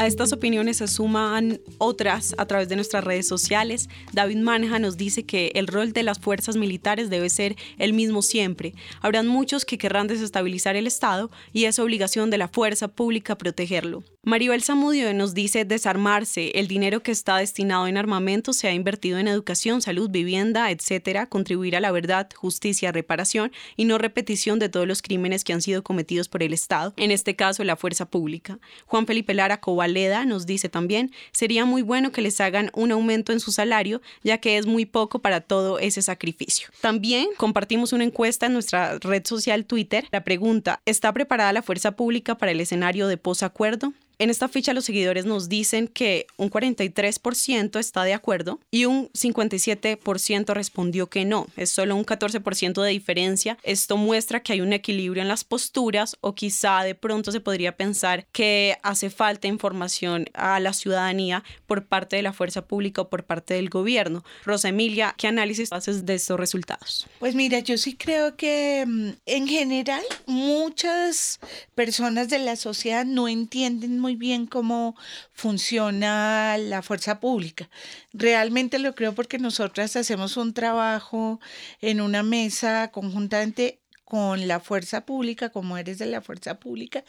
A 0.00 0.06
estas 0.06 0.32
opiniones 0.32 0.78
se 0.78 0.88
suman 0.88 1.60
otras 1.76 2.34
a 2.38 2.46
través 2.46 2.70
de 2.70 2.76
nuestras 2.76 3.04
redes 3.04 3.28
sociales. 3.28 3.90
David 4.14 4.38
Manja 4.38 4.78
nos 4.78 4.96
dice 4.96 5.24
que 5.24 5.52
el 5.54 5.66
rol 5.66 5.92
de 5.92 6.02
las 6.02 6.18
fuerzas 6.18 6.56
militares 6.56 7.10
debe 7.10 7.28
ser 7.28 7.54
el 7.76 7.92
mismo 7.92 8.22
siempre. 8.22 8.72
Habrán 9.02 9.26
muchos 9.26 9.66
que 9.66 9.76
querrán 9.76 10.06
desestabilizar 10.06 10.74
el 10.74 10.86
Estado 10.86 11.30
y 11.52 11.66
es 11.66 11.78
obligación 11.78 12.30
de 12.30 12.38
la 12.38 12.48
fuerza 12.48 12.88
pública 12.88 13.36
protegerlo. 13.36 14.02
Maribel 14.22 14.62
Zamudio 14.62 15.14
nos 15.14 15.32
dice 15.32 15.64
desarmarse, 15.64 16.50
el 16.56 16.68
dinero 16.68 17.02
que 17.02 17.10
está 17.10 17.38
destinado 17.38 17.86
en 17.86 17.96
armamento 17.96 18.52
se 18.52 18.68
ha 18.68 18.74
invertido 18.74 19.18
en 19.18 19.28
educación, 19.28 19.80
salud, 19.80 20.10
vivienda, 20.10 20.70
etcétera, 20.70 21.24
contribuir 21.24 21.74
a 21.74 21.80
la 21.80 21.90
verdad, 21.90 22.28
justicia, 22.34 22.92
reparación 22.92 23.50
y 23.76 23.86
no 23.86 23.96
repetición 23.96 24.58
de 24.58 24.68
todos 24.68 24.86
los 24.86 25.00
crímenes 25.00 25.42
que 25.42 25.54
han 25.54 25.62
sido 25.62 25.82
cometidos 25.82 26.28
por 26.28 26.42
el 26.42 26.52
Estado, 26.52 26.92
en 26.98 27.12
este 27.12 27.34
caso 27.34 27.64
la 27.64 27.76
fuerza 27.76 28.10
pública. 28.10 28.58
Juan 28.84 29.06
Felipe 29.06 29.32
Lara 29.32 29.62
Covaleda 29.62 30.26
nos 30.26 30.44
dice 30.44 30.68
también, 30.68 31.12
sería 31.32 31.64
muy 31.64 31.80
bueno 31.80 32.12
que 32.12 32.20
les 32.20 32.42
hagan 32.42 32.70
un 32.74 32.92
aumento 32.92 33.32
en 33.32 33.40
su 33.40 33.52
salario, 33.52 34.02
ya 34.22 34.36
que 34.36 34.58
es 34.58 34.66
muy 34.66 34.84
poco 34.84 35.20
para 35.20 35.40
todo 35.40 35.78
ese 35.78 36.02
sacrificio. 36.02 36.68
También 36.82 37.30
compartimos 37.38 37.94
una 37.94 38.04
encuesta 38.04 38.44
en 38.44 38.52
nuestra 38.52 38.98
red 38.98 39.26
social 39.26 39.64
Twitter. 39.64 40.06
La 40.12 40.24
pregunta, 40.24 40.82
¿está 40.84 41.10
preparada 41.14 41.54
la 41.54 41.62
fuerza 41.62 41.92
pública 41.92 42.36
para 42.36 42.52
el 42.52 42.60
escenario 42.60 43.08
de 43.08 43.16
posacuerdo? 43.16 43.94
En 44.20 44.28
esta 44.28 44.48
ficha 44.48 44.74
los 44.74 44.84
seguidores 44.84 45.24
nos 45.24 45.48
dicen 45.48 45.88
que 45.88 46.26
un 46.36 46.50
43% 46.50 47.80
está 47.80 48.04
de 48.04 48.12
acuerdo 48.12 48.60
y 48.70 48.84
un 48.84 49.08
57% 49.12 50.52
respondió 50.52 51.06
que 51.06 51.24
no. 51.24 51.46
Es 51.56 51.70
solo 51.70 51.96
un 51.96 52.04
14% 52.04 52.82
de 52.82 52.90
diferencia. 52.90 53.56
Esto 53.62 53.96
muestra 53.96 54.42
que 54.42 54.52
hay 54.52 54.60
un 54.60 54.74
equilibrio 54.74 55.22
en 55.22 55.28
las 55.28 55.44
posturas 55.44 56.18
o 56.20 56.34
quizá 56.34 56.82
de 56.82 56.94
pronto 56.94 57.32
se 57.32 57.40
podría 57.40 57.78
pensar 57.78 58.26
que 58.30 58.76
hace 58.82 59.08
falta 59.08 59.48
información 59.48 60.26
a 60.34 60.60
la 60.60 60.74
ciudadanía 60.74 61.42
por 61.66 61.86
parte 61.86 62.16
de 62.16 62.22
la 62.22 62.34
fuerza 62.34 62.66
pública 62.66 63.00
o 63.00 63.08
por 63.08 63.24
parte 63.24 63.54
del 63.54 63.70
gobierno. 63.70 64.22
Rosa 64.44 64.68
Emilia, 64.68 65.14
¿qué 65.16 65.28
análisis 65.28 65.72
haces 65.72 66.04
de 66.04 66.16
estos 66.16 66.38
resultados? 66.38 67.06
Pues 67.20 67.34
mira, 67.34 67.60
yo 67.60 67.78
sí 67.78 67.96
creo 67.96 68.36
que 68.36 68.84
mm, 68.86 69.08
en 69.24 69.48
general 69.48 70.02
muchas 70.26 71.40
personas 71.74 72.28
de 72.28 72.40
la 72.40 72.56
sociedad 72.56 73.06
no 73.06 73.26
entienden 73.26 73.98
muy 73.98 74.09
bien 74.16 74.46
cómo 74.46 74.96
funciona 75.32 76.56
la 76.58 76.82
fuerza 76.82 77.20
pública. 77.20 77.68
Realmente 78.12 78.78
lo 78.78 78.94
creo 78.94 79.14
porque 79.14 79.38
nosotras 79.38 79.96
hacemos 79.96 80.36
un 80.36 80.54
trabajo 80.54 81.40
en 81.80 82.00
una 82.00 82.22
mesa 82.22 82.90
conjuntamente 82.90 83.80
con 84.10 84.48
la 84.48 84.58
fuerza 84.58 85.06
pública, 85.06 85.50
como 85.50 85.78
eres 85.78 85.98
de 85.98 86.06
la 86.06 86.20
fuerza 86.20 86.58
pública, 86.58 87.04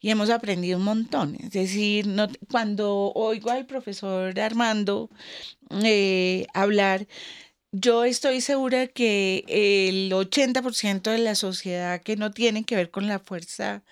y 0.00 0.10
hemos 0.10 0.30
aprendido 0.30 0.78
un 0.78 0.84
montón. 0.84 1.36
Es 1.36 1.52
decir, 1.52 2.08
no, 2.08 2.26
cuando 2.50 3.12
oigo 3.14 3.50
al 3.50 3.66
profesor 3.66 4.38
Armando 4.40 5.10
eh, 5.84 6.46
hablar, 6.52 7.06
yo 7.70 8.04
estoy 8.04 8.40
segura 8.40 8.88
que 8.88 9.44
el 9.46 10.10
80% 10.10 11.02
de 11.12 11.18
la 11.18 11.36
sociedad 11.36 12.02
que 12.02 12.16
no 12.16 12.32
tiene 12.32 12.64
que 12.64 12.74
ver 12.74 12.90
con 12.90 13.06
la 13.06 13.20
fuerza 13.20 13.84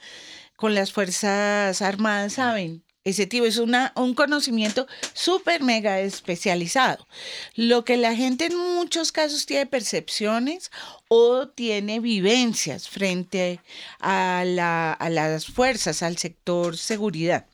con 0.58 0.74
las 0.74 0.92
Fuerzas 0.92 1.80
Armadas 1.82 2.32
saben. 2.32 2.82
Ese 3.04 3.26
tipo 3.26 3.46
es 3.46 3.58
una, 3.58 3.92
un 3.94 4.12
conocimiento 4.12 4.88
súper 5.14 5.62
mega 5.62 6.00
especializado. 6.00 7.06
Lo 7.54 7.84
que 7.84 7.96
la 7.96 8.16
gente 8.16 8.46
en 8.46 8.58
muchos 8.58 9.12
casos 9.12 9.46
tiene 9.46 9.66
percepciones 9.66 10.72
o 11.06 11.46
tiene 11.46 12.00
vivencias 12.00 12.88
frente 12.88 13.60
a, 14.00 14.42
la, 14.44 14.92
a 14.92 15.08
las 15.10 15.46
fuerzas, 15.46 16.02
al 16.02 16.18
sector 16.18 16.76
seguridad. 16.76 17.46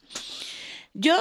Yo 0.94 1.14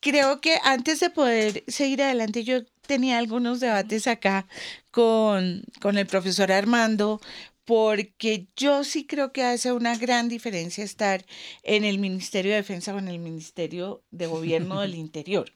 creo 0.00 0.42
que 0.42 0.58
antes 0.62 1.00
de 1.00 1.08
poder 1.08 1.64
seguir 1.66 2.02
adelante, 2.02 2.44
yo 2.44 2.64
tenía 2.86 3.16
algunos 3.16 3.60
debates 3.60 4.06
acá 4.06 4.46
con, 4.90 5.64
con 5.80 5.96
el 5.96 6.06
profesor 6.06 6.52
Armando 6.52 7.18
porque 7.70 8.48
yo 8.56 8.82
sí 8.82 9.06
creo 9.06 9.32
que 9.32 9.44
hace 9.44 9.70
una 9.70 9.96
gran 9.96 10.28
diferencia 10.28 10.82
estar 10.82 11.24
en 11.62 11.84
el 11.84 12.00
Ministerio 12.00 12.50
de 12.50 12.56
Defensa 12.56 12.92
o 12.92 12.98
en 12.98 13.06
el 13.06 13.20
Ministerio 13.20 14.02
de 14.10 14.26
Gobierno 14.26 14.80
del 14.80 14.94
Interior. 14.96 15.52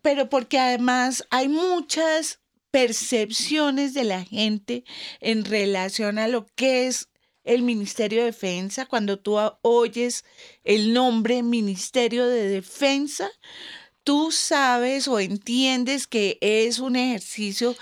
Pero 0.00 0.30
porque 0.30 0.58
además 0.58 1.26
hay 1.28 1.48
muchas 1.48 2.40
percepciones 2.70 3.92
de 3.92 4.04
la 4.04 4.24
gente 4.24 4.84
en 5.20 5.44
relación 5.44 6.18
a 6.18 6.28
lo 6.28 6.46
que 6.54 6.86
es 6.86 7.10
el 7.44 7.60
Ministerio 7.60 8.20
de 8.20 8.32
Defensa. 8.32 8.86
Cuando 8.86 9.18
tú 9.18 9.36
oyes 9.60 10.24
el 10.64 10.94
nombre 10.94 11.42
Ministerio 11.42 12.26
de 12.26 12.48
Defensa, 12.48 13.30
tú 14.02 14.32
sabes 14.32 15.06
o 15.08 15.20
entiendes 15.20 16.06
que 16.06 16.38
es 16.40 16.78
un 16.78 16.96
ejercicio 16.96 17.76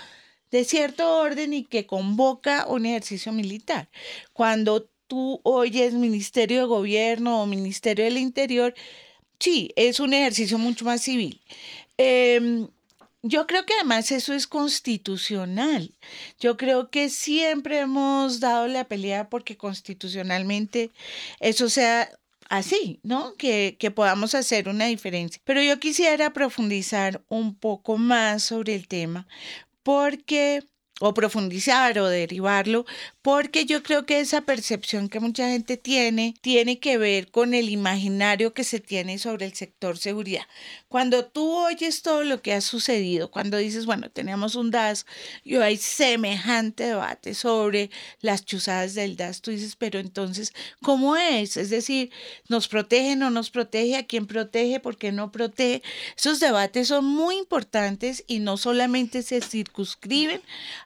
de 0.51 0.63
cierto 0.63 1.19
orden 1.19 1.53
y 1.53 1.63
que 1.63 1.85
convoca 1.85 2.65
un 2.67 2.85
ejercicio 2.85 3.31
militar. 3.31 3.89
Cuando 4.33 4.89
tú 5.07 5.39
oyes 5.43 5.93
Ministerio 5.93 6.61
de 6.61 6.67
Gobierno 6.67 7.41
o 7.41 7.45
Ministerio 7.45 8.05
del 8.05 8.17
Interior, 8.17 8.73
sí, 9.39 9.71
es 9.75 9.99
un 9.99 10.13
ejercicio 10.13 10.57
mucho 10.57 10.85
más 10.85 11.01
civil. 11.01 11.41
Em, 11.97 12.67
yo 13.23 13.47
creo 13.47 13.65
que 13.65 13.73
además 13.73 14.11
eso 14.11 14.33
es 14.33 14.47
constitucional. 14.47 15.91
Yo 16.39 16.55
creo 16.55 16.89
que 16.89 17.09
siempre 17.09 17.79
hemos 17.79 18.39
dado 18.39 18.67
la 18.67 18.85
pelea 18.85 19.29
porque 19.29 19.57
constitucionalmente 19.57 20.91
eso 21.39 21.69
sea 21.69 22.09
así, 22.49 22.99
¿no? 23.03 23.33
Que, 23.35 23.75
que, 23.79 23.91
podamos 23.91 24.35
hacer 24.35 24.69
una 24.69 24.85
diferencia. 24.85 25.41
Pero 25.43 25.61
yo 25.61 25.79
quisiera 25.79 26.31
profundizar 26.31 27.21
un 27.27 27.55
poco 27.55 27.97
más 27.97 28.43
sobre 28.43 28.75
el 28.75 28.87
tema, 28.87 29.27
porque 29.87 30.63
o 30.99 31.13
profundizar 31.13 31.97
o 31.97 32.07
derivarlo, 32.07 32.85
porque 33.21 33.65
yo 33.65 33.83
creo 33.83 34.05
que 34.05 34.19
esa 34.19 34.41
percepción 34.41 35.07
que 35.07 35.21
mucha 35.21 35.47
gente 35.47 35.77
tiene 35.77 36.33
tiene 36.41 36.79
que 36.79 36.97
ver 36.97 37.31
con 37.31 37.53
el 37.53 37.69
imaginario 37.69 38.53
que 38.53 38.65
se 38.65 38.81
tiene 38.81 39.17
sobre 39.17 39.45
el 39.45 39.53
sector 39.53 39.97
seguridad. 39.97 40.45
Cuando 40.87 41.25
tú 41.25 41.53
oyes 41.53 42.01
todo 42.01 42.23
lo 42.23 42.41
que 42.41 42.53
ha 42.53 42.61
sucedido, 42.61 43.29
cuando 43.29 43.57
dices, 43.57 43.85
bueno, 43.85 44.09
tenemos 44.09 44.55
un 44.55 44.71
DAS 44.71 45.05
y 45.43 45.55
hay 45.57 45.75
semejante 45.75 46.85
debate 46.85 47.33
sobre 47.33 47.89
las 48.21 48.45
chuzadas 48.45 48.93
del 48.93 49.17
DAS, 49.17 49.41
tú 49.41 49.51
dices, 49.51 49.75
pero 49.75 49.99
entonces, 49.99 50.53
¿cómo 50.81 51.17
es? 51.17 51.57
Es 51.57 51.69
decir, 51.69 52.09
¿nos 52.47 52.69
protege, 52.69 53.17
no 53.17 53.29
nos 53.29 53.49
protege? 53.49 53.97
¿A 53.97 54.05
quién 54.05 54.27
protege? 54.27 54.79
¿Por 54.79 54.97
qué 54.97 55.11
no 55.11 55.29
protege? 55.29 55.83
Esos 56.15 56.39
debates 56.39 56.87
son 56.87 57.03
muy 57.03 57.37
importantes 57.37 58.23
y 58.25 58.39
no 58.39 58.55
solamente 58.55 59.23
se 59.23 59.41
circunscriben 59.41 60.41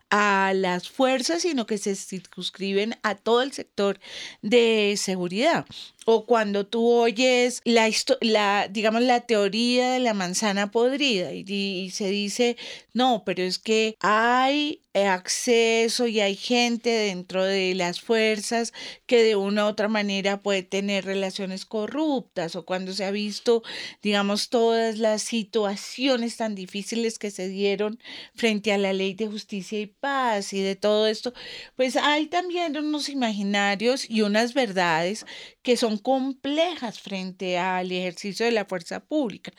a 0.10 0.54
las 0.56 0.90
fuerzas, 0.90 1.44
sino 1.44 1.66
que 1.68 1.78
se 1.78 1.96
circunscriben 1.96 2.98
a 3.04 3.16
todo 3.16 3.44
el 3.44 3.54
sector 3.54 4.00
de 4.42 4.96
seguridad 4.98 5.66
o 6.06 6.26
cuando 6.26 6.66
tú 6.66 6.90
oyes 6.90 7.62
la, 7.64 7.90
la, 8.22 8.68
digamos, 8.68 9.02
la 9.04 9.22
teoría 9.22 9.91
de 9.92 10.00
la 10.00 10.14
manzana 10.14 10.72
podrida 10.72 11.32
y, 11.34 11.90
se 11.92 12.10
dice, 12.10 12.58
no, 12.94 13.24
pero 13.26 13.44
es 13.44 13.60
que 13.60 13.96
hay 14.00 14.82
acceso 14.94 16.08
y 16.08 16.20
hay 16.20 16.36
gente 16.36 16.90
dentro 16.90 17.46
de 17.46 17.74
las 17.76 18.02
fuerzas 18.02 18.74
que 19.06 19.24
de 19.24 19.36
una 19.36 19.66
u 19.66 19.68
otra 19.70 19.88
manera 19.88 20.42
puede 20.42 20.64
tener 20.64 21.06
relaciones 21.06 21.66
corruptas 21.66 22.56
o 22.56 22.66
cuando 22.66 22.92
se 22.94 23.06
ha 23.06 23.12
visto, 23.12 23.64
digamos, 24.02 24.50
todas 24.50 24.98
las 24.98 25.22
situaciones 25.22 26.38
tan 26.38 26.56
difíciles 26.56 27.20
que 27.20 27.32
se 27.32 27.48
dieron 27.48 28.00
frente 28.36 28.74
a 28.74 28.78
la 28.78 28.92
ley 28.94 29.14
de 29.14 29.28
justicia 29.28 29.80
y 29.80 29.86
paz 29.86 30.54
y 30.54 30.62
de 30.62 30.76
todo 30.76 31.08
esto, 31.08 31.34
pues 31.76 31.96
hay 31.96 32.28
también 32.28 32.78
unos 32.78 33.10
imaginarios 33.10 34.10
y 34.10 34.22
unas 34.22 34.54
verdades 34.54 35.26
que 35.62 35.78
son 35.78 35.98
complejas 35.98 37.00
frente 37.00 37.58
al 37.58 37.92
ejercicio 37.92 38.46
de 38.46 38.52
la 38.52 38.66
fuerza 38.66 39.00
pública. 39.00 39.52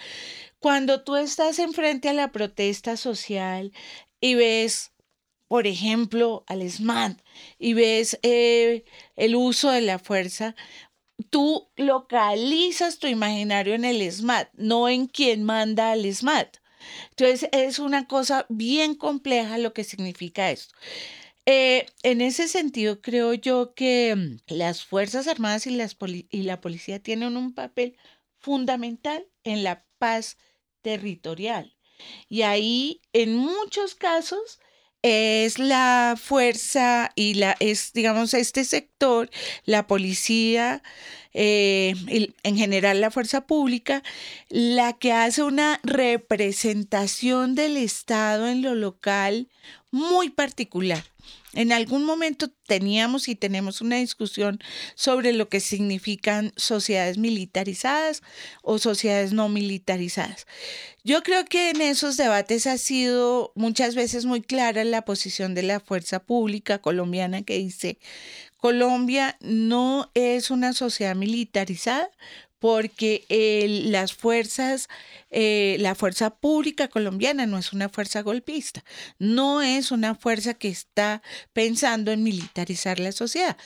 Cuando 0.58 1.02
tú 1.02 1.16
estás 1.16 1.58
enfrente 1.58 2.08
a 2.08 2.12
la 2.12 2.32
protesta 2.32 2.96
social 2.96 3.72
y 4.20 4.34
ves, 4.34 4.92
por 5.48 5.66
ejemplo, 5.66 6.44
al 6.46 6.62
SMAT 6.68 7.20
y 7.58 7.74
ves 7.74 8.18
eh, 8.22 8.84
el 9.16 9.36
uso 9.36 9.70
de 9.70 9.82
la 9.82 9.98
fuerza, 9.98 10.54
tú 11.30 11.68
localizas 11.76 12.98
tu 12.98 13.06
imaginario 13.06 13.74
en 13.74 13.84
el 13.84 14.10
SMAT, 14.10 14.48
no 14.54 14.88
en 14.88 15.06
quien 15.06 15.44
manda 15.44 15.92
al 15.92 16.04
SMAT. 16.12 16.58
Entonces 17.10 17.48
es 17.52 17.78
una 17.78 18.06
cosa 18.06 18.46
bien 18.48 18.94
compleja 18.94 19.58
lo 19.58 19.72
que 19.72 19.84
significa 19.84 20.50
esto. 20.50 20.74
Eh, 21.44 21.86
en 22.04 22.20
ese 22.20 22.46
sentido, 22.46 23.00
creo 23.00 23.34
yo 23.34 23.74
que 23.74 24.14
mm, 24.16 24.54
las 24.54 24.84
Fuerzas 24.84 25.26
Armadas 25.26 25.66
y, 25.66 26.42
la 26.42 26.60
policía 26.60 27.02
tienen 27.02 27.36
un 27.36 27.54
papel 27.54 27.96
fundamental 28.38 29.26
en 29.44 29.64
la 29.64 29.84
paz 29.98 30.36
territorial. 30.82 31.76
Y 32.28 32.42
ahí, 32.42 33.00
en 33.12 33.36
muchos 33.36 33.94
casos, 33.94 34.60
es 35.02 35.58
la 35.58 36.16
fuerza 36.20 37.10
y 37.16 37.34
la 37.34 37.56
es 37.58 37.92
digamos 37.92 38.34
este 38.34 38.64
sector 38.64 39.30
la 39.64 39.88
policía 39.88 40.80
eh, 41.34 41.94
en 42.44 42.56
general 42.56 43.00
la 43.00 43.10
fuerza 43.10 43.44
pública 43.46 44.04
la 44.48 44.92
que 44.92 45.12
hace 45.12 45.42
una 45.42 45.80
representación 45.82 47.56
del 47.56 47.78
estado 47.78 48.46
en 48.46 48.62
lo 48.62 48.76
local 48.76 49.48
muy 49.90 50.30
particular 50.30 51.02
en 51.54 51.72
algún 51.72 52.04
momento 52.04 52.48
teníamos 52.66 53.28
y 53.28 53.34
tenemos 53.34 53.80
una 53.80 53.96
discusión 53.96 54.58
sobre 54.94 55.32
lo 55.32 55.48
que 55.48 55.60
significan 55.60 56.52
sociedades 56.56 57.18
militarizadas 57.18 58.22
o 58.62 58.78
sociedades 58.78 59.32
no 59.32 59.48
militarizadas. 59.48 60.46
Yo 61.04 61.22
creo 61.22 61.44
que 61.44 61.70
en 61.70 61.80
esos 61.80 62.16
debates 62.16 62.66
ha 62.66 62.78
sido 62.78 63.52
muchas 63.54 63.94
veces 63.94 64.24
muy 64.24 64.40
clara 64.40 64.84
la 64.84 65.04
posición 65.04 65.54
de 65.54 65.62
la 65.62 65.80
fuerza 65.80 66.20
pública 66.20 66.78
colombiana 66.78 67.42
que 67.42 67.58
dice, 67.58 67.98
Colombia 68.56 69.36
no 69.40 70.10
es 70.14 70.50
una 70.50 70.72
sociedad 70.72 71.16
militarizada 71.16 72.10
porque 72.60 73.24
las 73.90 74.12
fuerzas, 74.12 74.88
eh, 75.34 75.76
la 75.80 75.94
fuerza 75.94 76.36
pública 76.36 76.88
colombiana 76.88 77.46
no 77.46 77.56
es 77.56 77.72
una 77.72 77.88
fuerza 77.88 78.20
golpista, 78.20 78.84
no 79.18 79.62
es 79.62 79.90
una 79.90 80.14
fuerza 80.14 80.52
que 80.54 80.68
está 80.68 81.22
pensando 81.54 82.12
en 82.12 82.22
militarizar 82.22 83.00
la 83.00 83.12
sociedad. 83.12 83.56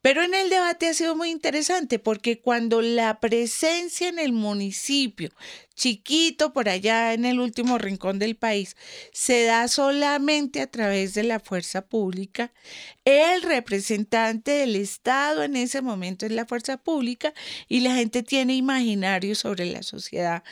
Pero 0.00 0.22
en 0.22 0.32
el 0.32 0.48
debate 0.48 0.86
ha 0.86 0.94
sido 0.94 1.16
muy 1.16 1.30
interesante 1.30 1.98
porque 1.98 2.40
cuando 2.40 2.82
la 2.82 3.18
presencia 3.18 4.08
en 4.08 4.20
el 4.20 4.32
municipio, 4.32 5.30
chiquito 5.74 6.52
por 6.52 6.68
allá 6.68 7.14
en 7.14 7.24
el 7.24 7.40
último 7.40 7.78
rincón 7.78 8.20
del 8.20 8.36
país, 8.36 8.76
se 9.12 9.44
da 9.44 9.66
solamente 9.66 10.60
a 10.60 10.70
través 10.70 11.14
de 11.14 11.24
la 11.24 11.40
fuerza 11.40 11.82
pública, 11.82 12.52
el 13.04 13.42
representante 13.42 14.52
del 14.52 14.76
Estado 14.76 15.42
en 15.42 15.56
ese 15.56 15.82
momento 15.82 16.26
es 16.26 16.32
la 16.32 16.46
fuerza 16.46 16.76
pública 16.76 17.34
y 17.68 17.80
la 17.80 17.94
gente 17.94 18.22
tiene 18.22 18.54
imaginario 18.54 19.34
sobre 19.34 19.66
la 19.66 19.82
sociedad. 19.82 20.44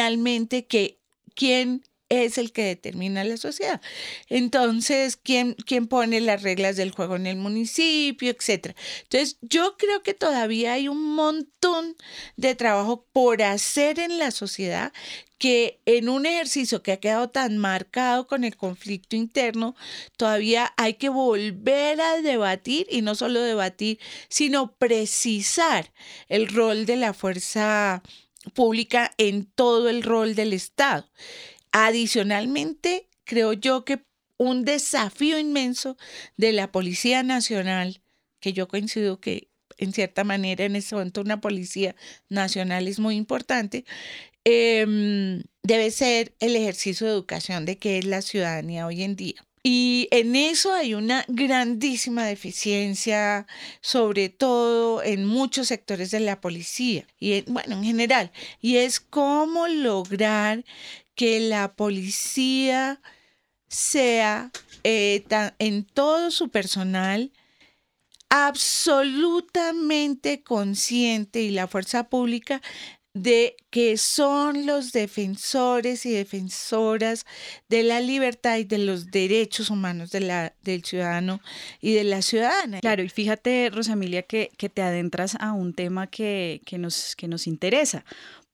Finalmente, 0.00 0.66
que 0.66 0.98
quién 1.34 1.82
es 2.08 2.38
el 2.38 2.52
que 2.52 2.64
determina 2.64 3.22
la 3.22 3.36
sociedad. 3.36 3.82
Entonces, 4.30 5.18
¿quién, 5.18 5.54
quién 5.66 5.88
pone 5.88 6.22
las 6.22 6.42
reglas 6.42 6.76
del 6.76 6.90
juego 6.90 7.16
en 7.16 7.26
el 7.26 7.36
municipio, 7.36 8.30
etcétera? 8.30 8.74
Entonces, 9.02 9.36
yo 9.42 9.76
creo 9.76 10.02
que 10.02 10.14
todavía 10.14 10.72
hay 10.72 10.88
un 10.88 11.14
montón 11.14 11.96
de 12.36 12.54
trabajo 12.54 13.06
por 13.12 13.42
hacer 13.42 13.98
en 13.98 14.18
la 14.18 14.30
sociedad 14.30 14.90
que 15.36 15.80
en 15.84 16.08
un 16.08 16.24
ejercicio 16.24 16.82
que 16.82 16.92
ha 16.92 17.00
quedado 17.00 17.28
tan 17.28 17.58
marcado 17.58 18.26
con 18.26 18.44
el 18.44 18.56
conflicto 18.56 19.16
interno, 19.16 19.76
todavía 20.16 20.72
hay 20.78 20.94
que 20.94 21.10
volver 21.10 22.00
a 22.00 22.22
debatir 22.22 22.86
y 22.90 23.02
no 23.02 23.14
solo 23.14 23.40
debatir, 23.40 23.98
sino 24.30 24.72
precisar 24.76 25.92
el 26.28 26.48
rol 26.48 26.86
de 26.86 26.96
la 26.96 27.12
fuerza 27.12 28.02
pública 28.54 29.12
en 29.18 29.46
todo 29.46 29.88
el 29.88 30.02
rol 30.02 30.34
del 30.34 30.52
Estado. 30.52 31.08
Adicionalmente, 31.72 33.08
creo 33.24 33.52
yo 33.52 33.84
que 33.84 34.02
un 34.38 34.64
desafío 34.64 35.38
inmenso 35.38 35.96
de 36.36 36.52
la 36.52 36.72
Policía 36.72 37.22
Nacional, 37.22 38.00
que 38.40 38.52
yo 38.52 38.68
coincido 38.68 39.20
que 39.20 39.48
en 39.76 39.92
cierta 39.92 40.24
manera 40.24 40.64
en 40.64 40.76
ese 40.76 40.94
momento 40.94 41.20
una 41.20 41.40
Policía 41.40 41.94
Nacional 42.28 42.88
es 42.88 42.98
muy 42.98 43.16
importante, 43.16 43.84
em, 44.44 45.42
debe 45.62 45.90
ser 45.90 46.34
el 46.40 46.56
ejercicio 46.56 47.06
de 47.06 47.12
educación 47.12 47.64
de 47.66 47.78
qué 47.78 47.98
es 47.98 48.06
la 48.06 48.22
ciudadanía 48.22 48.86
hoy 48.86 49.02
en 49.02 49.16
día. 49.16 49.44
Y 49.62 50.08
en 50.10 50.36
eso 50.36 50.72
hay 50.72 50.94
una 50.94 51.26
grandísima 51.28 52.24
deficiencia, 52.24 53.46
sobre 53.82 54.30
todo 54.30 55.02
en 55.02 55.26
muchos 55.26 55.68
sectores 55.68 56.10
de 56.10 56.20
la 56.20 56.40
policía 56.40 57.06
y 57.18 57.42
bueno, 57.42 57.76
en 57.76 57.84
general. 57.84 58.32
Y 58.62 58.76
es 58.76 59.00
cómo 59.00 59.68
lograr 59.68 60.64
que 61.14 61.40
la 61.40 61.74
policía 61.74 63.02
sea 63.68 64.50
eh, 64.82 65.24
en 65.58 65.84
todo 65.84 66.30
su 66.30 66.48
personal 66.48 67.30
absolutamente 68.30 70.42
consciente 70.42 71.42
y 71.42 71.50
la 71.50 71.66
fuerza 71.66 72.08
pública 72.08 72.62
de 73.12 73.56
que 73.70 73.96
son 73.96 74.66
los 74.66 74.92
defensores 74.92 76.06
y 76.06 76.12
defensoras 76.12 77.26
de 77.68 77.82
la 77.82 78.00
libertad 78.00 78.58
y 78.58 78.64
de 78.64 78.78
los 78.78 79.10
derechos 79.10 79.68
humanos 79.70 80.10
de 80.10 80.20
la, 80.20 80.54
del 80.62 80.84
ciudadano 80.84 81.40
y 81.80 81.94
de 81.94 82.04
la 82.04 82.22
ciudadana. 82.22 82.80
Claro, 82.80 83.02
y 83.02 83.08
fíjate, 83.08 83.70
Rosamilia, 83.70 84.22
que, 84.22 84.50
que 84.56 84.68
te 84.68 84.82
adentras 84.82 85.36
a 85.40 85.52
un 85.52 85.74
tema 85.74 86.06
que, 86.06 86.62
que, 86.64 86.78
nos, 86.78 87.16
que 87.16 87.26
nos 87.26 87.46
interesa, 87.46 88.04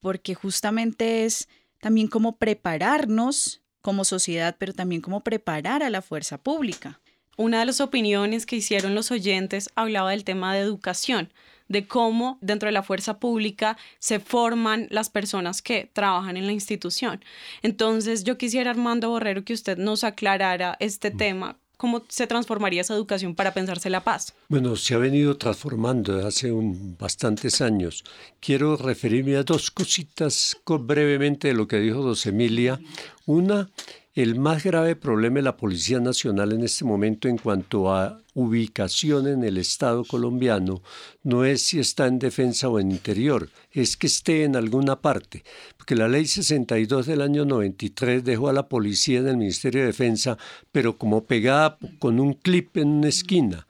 porque 0.00 0.34
justamente 0.34 1.24
es 1.24 1.48
también 1.80 2.08
cómo 2.08 2.36
prepararnos 2.36 3.62
como 3.82 4.04
sociedad, 4.04 4.56
pero 4.58 4.72
también 4.72 5.02
cómo 5.02 5.22
preparar 5.22 5.82
a 5.82 5.90
la 5.90 6.02
fuerza 6.02 6.38
pública. 6.38 7.00
Una 7.36 7.60
de 7.60 7.66
las 7.66 7.82
opiniones 7.82 8.46
que 8.46 8.56
hicieron 8.56 8.94
los 8.94 9.10
oyentes 9.10 9.68
hablaba 9.74 10.10
del 10.10 10.24
tema 10.24 10.54
de 10.54 10.62
educación, 10.62 11.32
de 11.68 11.86
cómo 11.86 12.38
dentro 12.40 12.68
de 12.68 12.72
la 12.72 12.82
fuerza 12.82 13.18
pública 13.18 13.76
se 13.98 14.20
forman 14.20 14.86
las 14.90 15.10
personas 15.10 15.62
que 15.62 15.90
trabajan 15.92 16.36
en 16.36 16.46
la 16.46 16.52
institución. 16.52 17.24
Entonces, 17.62 18.24
yo 18.24 18.38
quisiera, 18.38 18.70
Armando 18.70 19.10
Borrero, 19.10 19.44
que 19.44 19.54
usted 19.54 19.78
nos 19.78 20.04
aclarara 20.04 20.76
este 20.80 21.10
mm. 21.10 21.16
tema 21.16 21.56
¿Cómo 21.76 22.04
se 22.08 22.26
transformaría 22.26 22.80
esa 22.80 22.94
educación 22.94 23.34
para 23.34 23.52
pensarse 23.52 23.90
la 23.90 24.02
paz? 24.02 24.32
Bueno, 24.48 24.76
se 24.76 24.94
ha 24.94 24.98
venido 24.98 25.36
transformando 25.36 26.14
desde 26.14 26.28
hace 26.28 26.52
un, 26.52 26.96
bastantes 26.98 27.60
años. 27.60 28.02
Quiero 28.40 28.76
referirme 28.76 29.36
a 29.36 29.42
dos 29.42 29.70
cositas 29.70 30.56
brevemente 30.66 31.48
de 31.48 31.54
lo 31.54 31.68
que 31.68 31.78
dijo 31.78 32.00
Dos 32.00 32.24
Emilia. 32.24 32.80
Una 33.26 33.68
el 34.16 34.34
más 34.34 34.64
grave 34.64 34.96
problema 34.96 35.36
de 35.36 35.42
la 35.42 35.58
Policía 35.58 36.00
Nacional 36.00 36.52
en 36.52 36.64
este 36.64 36.86
momento 36.86 37.28
en 37.28 37.36
cuanto 37.36 37.92
a 37.92 38.22
ubicación 38.32 39.26
en 39.26 39.44
el 39.44 39.58
Estado 39.58 40.06
colombiano 40.06 40.82
no 41.22 41.44
es 41.44 41.60
si 41.60 41.78
está 41.78 42.06
en 42.06 42.18
defensa 42.18 42.70
o 42.70 42.80
en 42.80 42.92
interior, 42.92 43.50
es 43.70 43.98
que 43.98 44.06
esté 44.06 44.44
en 44.44 44.56
alguna 44.56 45.02
parte, 45.02 45.44
porque 45.76 45.94
la 45.94 46.08
ley 46.08 46.26
62 46.26 47.04
del 47.04 47.20
año 47.20 47.44
93 47.44 48.24
dejó 48.24 48.48
a 48.48 48.54
la 48.54 48.70
policía 48.70 49.18
en 49.18 49.28
el 49.28 49.36
Ministerio 49.36 49.82
de 49.82 49.88
Defensa, 49.88 50.38
pero 50.72 50.96
como 50.96 51.24
pegada 51.24 51.76
con 51.98 52.18
un 52.18 52.32
clip 52.32 52.78
en 52.78 52.88
una 52.88 53.08
esquina. 53.08 53.66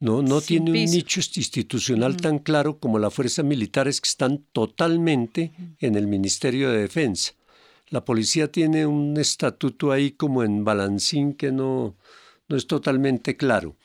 No, 0.00 0.22
no 0.22 0.40
tiene 0.40 0.70
un 0.70 0.90
nicho 0.90 1.20
institucional 1.20 2.16
tan 2.16 2.38
claro 2.38 2.78
como 2.78 2.98
las 2.98 3.12
fuerzas 3.12 3.44
militares 3.44 4.00
que 4.00 4.08
están 4.08 4.44
totalmente 4.52 5.52
en 5.78 5.94
el 5.94 6.06
Ministerio 6.06 6.70
de 6.70 6.78
Defensa. 6.78 7.34
La 7.94 8.04
policía 8.04 8.50
tiene 8.50 8.86
un 8.86 9.16
estatuto 9.18 9.92
ahí 9.92 10.10
como 10.10 10.42
en 10.42 10.64
balancín 10.64 11.32
que 11.32 11.52
no, 11.52 11.94
no 12.48 12.56
es 12.56 12.66
totalmente 12.66 13.36
claro. 13.36 13.76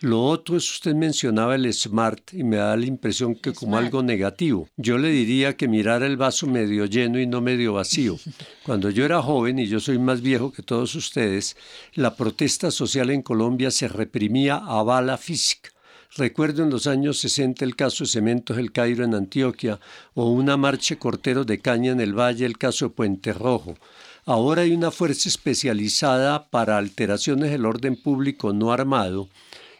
Lo 0.00 0.24
otro 0.24 0.56
es, 0.56 0.70
usted 0.70 0.94
mencionaba 0.94 1.56
el 1.56 1.70
SMART 1.70 2.32
y 2.32 2.42
me 2.42 2.56
da 2.56 2.74
la 2.74 2.86
impresión 2.86 3.34
que 3.34 3.52
como 3.52 3.76
algo 3.76 4.02
negativo. 4.02 4.66
Yo 4.78 4.96
le 4.96 5.10
diría 5.10 5.58
que 5.58 5.68
mirara 5.68 6.06
el 6.06 6.16
vaso 6.16 6.46
medio 6.46 6.86
lleno 6.86 7.20
y 7.20 7.26
no 7.26 7.42
medio 7.42 7.74
vacío. 7.74 8.16
Cuando 8.64 8.88
yo 8.88 9.04
era 9.04 9.20
joven, 9.20 9.58
y 9.58 9.66
yo 9.66 9.78
soy 9.78 9.98
más 9.98 10.22
viejo 10.22 10.52
que 10.52 10.62
todos 10.62 10.94
ustedes, 10.94 11.54
la 11.92 12.16
protesta 12.16 12.70
social 12.70 13.10
en 13.10 13.20
Colombia 13.20 13.70
se 13.70 13.88
reprimía 13.88 14.56
a 14.56 14.82
bala 14.82 15.18
física. 15.18 15.68
Recuerdo 16.16 16.64
en 16.64 16.70
los 16.70 16.88
años 16.88 17.18
60 17.20 17.64
el 17.64 17.76
caso 17.76 18.02
de 18.02 18.10
Cementos 18.10 18.58
El 18.58 18.72
Cairo 18.72 19.04
en 19.04 19.14
Antioquia 19.14 19.78
o 20.14 20.28
una 20.30 20.56
marcha 20.56 20.96
cortero 20.96 21.44
de 21.44 21.60
caña 21.60 21.92
en 21.92 22.00
el 22.00 22.18
Valle, 22.18 22.46
el 22.46 22.58
caso 22.58 22.86
de 22.86 22.94
Puente 22.94 23.32
Rojo. 23.32 23.76
Ahora 24.24 24.62
hay 24.62 24.72
una 24.72 24.90
fuerza 24.90 25.28
especializada 25.28 26.50
para 26.50 26.78
alteraciones 26.78 27.52
del 27.52 27.64
orden 27.64 27.94
público 27.94 28.52
no 28.52 28.72
armado, 28.72 29.28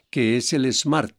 que 0.09 0.37
es 0.37 0.53
el 0.53 0.73
SMART. 0.73 1.15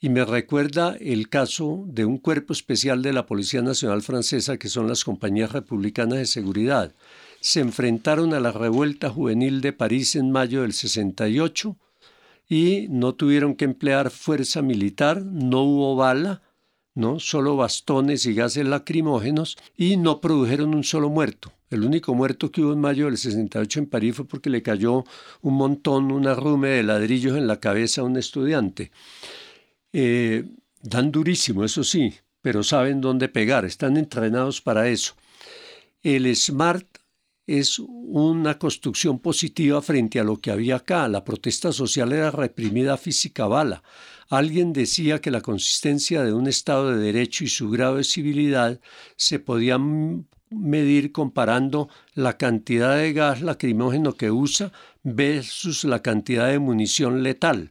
Y 0.00 0.08
me 0.08 0.24
recuerda 0.24 0.96
el 0.98 1.28
caso 1.28 1.84
de 1.86 2.04
un 2.04 2.18
cuerpo 2.18 2.52
especial 2.52 3.00
de 3.00 3.12
la 3.12 3.26
Policía 3.26 3.62
Nacional 3.62 4.02
Francesa, 4.02 4.56
que 4.56 4.68
son 4.68 4.88
las 4.88 5.04
compañías 5.04 5.52
republicanas 5.52 6.18
de 6.18 6.26
seguridad. 6.26 6.92
Se 7.40 7.60
enfrentaron 7.60 8.34
a 8.34 8.40
la 8.40 8.50
revuelta 8.50 9.08
juvenil 9.08 9.60
de 9.60 9.72
París 9.72 10.16
en 10.16 10.32
mayo 10.32 10.62
del 10.62 10.72
68 10.72 11.76
y 12.52 12.86
no 12.90 13.14
tuvieron 13.14 13.54
que 13.54 13.64
emplear 13.64 14.10
fuerza 14.10 14.60
militar, 14.60 15.22
no 15.24 15.62
hubo 15.62 15.96
bala, 15.96 16.42
¿no? 16.94 17.18
solo 17.18 17.56
bastones 17.56 18.26
y 18.26 18.34
gases 18.34 18.66
lacrimógenos 18.66 19.56
y 19.74 19.96
no 19.96 20.20
produjeron 20.20 20.74
un 20.74 20.84
solo 20.84 21.08
muerto. 21.08 21.50
El 21.70 21.82
único 21.82 22.14
muerto 22.14 22.52
que 22.52 22.60
hubo 22.60 22.74
en 22.74 22.80
mayo 22.80 23.06
del 23.06 23.16
68 23.16 23.78
en 23.78 23.86
París 23.86 24.16
fue 24.16 24.26
porque 24.26 24.50
le 24.50 24.62
cayó 24.62 25.02
un 25.40 25.54
montón, 25.54 26.12
una 26.12 26.34
rume 26.34 26.68
de 26.68 26.82
ladrillos 26.82 27.38
en 27.38 27.46
la 27.46 27.58
cabeza 27.58 28.02
a 28.02 28.04
un 28.04 28.18
estudiante. 28.18 28.92
Eh, 29.94 30.44
dan 30.82 31.10
durísimo, 31.10 31.64
eso 31.64 31.82
sí, 31.82 32.12
pero 32.42 32.62
saben 32.62 33.00
dónde 33.00 33.30
pegar, 33.30 33.64
están 33.64 33.96
entrenados 33.96 34.60
para 34.60 34.90
eso. 34.90 35.14
El 36.02 36.26
SMART 36.36 36.98
es 37.46 37.78
una 37.78 38.58
construcción 38.58 39.18
positiva 39.18 39.82
frente 39.82 40.20
a 40.20 40.24
lo 40.24 40.38
que 40.38 40.50
había 40.50 40.76
acá. 40.76 41.08
La 41.08 41.24
protesta 41.24 41.72
social 41.72 42.12
era 42.12 42.30
reprimida 42.30 42.96
física 42.96 43.46
bala. 43.46 43.82
Alguien 44.28 44.72
decía 44.72 45.20
que 45.20 45.30
la 45.30 45.40
consistencia 45.40 46.22
de 46.22 46.32
un 46.32 46.46
Estado 46.46 46.90
de 46.90 47.02
Derecho 47.02 47.44
y 47.44 47.48
su 47.48 47.70
grado 47.70 47.96
de 47.96 48.04
civilidad 48.04 48.80
se 49.16 49.38
podía 49.38 49.78
medir 50.50 51.12
comparando 51.12 51.88
la 52.14 52.36
cantidad 52.36 52.96
de 52.96 53.12
gas 53.12 53.42
lacrimógeno 53.42 54.14
que 54.14 54.30
usa 54.30 54.72
versus 55.02 55.84
la 55.84 56.00
cantidad 56.00 56.48
de 56.48 56.58
munición 56.58 57.22
letal. 57.22 57.70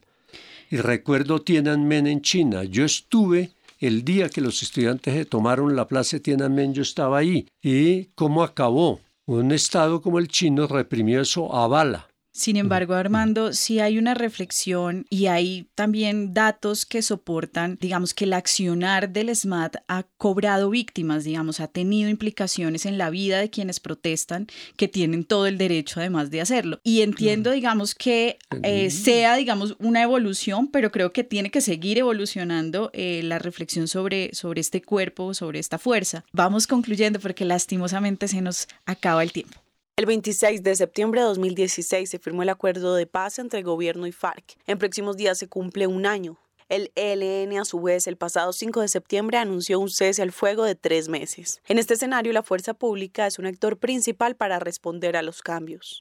Y 0.70 0.76
recuerdo 0.76 1.40
Tiananmen 1.40 2.06
en 2.06 2.22
China. 2.22 2.64
Yo 2.64 2.84
estuve 2.84 3.52
el 3.78 4.04
día 4.04 4.28
que 4.28 4.40
los 4.40 4.62
estudiantes 4.62 5.28
tomaron 5.28 5.74
la 5.74 5.88
plaza 5.88 6.16
de 6.16 6.20
Tiananmen, 6.20 6.72
yo 6.72 6.82
estaba 6.82 7.18
ahí. 7.18 7.48
¿Y 7.60 8.04
cómo 8.14 8.44
acabó? 8.44 9.00
Un 9.32 9.50
Estado 9.50 10.02
como 10.02 10.18
el 10.18 10.28
chino 10.28 10.66
reprimió 10.66 11.22
eso 11.22 11.54
a 11.56 11.66
bala. 11.66 12.11
Sin 12.34 12.56
embargo, 12.56 12.94
Armando, 12.94 13.52
sí 13.52 13.78
hay 13.78 13.98
una 13.98 14.14
reflexión 14.14 15.04
y 15.10 15.26
hay 15.26 15.68
también 15.74 16.32
datos 16.32 16.86
que 16.86 17.02
soportan, 17.02 17.76
digamos, 17.78 18.14
que 18.14 18.24
el 18.24 18.32
accionar 18.32 19.10
del 19.10 19.34
SMAT 19.36 19.76
ha 19.86 20.04
cobrado 20.16 20.70
víctimas, 20.70 21.24
digamos, 21.24 21.60
ha 21.60 21.68
tenido 21.68 22.08
implicaciones 22.08 22.86
en 22.86 22.96
la 22.96 23.10
vida 23.10 23.38
de 23.38 23.50
quienes 23.50 23.80
protestan, 23.80 24.46
que 24.76 24.88
tienen 24.88 25.24
todo 25.24 25.46
el 25.46 25.58
derecho 25.58 26.00
además 26.00 26.30
de 26.30 26.40
hacerlo. 26.40 26.80
Y 26.82 27.02
entiendo, 27.02 27.50
digamos, 27.50 27.94
que 27.94 28.38
eh, 28.62 28.90
sea, 28.90 29.36
digamos, 29.36 29.76
una 29.78 30.02
evolución, 30.02 30.68
pero 30.68 30.90
creo 30.90 31.12
que 31.12 31.24
tiene 31.24 31.50
que 31.50 31.60
seguir 31.60 31.98
evolucionando 31.98 32.90
eh, 32.94 33.20
la 33.24 33.40
reflexión 33.40 33.88
sobre, 33.88 34.34
sobre 34.34 34.62
este 34.62 34.80
cuerpo, 34.80 35.34
sobre 35.34 35.58
esta 35.58 35.78
fuerza. 35.78 36.24
Vamos 36.32 36.66
concluyendo 36.66 37.20
porque 37.20 37.44
lastimosamente 37.44 38.26
se 38.26 38.40
nos 38.40 38.68
acaba 38.86 39.22
el 39.22 39.32
tiempo. 39.32 39.61
El 39.94 40.06
26 40.06 40.62
de 40.62 40.74
septiembre 40.74 41.20
de 41.20 41.26
2016 41.26 42.08
se 42.08 42.18
firmó 42.18 42.42
el 42.42 42.48
acuerdo 42.48 42.94
de 42.94 43.06
paz 43.06 43.38
entre 43.38 43.58
el 43.58 43.64
gobierno 43.66 44.06
y 44.06 44.12
FARC. 44.12 44.56
En 44.66 44.78
próximos 44.78 45.18
días 45.18 45.36
se 45.36 45.48
cumple 45.48 45.86
un 45.86 46.06
año. 46.06 46.38
El 46.70 46.90
ELN, 46.94 47.58
a 47.58 47.66
su 47.66 47.78
vez, 47.78 48.06
el 48.06 48.16
pasado 48.16 48.54
5 48.54 48.80
de 48.80 48.88
septiembre 48.88 49.36
anunció 49.36 49.78
un 49.78 49.90
cese 49.90 50.22
al 50.22 50.32
fuego 50.32 50.64
de 50.64 50.76
tres 50.76 51.10
meses. 51.10 51.60
En 51.68 51.78
este 51.78 51.92
escenario, 51.92 52.32
la 52.32 52.42
fuerza 52.42 52.72
pública 52.72 53.26
es 53.26 53.38
un 53.38 53.44
actor 53.44 53.76
principal 53.76 54.34
para 54.34 54.58
responder 54.58 55.14
a 55.14 55.20
los 55.20 55.42
cambios. 55.42 56.00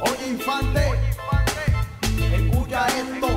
Oye, 0.00 0.28
infante, 0.30 0.80
escucha 2.34 2.88
esto, 2.88 3.28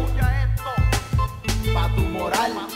pa' 1.75 1.95
tu 1.95 2.01
moral. 2.01 2.74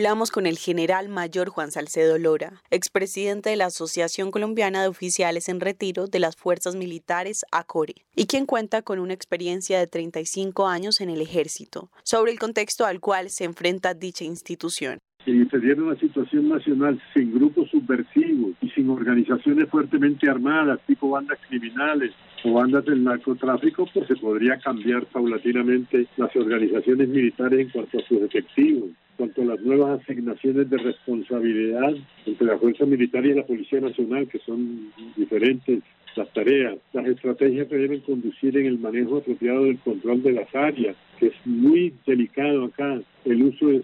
Hablamos 0.00 0.30
con 0.30 0.46
el 0.46 0.56
general 0.56 1.10
mayor 1.10 1.50
Juan 1.50 1.70
Salcedo 1.72 2.16
Lora, 2.16 2.62
expresidente 2.70 3.50
de 3.50 3.56
la 3.56 3.66
Asociación 3.66 4.30
Colombiana 4.30 4.80
de 4.80 4.88
Oficiales 4.88 5.50
en 5.50 5.60
Retiro 5.60 6.06
de 6.06 6.20
las 6.20 6.36
Fuerzas 6.36 6.74
Militares 6.74 7.44
ACORE, 7.52 8.06
y 8.16 8.24
quien 8.24 8.46
cuenta 8.46 8.80
con 8.80 8.98
una 8.98 9.12
experiencia 9.12 9.78
de 9.78 9.86
35 9.86 10.66
años 10.68 11.02
en 11.02 11.10
el 11.10 11.20
ejército, 11.20 11.90
sobre 12.02 12.32
el 12.32 12.38
contexto 12.38 12.86
al 12.86 13.00
cual 13.00 13.28
se 13.28 13.44
enfrenta 13.44 13.92
dicha 13.92 14.24
institución. 14.24 15.00
Si 15.24 15.44
se 15.44 15.58
diera 15.58 15.82
una 15.82 15.96
situación 15.96 16.48
nacional 16.48 17.00
sin 17.12 17.34
grupos 17.34 17.68
subversivos 17.70 18.52
y 18.62 18.70
sin 18.70 18.88
organizaciones 18.88 19.68
fuertemente 19.68 20.30
armadas, 20.30 20.80
tipo 20.86 21.10
bandas 21.10 21.38
criminales 21.48 22.12
o 22.44 22.54
bandas 22.54 22.86
del 22.86 23.04
narcotráfico, 23.04 23.86
pues 23.92 24.08
se 24.08 24.16
podría 24.16 24.58
cambiar 24.58 25.04
paulatinamente 25.06 26.06
las 26.16 26.34
organizaciones 26.34 27.08
militares 27.08 27.60
en 27.60 27.68
cuanto 27.68 27.98
a 27.98 28.02
sus 28.02 28.22
efectivos, 28.22 28.88
en 28.88 29.16
cuanto 29.18 29.42
a 29.42 29.44
las 29.44 29.60
nuevas 29.60 30.00
asignaciones 30.00 30.70
de 30.70 30.78
responsabilidad 30.78 31.94
entre 32.24 32.46
la 32.46 32.58
Fuerza 32.58 32.86
Militar 32.86 33.26
y 33.26 33.34
la 33.34 33.44
Policía 33.44 33.80
Nacional, 33.80 34.26
que 34.26 34.38
son 34.38 34.90
diferentes 35.16 35.82
las 36.16 36.32
tareas, 36.32 36.76
las 36.92 37.06
estrategias 37.06 37.68
que 37.68 37.76
deben 37.76 38.00
conducir 38.00 38.56
en 38.56 38.66
el 38.66 38.78
manejo 38.78 39.18
apropiado 39.18 39.64
del 39.64 39.78
control 39.78 40.22
de 40.22 40.32
las 40.32 40.54
áreas, 40.54 40.96
que 41.18 41.28
es 41.28 41.34
muy 41.44 41.94
delicado 42.06 42.64
acá. 42.64 43.00
El 43.24 43.42
uso 43.42 43.70
es 43.70 43.82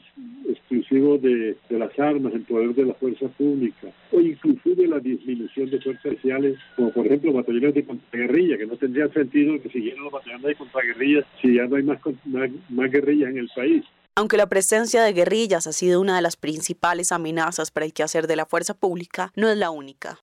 exclusivo 0.48 1.18
de, 1.18 1.56
las 1.70 1.98
armas 1.98 2.32
en 2.34 2.44
poder 2.44 2.74
de 2.74 2.86
la 2.86 2.94
fuerza 2.94 3.28
pública, 3.28 3.88
o 4.12 4.20
inclusive 4.20 4.86
la 4.86 4.98
disminución 4.98 5.70
de 5.70 5.80
fuerzas 5.80 6.04
especiales, 6.04 6.58
como 6.76 6.90
por 6.92 7.06
ejemplo 7.06 7.32
batallones 7.32 7.74
de 7.74 7.84
contraguerrilla, 7.84 8.58
que 8.58 8.66
no 8.66 8.76
tendría 8.76 9.08
sentido 9.08 9.60
que 9.60 9.68
siguieran 9.68 10.04
los 10.04 10.12
batallones 10.12 10.46
de 10.46 10.54
contraguerrillas 10.54 11.24
si 11.42 11.54
ya 11.54 11.66
no 11.66 11.76
hay 11.76 11.82
más, 11.82 11.98
más, 12.24 12.50
más 12.70 12.90
guerrillas 12.90 13.30
en 13.30 13.38
el 13.38 13.50
país. 13.54 13.84
Aunque 14.18 14.38
la 14.38 14.46
presencia 14.46 15.02
de 15.02 15.12
guerrillas 15.12 15.66
ha 15.66 15.72
sido 15.72 16.00
una 16.00 16.16
de 16.16 16.22
las 16.22 16.36
principales 16.36 17.12
amenazas 17.12 17.70
para 17.70 17.84
el 17.84 17.92
quehacer 17.92 18.26
de 18.26 18.36
la 18.36 18.46
fuerza 18.46 18.72
pública, 18.72 19.30
no 19.36 19.50
es 19.50 19.58
la 19.58 19.70
única. 19.70 20.20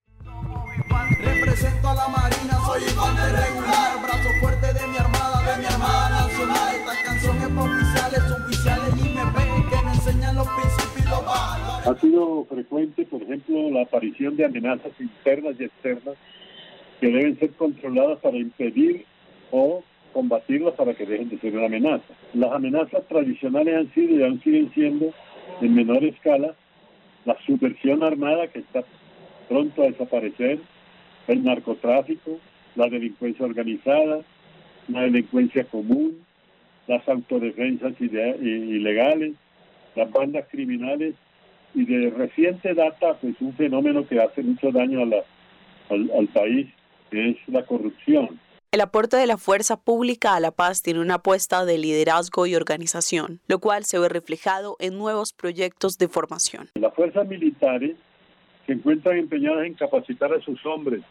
Represento 1.54 1.88
a 1.88 1.93
la 1.93 2.08
Marina, 2.08 2.54
soy 2.66 2.82
infante 2.82 3.22
regular, 3.30 4.01
brazo 4.01 4.30
fuerte 4.41 4.74
de 4.74 4.88
mi 4.88 4.97
armada, 4.97 5.54
de 5.54 5.62
mi 5.62 5.66
armada 5.68 6.10
nacional. 6.10 6.76
Esta 6.76 7.04
canción 7.06 7.38
es 7.38 7.47
para 7.49 7.76
oficiales, 7.76 8.32
oficiales 8.32 8.93
y 8.97 9.08
MP 9.12 9.70
que 9.70 9.86
me 9.86 9.91
enseñan 9.91 10.36
los 10.36 10.47
principios 10.47 11.06
y 11.06 11.10
los 11.12 11.24
valores. 11.24 11.88
Ha 11.88 12.01
sido 12.01 12.45
frecuente, 12.45 13.06
por 13.06 13.22
ejemplo, 13.22 13.70
la 13.70 13.84
aparición 13.84 14.36
de 14.36 14.45
amenazas 14.45 14.93
internas 14.99 15.54
y 15.60 15.66
externas 15.66 16.16
que 16.99 17.06
deben 17.06 17.38
ser 17.38 17.51
controladas 17.51 18.18
para 18.22 18.38
impedir 18.38 19.06
o 19.51 19.84
combatirlas 20.12 20.74
para 20.74 20.95
que 20.95 21.06
dejen 21.06 21.30
de 21.30 21.38
ser 21.38 21.56
una 21.56 21.68
amenaza. 21.68 22.16
Las 22.34 22.51
amenazas 22.51 23.08
tradicionales 23.08 23.76
han 23.76 23.93
sido 23.93 24.16
y 24.18 24.24
aún 24.24 24.41
siguen 24.41 24.72
siendo 24.74 25.14
en 25.62 25.76
menor 25.76 26.04
escala 26.04 26.56
la 27.26 27.38
subversión 27.45 28.01
armada 28.01 28.47
que 28.47 28.58
está 28.58 28.84
pronto 29.47 29.84
a 29.84 29.86
desaparecer, 29.86 30.60
el 31.28 31.43
narcotráfico, 31.43 32.39
la 32.76 32.88
delincuencia 32.88 33.45
organizada, 33.45 34.21
la 34.88 35.01
delincuencia 35.01 35.63
común, 35.65 36.24
las 36.88 37.07
autodefensas 37.07 37.93
ilegales, 37.99 39.34
las 39.95 40.11
bandas 40.11 40.45
criminales 40.49 41.15
y 41.74 41.86
de 41.86 42.09
reciente 42.09 42.74
data 42.74 43.17
pues 43.21 43.36
un 43.39 43.53
fenómeno 43.53 44.05
que 44.07 44.19
hace 44.19 44.43
mucho 44.43 44.71
daño 44.71 45.01
a 45.01 45.05
la, 45.05 45.24
al, 45.89 46.11
al 46.17 46.28
país, 46.28 46.67
que 47.09 47.32
es 47.32 47.38
la 47.47 47.65
corrupción. 47.65 48.39
El 48.71 48.82
aporte 48.82 49.17
de 49.17 49.28
la 49.28 49.38
fuerza 49.38 49.80
pública 49.80 50.36
a 50.36 50.39
la 50.39 50.49
paz 50.49 50.82
tiene 50.82 50.99
una 50.99 51.15
apuesta 51.15 51.63
de 51.63 51.78
liderazgo 51.78 52.47
y 52.47 52.55
organización, 52.55 53.39
lo 53.47 53.59
cual 53.59 53.86
se 53.86 53.99
ve 53.99 54.09
reflejado 54.09 54.78
en 54.80 54.97
nuevos 54.97 55.32
proyectos 55.32 55.99
de 55.99 56.07
formación. 56.07 56.69
Las 56.74 56.93
fuerzas 56.95 57.28
militares 57.28 57.95
se 58.66 58.74
encuentran 58.74 59.18
empeñadas 59.18 59.66
en 59.66 59.74
capacitar 59.74 60.34
a 60.34 60.41
sus 60.41 60.66
hombres 60.66 61.01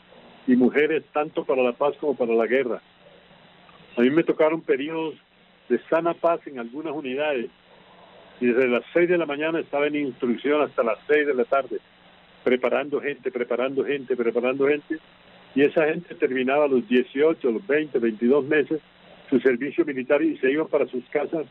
y 0.47 0.57
mujeres 0.57 1.05
tanto 1.13 1.45
para 1.45 1.63
la 1.63 1.73
paz 1.73 1.95
como 2.01 2.15
para 2.15 2.35
la 2.35 2.47
guerra. 2.47 2.81
A 3.97 4.01
mí 4.01 4.11
me 4.11 4.25
tocaron 4.25 4.63
periodos 4.63 5.15
de 5.69 5.79
sana 5.89 6.15
paz 6.15 6.41
en 6.47 6.59
algunas 6.59 6.95
unidades 6.95 7.51
y 8.41 8.47
desde 8.47 8.69
las 8.69 8.83
6 8.93 9.09
de 9.09 9.19
la 9.19 9.27
mañana 9.27 9.61
estaba 9.61 9.87
en 9.87 9.97
instrucción 9.97 10.63
hasta 10.63 10.83
las 10.83 10.99
6 11.07 11.27
de 11.27 11.35
la 11.35 11.45
tarde, 11.45 11.79
preparando 12.43 13.01
gente, 13.01 13.31
preparando 13.31 13.85
gente, 13.85 14.17
preparando 14.17 14.67
gente 14.67 14.99
y 15.55 15.63
esa 15.63 15.87
gente 15.87 16.15
terminaba 16.15 16.67
los 16.67 16.89
18, 16.89 17.51
los 17.51 17.67
20, 17.67 17.99
22 17.99 18.45
meses 18.45 18.81
su 19.33 19.41
servicio 19.41 19.85
militar 19.87 20.23
y 20.23 20.37
se 20.39 20.51
iban 20.51 20.67
para 20.69 20.87
sus 20.87 21.05
casas 21.07 21.47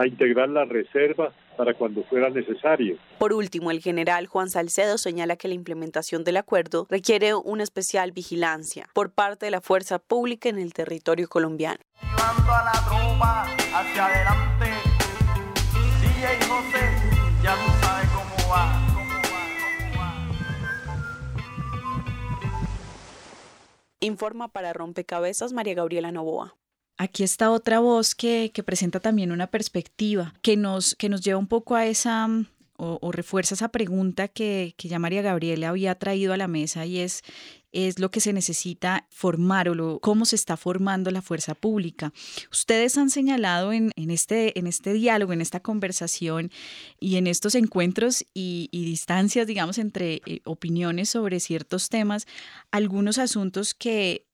a 0.00 0.06
integrar 0.06 0.48
la 0.48 0.64
reserva 0.64 1.32
para 1.58 1.74
cuando 1.74 2.02
fuera 2.04 2.30
necesario. 2.30 2.96
Por 3.18 3.34
último, 3.34 3.70
el 3.70 3.80
general 3.80 4.26
Juan 4.26 4.48
Salcedo 4.48 4.96
señala 4.96 5.36
que 5.36 5.46
la 5.46 5.54
implementación 5.54 6.24
del 6.24 6.38
acuerdo 6.38 6.86
requiere 6.88 7.34
una 7.34 7.62
especial 7.62 8.12
vigilancia 8.12 8.88
por 8.94 9.12
parte 9.12 9.44
de 9.44 9.50
la 9.50 9.60
fuerza 9.60 9.98
pública 9.98 10.48
en 10.48 10.58
el 10.58 10.72
territorio 10.72 11.28
colombiano. 11.28 11.80
Llevando 12.00 12.50
a 12.50 12.64
la 12.64 12.72
tropa 12.72 13.42
hacia 13.78 14.06
adelante. 14.06 14.66
DJ 16.00 16.28
José, 16.48 16.80
ya 17.42 17.54
tú 17.54 17.70
sabes 17.82 18.08
cómo 18.10 18.50
va. 18.50 18.86
Informa 24.00 24.48
para 24.48 24.72
Rompecabezas 24.72 25.52
María 25.52 25.74
Gabriela 25.74 26.10
Novoa. 26.10 26.56
Aquí 27.00 27.22
está 27.22 27.50
otra 27.50 27.80
voz 27.80 28.14
que, 28.14 28.50
que, 28.52 28.62
presenta 28.62 29.00
también 29.00 29.32
una 29.32 29.46
perspectiva 29.46 30.34
que 30.42 30.58
nos, 30.58 30.94
que 30.96 31.08
nos 31.08 31.22
lleva 31.22 31.38
un 31.38 31.46
poco 31.46 31.74
a 31.74 31.86
esa, 31.86 32.28
o, 32.76 32.98
o 33.00 33.10
refuerza 33.10 33.54
esa 33.54 33.68
pregunta 33.68 34.28
que, 34.28 34.74
que, 34.76 34.86
ya 34.88 34.98
María 34.98 35.22
Gabriela 35.22 35.70
había 35.70 35.94
traído 35.94 36.34
a 36.34 36.36
la 36.36 36.46
mesa 36.46 36.84
y 36.84 36.98
es, 36.98 37.22
es 37.72 37.98
lo 38.00 38.10
que 38.10 38.20
se 38.20 38.34
necesita 38.34 39.06
formar 39.08 39.70
o 39.70 39.74
lo, 39.74 39.98
cómo 40.00 40.26
se 40.26 40.36
está 40.36 40.58
formando 40.58 41.10
la 41.10 41.22
fuerza 41.22 41.54
pública. 41.54 42.12
Ustedes 42.52 42.98
han 42.98 43.08
señalado 43.08 43.72
en, 43.72 43.92
en, 43.96 44.10
este, 44.10 44.58
en 44.58 44.66
este 44.66 44.92
diálogo, 44.92 45.32
en 45.32 45.40
esta 45.40 45.60
conversación 45.60 46.50
y 47.00 47.16
en 47.16 47.28
estos 47.28 47.54
encuentros 47.54 48.26
y, 48.34 48.68
y 48.72 48.84
distancias, 48.84 49.46
digamos, 49.46 49.78
entre 49.78 50.20
eh, 50.26 50.42
opiniones 50.44 51.08
sobre 51.08 51.40
ciertos 51.40 51.88
temas, 51.88 52.26
algunos 52.70 53.16
asuntos 53.16 53.72
que 53.72 54.26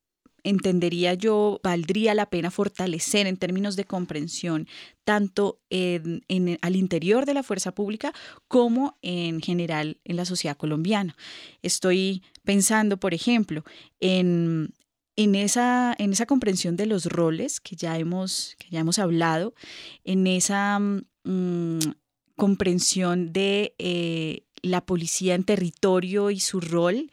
entendería 0.48 1.14
yo, 1.14 1.60
valdría 1.62 2.14
la 2.14 2.30
pena 2.30 2.50
fortalecer 2.50 3.26
en 3.26 3.36
términos 3.36 3.74
de 3.74 3.84
comprensión, 3.84 4.68
tanto 5.04 5.60
al 5.70 6.76
interior 6.76 7.26
de 7.26 7.34
la 7.34 7.42
fuerza 7.42 7.74
pública 7.74 8.12
como 8.46 8.96
en 9.02 9.40
general 9.40 9.98
en 10.04 10.16
la 10.16 10.24
sociedad 10.24 10.56
colombiana. 10.56 11.16
Estoy 11.62 12.22
pensando, 12.44 12.96
por 12.98 13.12
ejemplo, 13.12 13.64
en, 13.98 14.72
esa, 15.16 15.94
en 15.98 16.12
esa 16.12 16.26
comprensión 16.26 16.76
de 16.76 16.86
los 16.86 17.06
roles 17.06 17.60
que 17.60 17.74
ya 17.74 17.98
hemos, 17.98 18.56
hablado, 18.98 19.52
en 20.04 20.26
esa 20.28 20.78
mmm, 20.78 21.78
comprensión 22.36 23.32
de 23.32 23.74
eh, 23.78 24.44
la 24.62 24.86
policía 24.86 25.34
en 25.34 25.42
territorio 25.42 26.30
y 26.30 26.38
su 26.38 26.60
rol, 26.60 27.10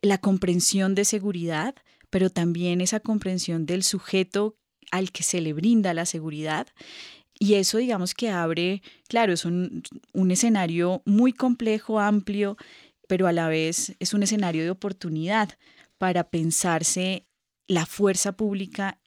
la 0.00 0.18
comprensión 0.18 0.94
de 0.94 1.04
seguridad, 1.04 1.74
pero 2.14 2.30
también 2.30 2.80
esa 2.80 3.00
comprensión 3.00 3.66
del 3.66 3.82
sujeto 3.82 4.54
al 4.92 5.10
que 5.10 5.24
se 5.24 5.40
le 5.40 5.52
brinda 5.52 5.92
la 5.94 6.06
seguridad. 6.06 6.68
Y 7.40 7.54
eso 7.54 7.78
digamos 7.78 8.14
que 8.14 8.30
abre, 8.30 8.82
claro, 9.08 9.32
es 9.32 9.44
un, 9.44 9.82
un 10.12 10.30
escenario 10.30 11.02
muy 11.06 11.32
complejo, 11.32 11.98
amplio, 11.98 12.56
pero 13.08 13.26
a 13.26 13.32
la 13.32 13.48
vez 13.48 13.96
es 13.98 14.14
un 14.14 14.22
escenario 14.22 14.62
de 14.62 14.70
oportunidad 14.70 15.58
para 15.98 16.30
pensarse 16.30 17.26
la 17.66 17.84
fuerza 17.84 18.36
pública 18.36 19.00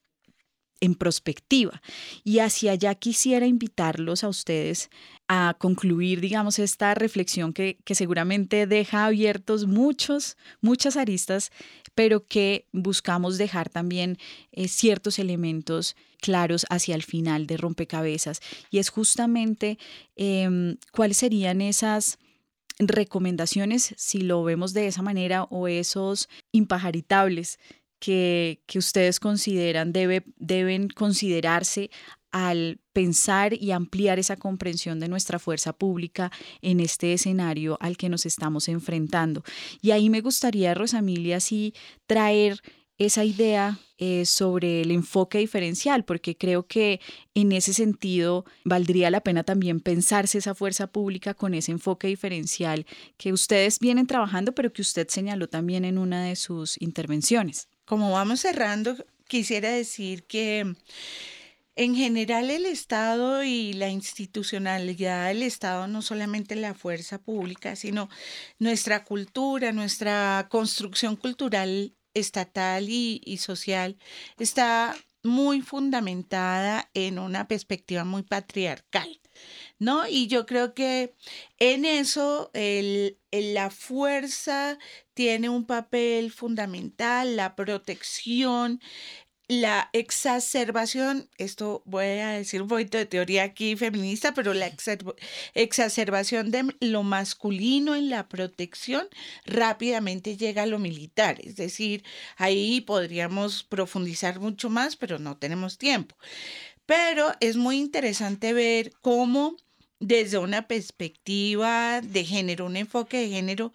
en 0.79 0.95
prospectiva. 0.95 1.81
Y 2.23 2.39
hacia 2.39 2.73
allá 2.73 2.95
quisiera 2.95 3.47
invitarlos 3.47 4.25
a 4.25 4.29
ustedes 4.29 4.89
a 5.27 5.55
concluir, 5.57 6.21
digamos, 6.21 6.59
esta 6.59 6.93
reflexión 6.93 7.53
que, 7.53 7.77
que, 7.83 7.95
seguramente 7.95 8.67
deja 8.67 9.05
abiertos 9.05 9.65
muchos, 9.65 10.37
muchas 10.61 10.97
aristas, 10.97 11.51
pero 11.97 12.27
que 12.27 12.67
buscamos 12.73 13.39
dejar 13.39 13.69
también 13.69 14.19
eh, 14.51 14.67
ciertos 14.67 15.17
elementos 15.17 15.95
claros 16.21 16.67
hacia 16.69 16.93
el 16.93 17.01
final 17.01 17.47
de 17.47 17.57
rompecabezas. 17.57 18.39
Y 18.69 18.77
es 18.77 18.89
justamente 18.89 19.79
eh, 20.15 20.77
cuáles 20.91 21.17
serían 21.17 21.59
esas 21.59 22.19
recomendaciones, 22.77 23.95
si 23.97 24.21
lo 24.21 24.43
vemos 24.43 24.73
de 24.73 24.85
esa 24.85 25.01
manera, 25.01 25.45
o 25.45 25.67
esos 25.67 26.29
impajaritables 26.51 27.57
que, 27.97 28.61
que 28.67 28.77
ustedes 28.77 29.19
consideran 29.19 29.91
debe, 29.91 30.23
deben 30.37 30.89
considerarse 30.89 31.89
al 32.31 32.79
pensar 32.93 33.53
y 33.53 33.71
ampliar 33.71 34.19
esa 34.19 34.37
comprensión 34.37 34.99
de 34.99 35.07
nuestra 35.07 35.39
fuerza 35.39 35.73
pública 35.73 36.31
en 36.61 36.79
este 36.79 37.13
escenario 37.13 37.77
al 37.79 37.97
que 37.97 38.09
nos 38.09 38.25
estamos 38.25 38.67
enfrentando. 38.67 39.43
Y 39.81 39.91
ahí 39.91 40.09
me 40.09 40.21
gustaría, 40.21 40.73
Rosamilia, 40.73 41.39
sí 41.39 41.73
traer 42.05 42.61
esa 42.97 43.23
idea 43.23 43.79
eh, 43.99 44.25
sobre 44.25 44.81
el 44.81 44.91
enfoque 44.91 45.37
diferencial, 45.37 46.03
porque 46.03 46.35
creo 46.35 46.65
que 46.65 46.99
en 47.35 47.51
ese 47.51 47.73
sentido 47.73 48.45
valdría 48.63 49.11
la 49.11 49.21
pena 49.21 49.43
también 49.43 49.79
pensarse 49.79 50.39
esa 50.39 50.55
fuerza 50.55 50.87
pública 50.87 51.33
con 51.33 51.53
ese 51.53 51.71
enfoque 51.71 52.07
diferencial 52.07 52.85
que 53.17 53.33
ustedes 53.33 53.79
vienen 53.79 54.07
trabajando, 54.07 54.53
pero 54.53 54.73
que 54.73 54.81
usted 54.81 55.07
señaló 55.09 55.47
también 55.47 55.85
en 55.85 55.97
una 55.97 56.23
de 56.23 56.35
sus 56.35 56.81
intervenciones. 56.81 57.67
Como 57.85 58.11
vamos 58.11 58.41
cerrando, 58.41 58.95
quisiera 59.27 59.69
decir 59.69 60.23
que 60.23 60.75
en 61.77 61.95
general 61.95 62.49
el 62.49 62.65
Estado 62.65 63.43
y 63.43 63.73
la 63.73 63.89
institucionalidad 63.89 65.27
del 65.27 65.43
Estado, 65.43 65.87
no 65.87 66.01
solamente 66.01 66.55
la 66.55 66.73
fuerza 66.73 67.19
pública, 67.19 67.75
sino 67.75 68.09
nuestra 68.57 69.03
cultura, 69.03 69.71
nuestra 69.71 70.47
construcción 70.49 71.15
cultural 71.15 71.95
estatal 72.15 72.89
y, 72.89 73.37
social 73.37 73.97
está 74.39 74.95
muy 75.21 75.61
fundamentada 75.61 76.89
en 76.95 77.19
una 77.19 77.47
perspectiva 77.47 78.03
muy 78.03 78.23
patriarcal. 78.23 79.21
¿No? 79.77 80.07
Y 80.07 80.25
yo 80.25 80.47
creo 80.47 80.73
que 80.73 81.13
en 81.59 81.85
eso 81.85 82.49
la 83.31 83.69
fuerza 83.69 84.79
tiene 85.13 85.47
un 85.47 85.67
papel 85.67 86.31
fundamental, 86.31 87.35
la 87.35 87.55
protección, 87.55 88.81
la 89.49 89.89
exacerbación, 89.93 91.29
esto 91.37 91.81
voy 91.85 92.05
a 92.05 92.29
decir 92.31 92.61
un 92.61 92.67
poquito 92.67 92.97
de 92.97 93.05
teoría 93.05 93.43
aquí 93.43 93.77
feminista, 93.77 94.33
pero 94.33 94.53
la 94.53 94.69
exacerbación 95.53 96.51
de 96.51 96.75
lo 96.81 97.03
masculino 97.03 97.95
en 97.95 98.09
la 98.09 98.27
protección 98.27 99.07
rápidamente 99.45 100.35
llega 100.35 100.63
a 100.63 100.65
lo 100.65 100.79
militar. 100.79 101.39
Es 101.41 101.55
decir, 101.55 102.03
ahí 102.35 102.81
podríamos 102.81 103.63
profundizar 103.63 104.39
mucho 104.41 104.69
más, 104.69 104.97
pero 104.97 105.17
no 105.17 105.37
tenemos 105.37 105.77
tiempo. 105.77 106.17
Pero 106.85 107.31
es 107.39 107.55
muy 107.55 107.77
interesante 107.77 108.53
ver 108.53 108.91
cómo 109.01 109.55
desde 109.99 110.37
una 110.37 110.67
perspectiva 110.67 112.01
de 112.01 112.25
género, 112.25 112.65
un 112.65 112.77
enfoque 112.77 113.17
de 113.17 113.29
género, 113.29 113.73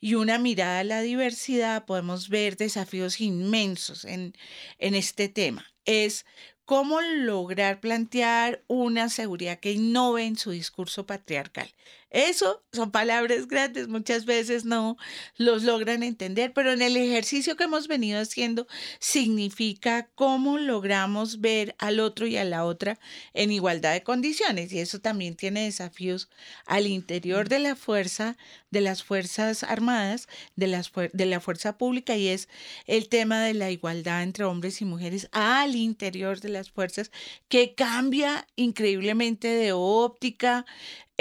y 0.00 0.14
una 0.14 0.38
mirada 0.38 0.80
a 0.80 0.84
la 0.84 1.02
diversidad, 1.02 1.84
podemos 1.84 2.28
ver 2.28 2.56
desafíos 2.56 3.20
inmensos 3.20 4.04
en, 4.04 4.34
en 4.78 4.94
este 4.94 5.28
tema. 5.28 5.64
Es 5.84 6.24
cómo 6.64 7.00
lograr 7.00 7.80
plantear 7.80 8.62
una 8.66 9.08
seguridad 9.08 9.60
que 9.60 9.72
innove 9.72 10.24
en 10.24 10.36
su 10.36 10.52
discurso 10.52 11.06
patriarcal. 11.06 11.70
Eso 12.10 12.64
son 12.72 12.90
palabras 12.90 13.46
grandes, 13.46 13.86
muchas 13.86 14.24
veces 14.24 14.64
no 14.64 14.96
los 15.36 15.62
logran 15.62 16.02
entender, 16.02 16.52
pero 16.52 16.72
en 16.72 16.82
el 16.82 16.96
ejercicio 16.96 17.56
que 17.56 17.64
hemos 17.64 17.86
venido 17.86 18.20
haciendo 18.20 18.66
significa 18.98 20.08
cómo 20.16 20.58
logramos 20.58 21.40
ver 21.40 21.76
al 21.78 22.00
otro 22.00 22.26
y 22.26 22.36
a 22.36 22.44
la 22.44 22.64
otra 22.64 22.98
en 23.32 23.52
igualdad 23.52 23.92
de 23.92 24.02
condiciones 24.02 24.72
y 24.72 24.80
eso 24.80 25.00
también 25.00 25.36
tiene 25.36 25.64
desafíos 25.64 26.28
al 26.66 26.88
interior 26.88 27.48
de 27.48 27.60
la 27.60 27.76
fuerza, 27.76 28.36
de 28.70 28.80
las 28.80 29.04
Fuerzas 29.04 29.62
Armadas, 29.62 30.28
de, 30.56 30.66
las, 30.66 30.90
de 31.12 31.26
la 31.26 31.40
fuerza 31.40 31.78
pública 31.78 32.16
y 32.16 32.28
es 32.28 32.48
el 32.86 33.08
tema 33.08 33.40
de 33.42 33.54
la 33.54 33.70
igualdad 33.70 34.22
entre 34.22 34.44
hombres 34.44 34.80
y 34.80 34.84
mujeres 34.84 35.28
al 35.32 35.76
interior 35.76 36.40
de 36.40 36.48
las 36.48 36.70
fuerzas 36.70 37.10
que 37.48 37.74
cambia 37.74 38.46
increíblemente 38.56 39.48
de 39.48 39.72
óptica, 39.72 40.66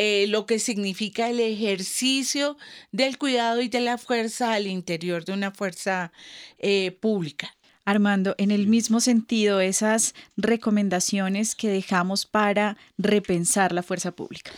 eh, 0.02 0.28
lo 0.28 0.46
que 0.46 0.60
significa 0.60 1.30
el 1.30 1.42
ejercicio 1.42 2.56
del 2.94 3.18
cuidado 3.18 3.62
y 3.62 3.68
de 3.68 3.82
la 3.82 3.98
fuerza 3.98 4.54
al 4.54 4.66
interior 4.66 5.26
de 5.26 5.34
una 5.34 5.52
fuerza 5.52 6.14
eh, 6.58 6.98
pública. 7.02 7.54
Armando, 7.84 8.34
en 8.38 8.52
el 8.52 8.68
mismo 8.68 9.02
sentido, 9.02 9.60
esas 9.60 10.16
recomendaciones 10.38 11.54
que 11.54 11.68
dejamos 11.68 12.26
para 12.26 12.78
repensar 12.98 13.74
la 13.74 13.84
fuerza 13.84 14.14
pública. 14.14 14.52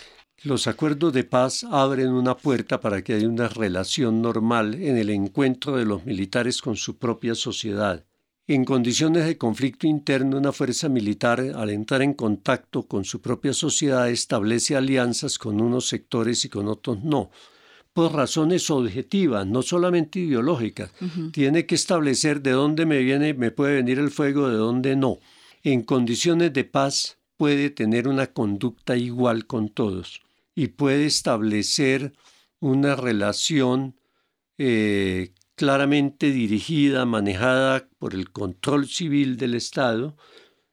Los 0.43 0.67
acuerdos 0.67 1.11
de 1.11 1.23
paz 1.23 1.63
abren 1.63 2.09
una 2.09 2.37
puerta 2.37 2.79
para 2.79 3.03
que 3.03 3.15
haya 3.15 3.27
una 3.27 3.47
relación 3.47 4.21
normal 4.21 4.75
en 4.75 4.95
el 4.95 5.09
encuentro 5.09 5.75
de 5.75 5.85
los 5.85 6.05
militares 6.05 6.61
con 6.61 6.75
su 6.75 6.99
propia 6.99 7.33
sociedad 7.33 8.05
en 8.47 8.65
condiciones 8.65 9.25
de 9.25 9.37
conflicto 9.37 9.87
interno, 9.87 10.37
una 10.37 10.51
fuerza 10.51 10.89
militar, 10.89 11.39
al 11.55 11.69
entrar 11.69 12.01
en 12.01 12.13
contacto 12.13 12.83
con 12.83 13.05
su 13.05 13.21
propia 13.21 13.53
sociedad, 13.53 14.09
establece 14.09 14.75
alianzas 14.75 15.37
con 15.37 15.61
unos 15.61 15.87
sectores 15.87 16.43
y 16.43 16.49
con 16.49 16.67
otros 16.67 17.03
no, 17.03 17.29
por 17.93 18.13
razones 18.13 18.69
objetivas, 18.69 19.45
no 19.45 19.61
solamente 19.61 20.19
ideológicas. 20.19 20.91
Tiene 21.31 21.65
que 21.65 21.75
establecer 21.75 22.41
de 22.41 22.51
dónde 22.51 22.85
me 22.85 22.99
viene, 22.99 23.33
me 23.33 23.51
puede 23.51 23.75
venir 23.75 23.99
el 23.99 24.11
fuego, 24.11 24.49
de 24.49 24.57
dónde 24.57 24.95
no. 24.95 25.19
En 25.63 25.83
condiciones 25.83 26.53
de 26.53 26.63
paz 26.63 27.17
puede 27.37 27.69
tener 27.69 28.07
una 28.07 28.27
conducta 28.27 28.95
igual 28.95 29.45
con 29.45 29.69
todos 29.69 30.21
y 30.55 30.67
puede 30.67 31.05
establecer 31.05 32.13
una 32.59 32.95
relación 32.95 33.95
eh, 34.57 35.33
claramente 35.55 36.31
dirigida, 36.31 37.05
manejada 37.05 37.89
por 37.99 38.13
el 38.13 38.31
control 38.31 38.87
civil 38.87 39.37
del 39.37 39.55
Estado 39.55 40.15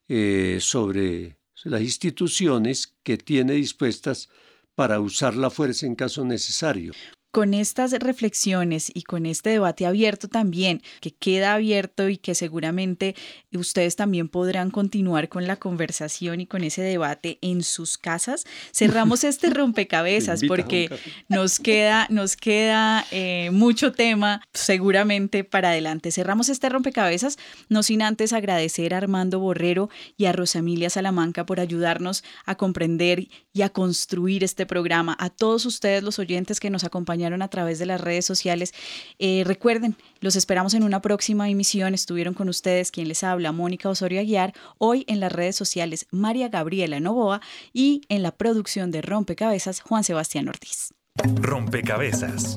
eh, 0.09 0.59
sobre 0.61 1.39
las 1.64 1.83
instituciones 1.83 2.97
que 3.03 3.18
tiene 3.18 3.55
dispuestas 3.55 4.29
para 4.74 5.01
usar 5.01 5.35
la 5.35 5.51
fuerza 5.51 5.87
en 5.87 5.97
caso 5.97 6.24
necesario 6.24 6.93
con 7.31 7.53
estas 7.53 7.93
reflexiones 7.93 8.91
y 8.93 9.03
con 9.03 9.26
este 9.26 9.51
debate 9.51 9.87
abierto 9.87 10.29
también, 10.29 10.83
que 11.01 11.11
queda 11.11 11.55
abierto 11.55 12.09
y 12.09 12.16
que 12.16 12.35
seguramente 12.35 13.14
ustedes 13.53 13.97
también 13.97 14.29
podrán 14.29 14.70
continuar 14.70 15.29
con 15.29 15.47
la 15.47 15.57
conversación 15.57 16.41
y 16.41 16.47
con 16.47 16.64
ese 16.64 16.83
debate 16.83 17.39
en 17.43 17.62
sus 17.62 17.99
casas, 17.99 18.45
cerramos 18.72 19.24
este 19.24 19.51
rompecabezas 19.59 20.43
porque 20.49 20.89
nos 21.29 21.59
queda, 21.59 22.07
nos 22.11 22.37
queda 22.37 23.07
eh, 23.11 23.51
mucho 23.53 23.93
tema 23.93 24.41
seguramente 24.53 25.45
para 25.45 25.70
adelante. 25.70 26.11
Cerramos 26.12 26.49
este 26.49 26.68
rompecabezas, 26.68 27.39
no 27.68 27.83
sin 27.83 28.03
antes 28.03 28.33
agradecer 28.33 28.95
a 28.95 28.99
Armando 28.99 29.39
Borrero 29.39 29.91
y 30.16 30.24
a 30.24 30.33
Rosamilia 30.33 30.89
Salamanca 30.89 31.45
por 31.45 31.61
ayudarnos 31.61 32.24
a 32.47 32.55
comprender 32.55 33.29
y 33.53 33.62
a 33.62 33.68
construir 33.68 34.45
este 34.45 34.66
programa, 34.66 35.16
a 35.18 35.31
todos 35.31 35.66
ustedes 35.66 36.03
los 36.03 36.18
oyentes 36.18 36.61
que 36.61 36.70
nos 36.70 36.85
acompañan 36.85 37.18
a 37.27 37.49
través 37.49 37.79
de 37.79 37.87
las 37.87 38.01
redes 38.01 38.25
sociales. 38.25 38.73
Eh, 39.19 39.43
recuerden, 39.45 39.97
los 40.21 40.37
esperamos 40.37 40.75
en 40.75 40.83
una 40.83 41.01
próxima 41.01 41.49
emisión. 41.49 41.95
Estuvieron 41.95 42.35
con 42.35 42.49
ustedes 42.49 42.91
quien 42.91 43.09
les 43.09 43.25
habla, 43.25 43.53
Mónica 43.53 43.89
Osorio 43.89 44.21
Aguiar, 44.21 44.55
hoy 44.79 45.05
en 45.09 45.21
las 45.21 45.33
redes 45.33 45.57
sociales 45.57 46.07
María 46.11 46.49
Gabriela 46.49 47.01
Novoa 47.01 47.41
y 47.73 48.03
en 48.09 48.23
la 48.23 48.33
producción 48.33 48.91
de 48.91 49.03
Rompecabezas 49.03 49.81
Juan 49.81 50.05
Sebastián 50.05 50.49
Ortiz. 50.49 50.95
Rompecabezas, 51.41 52.57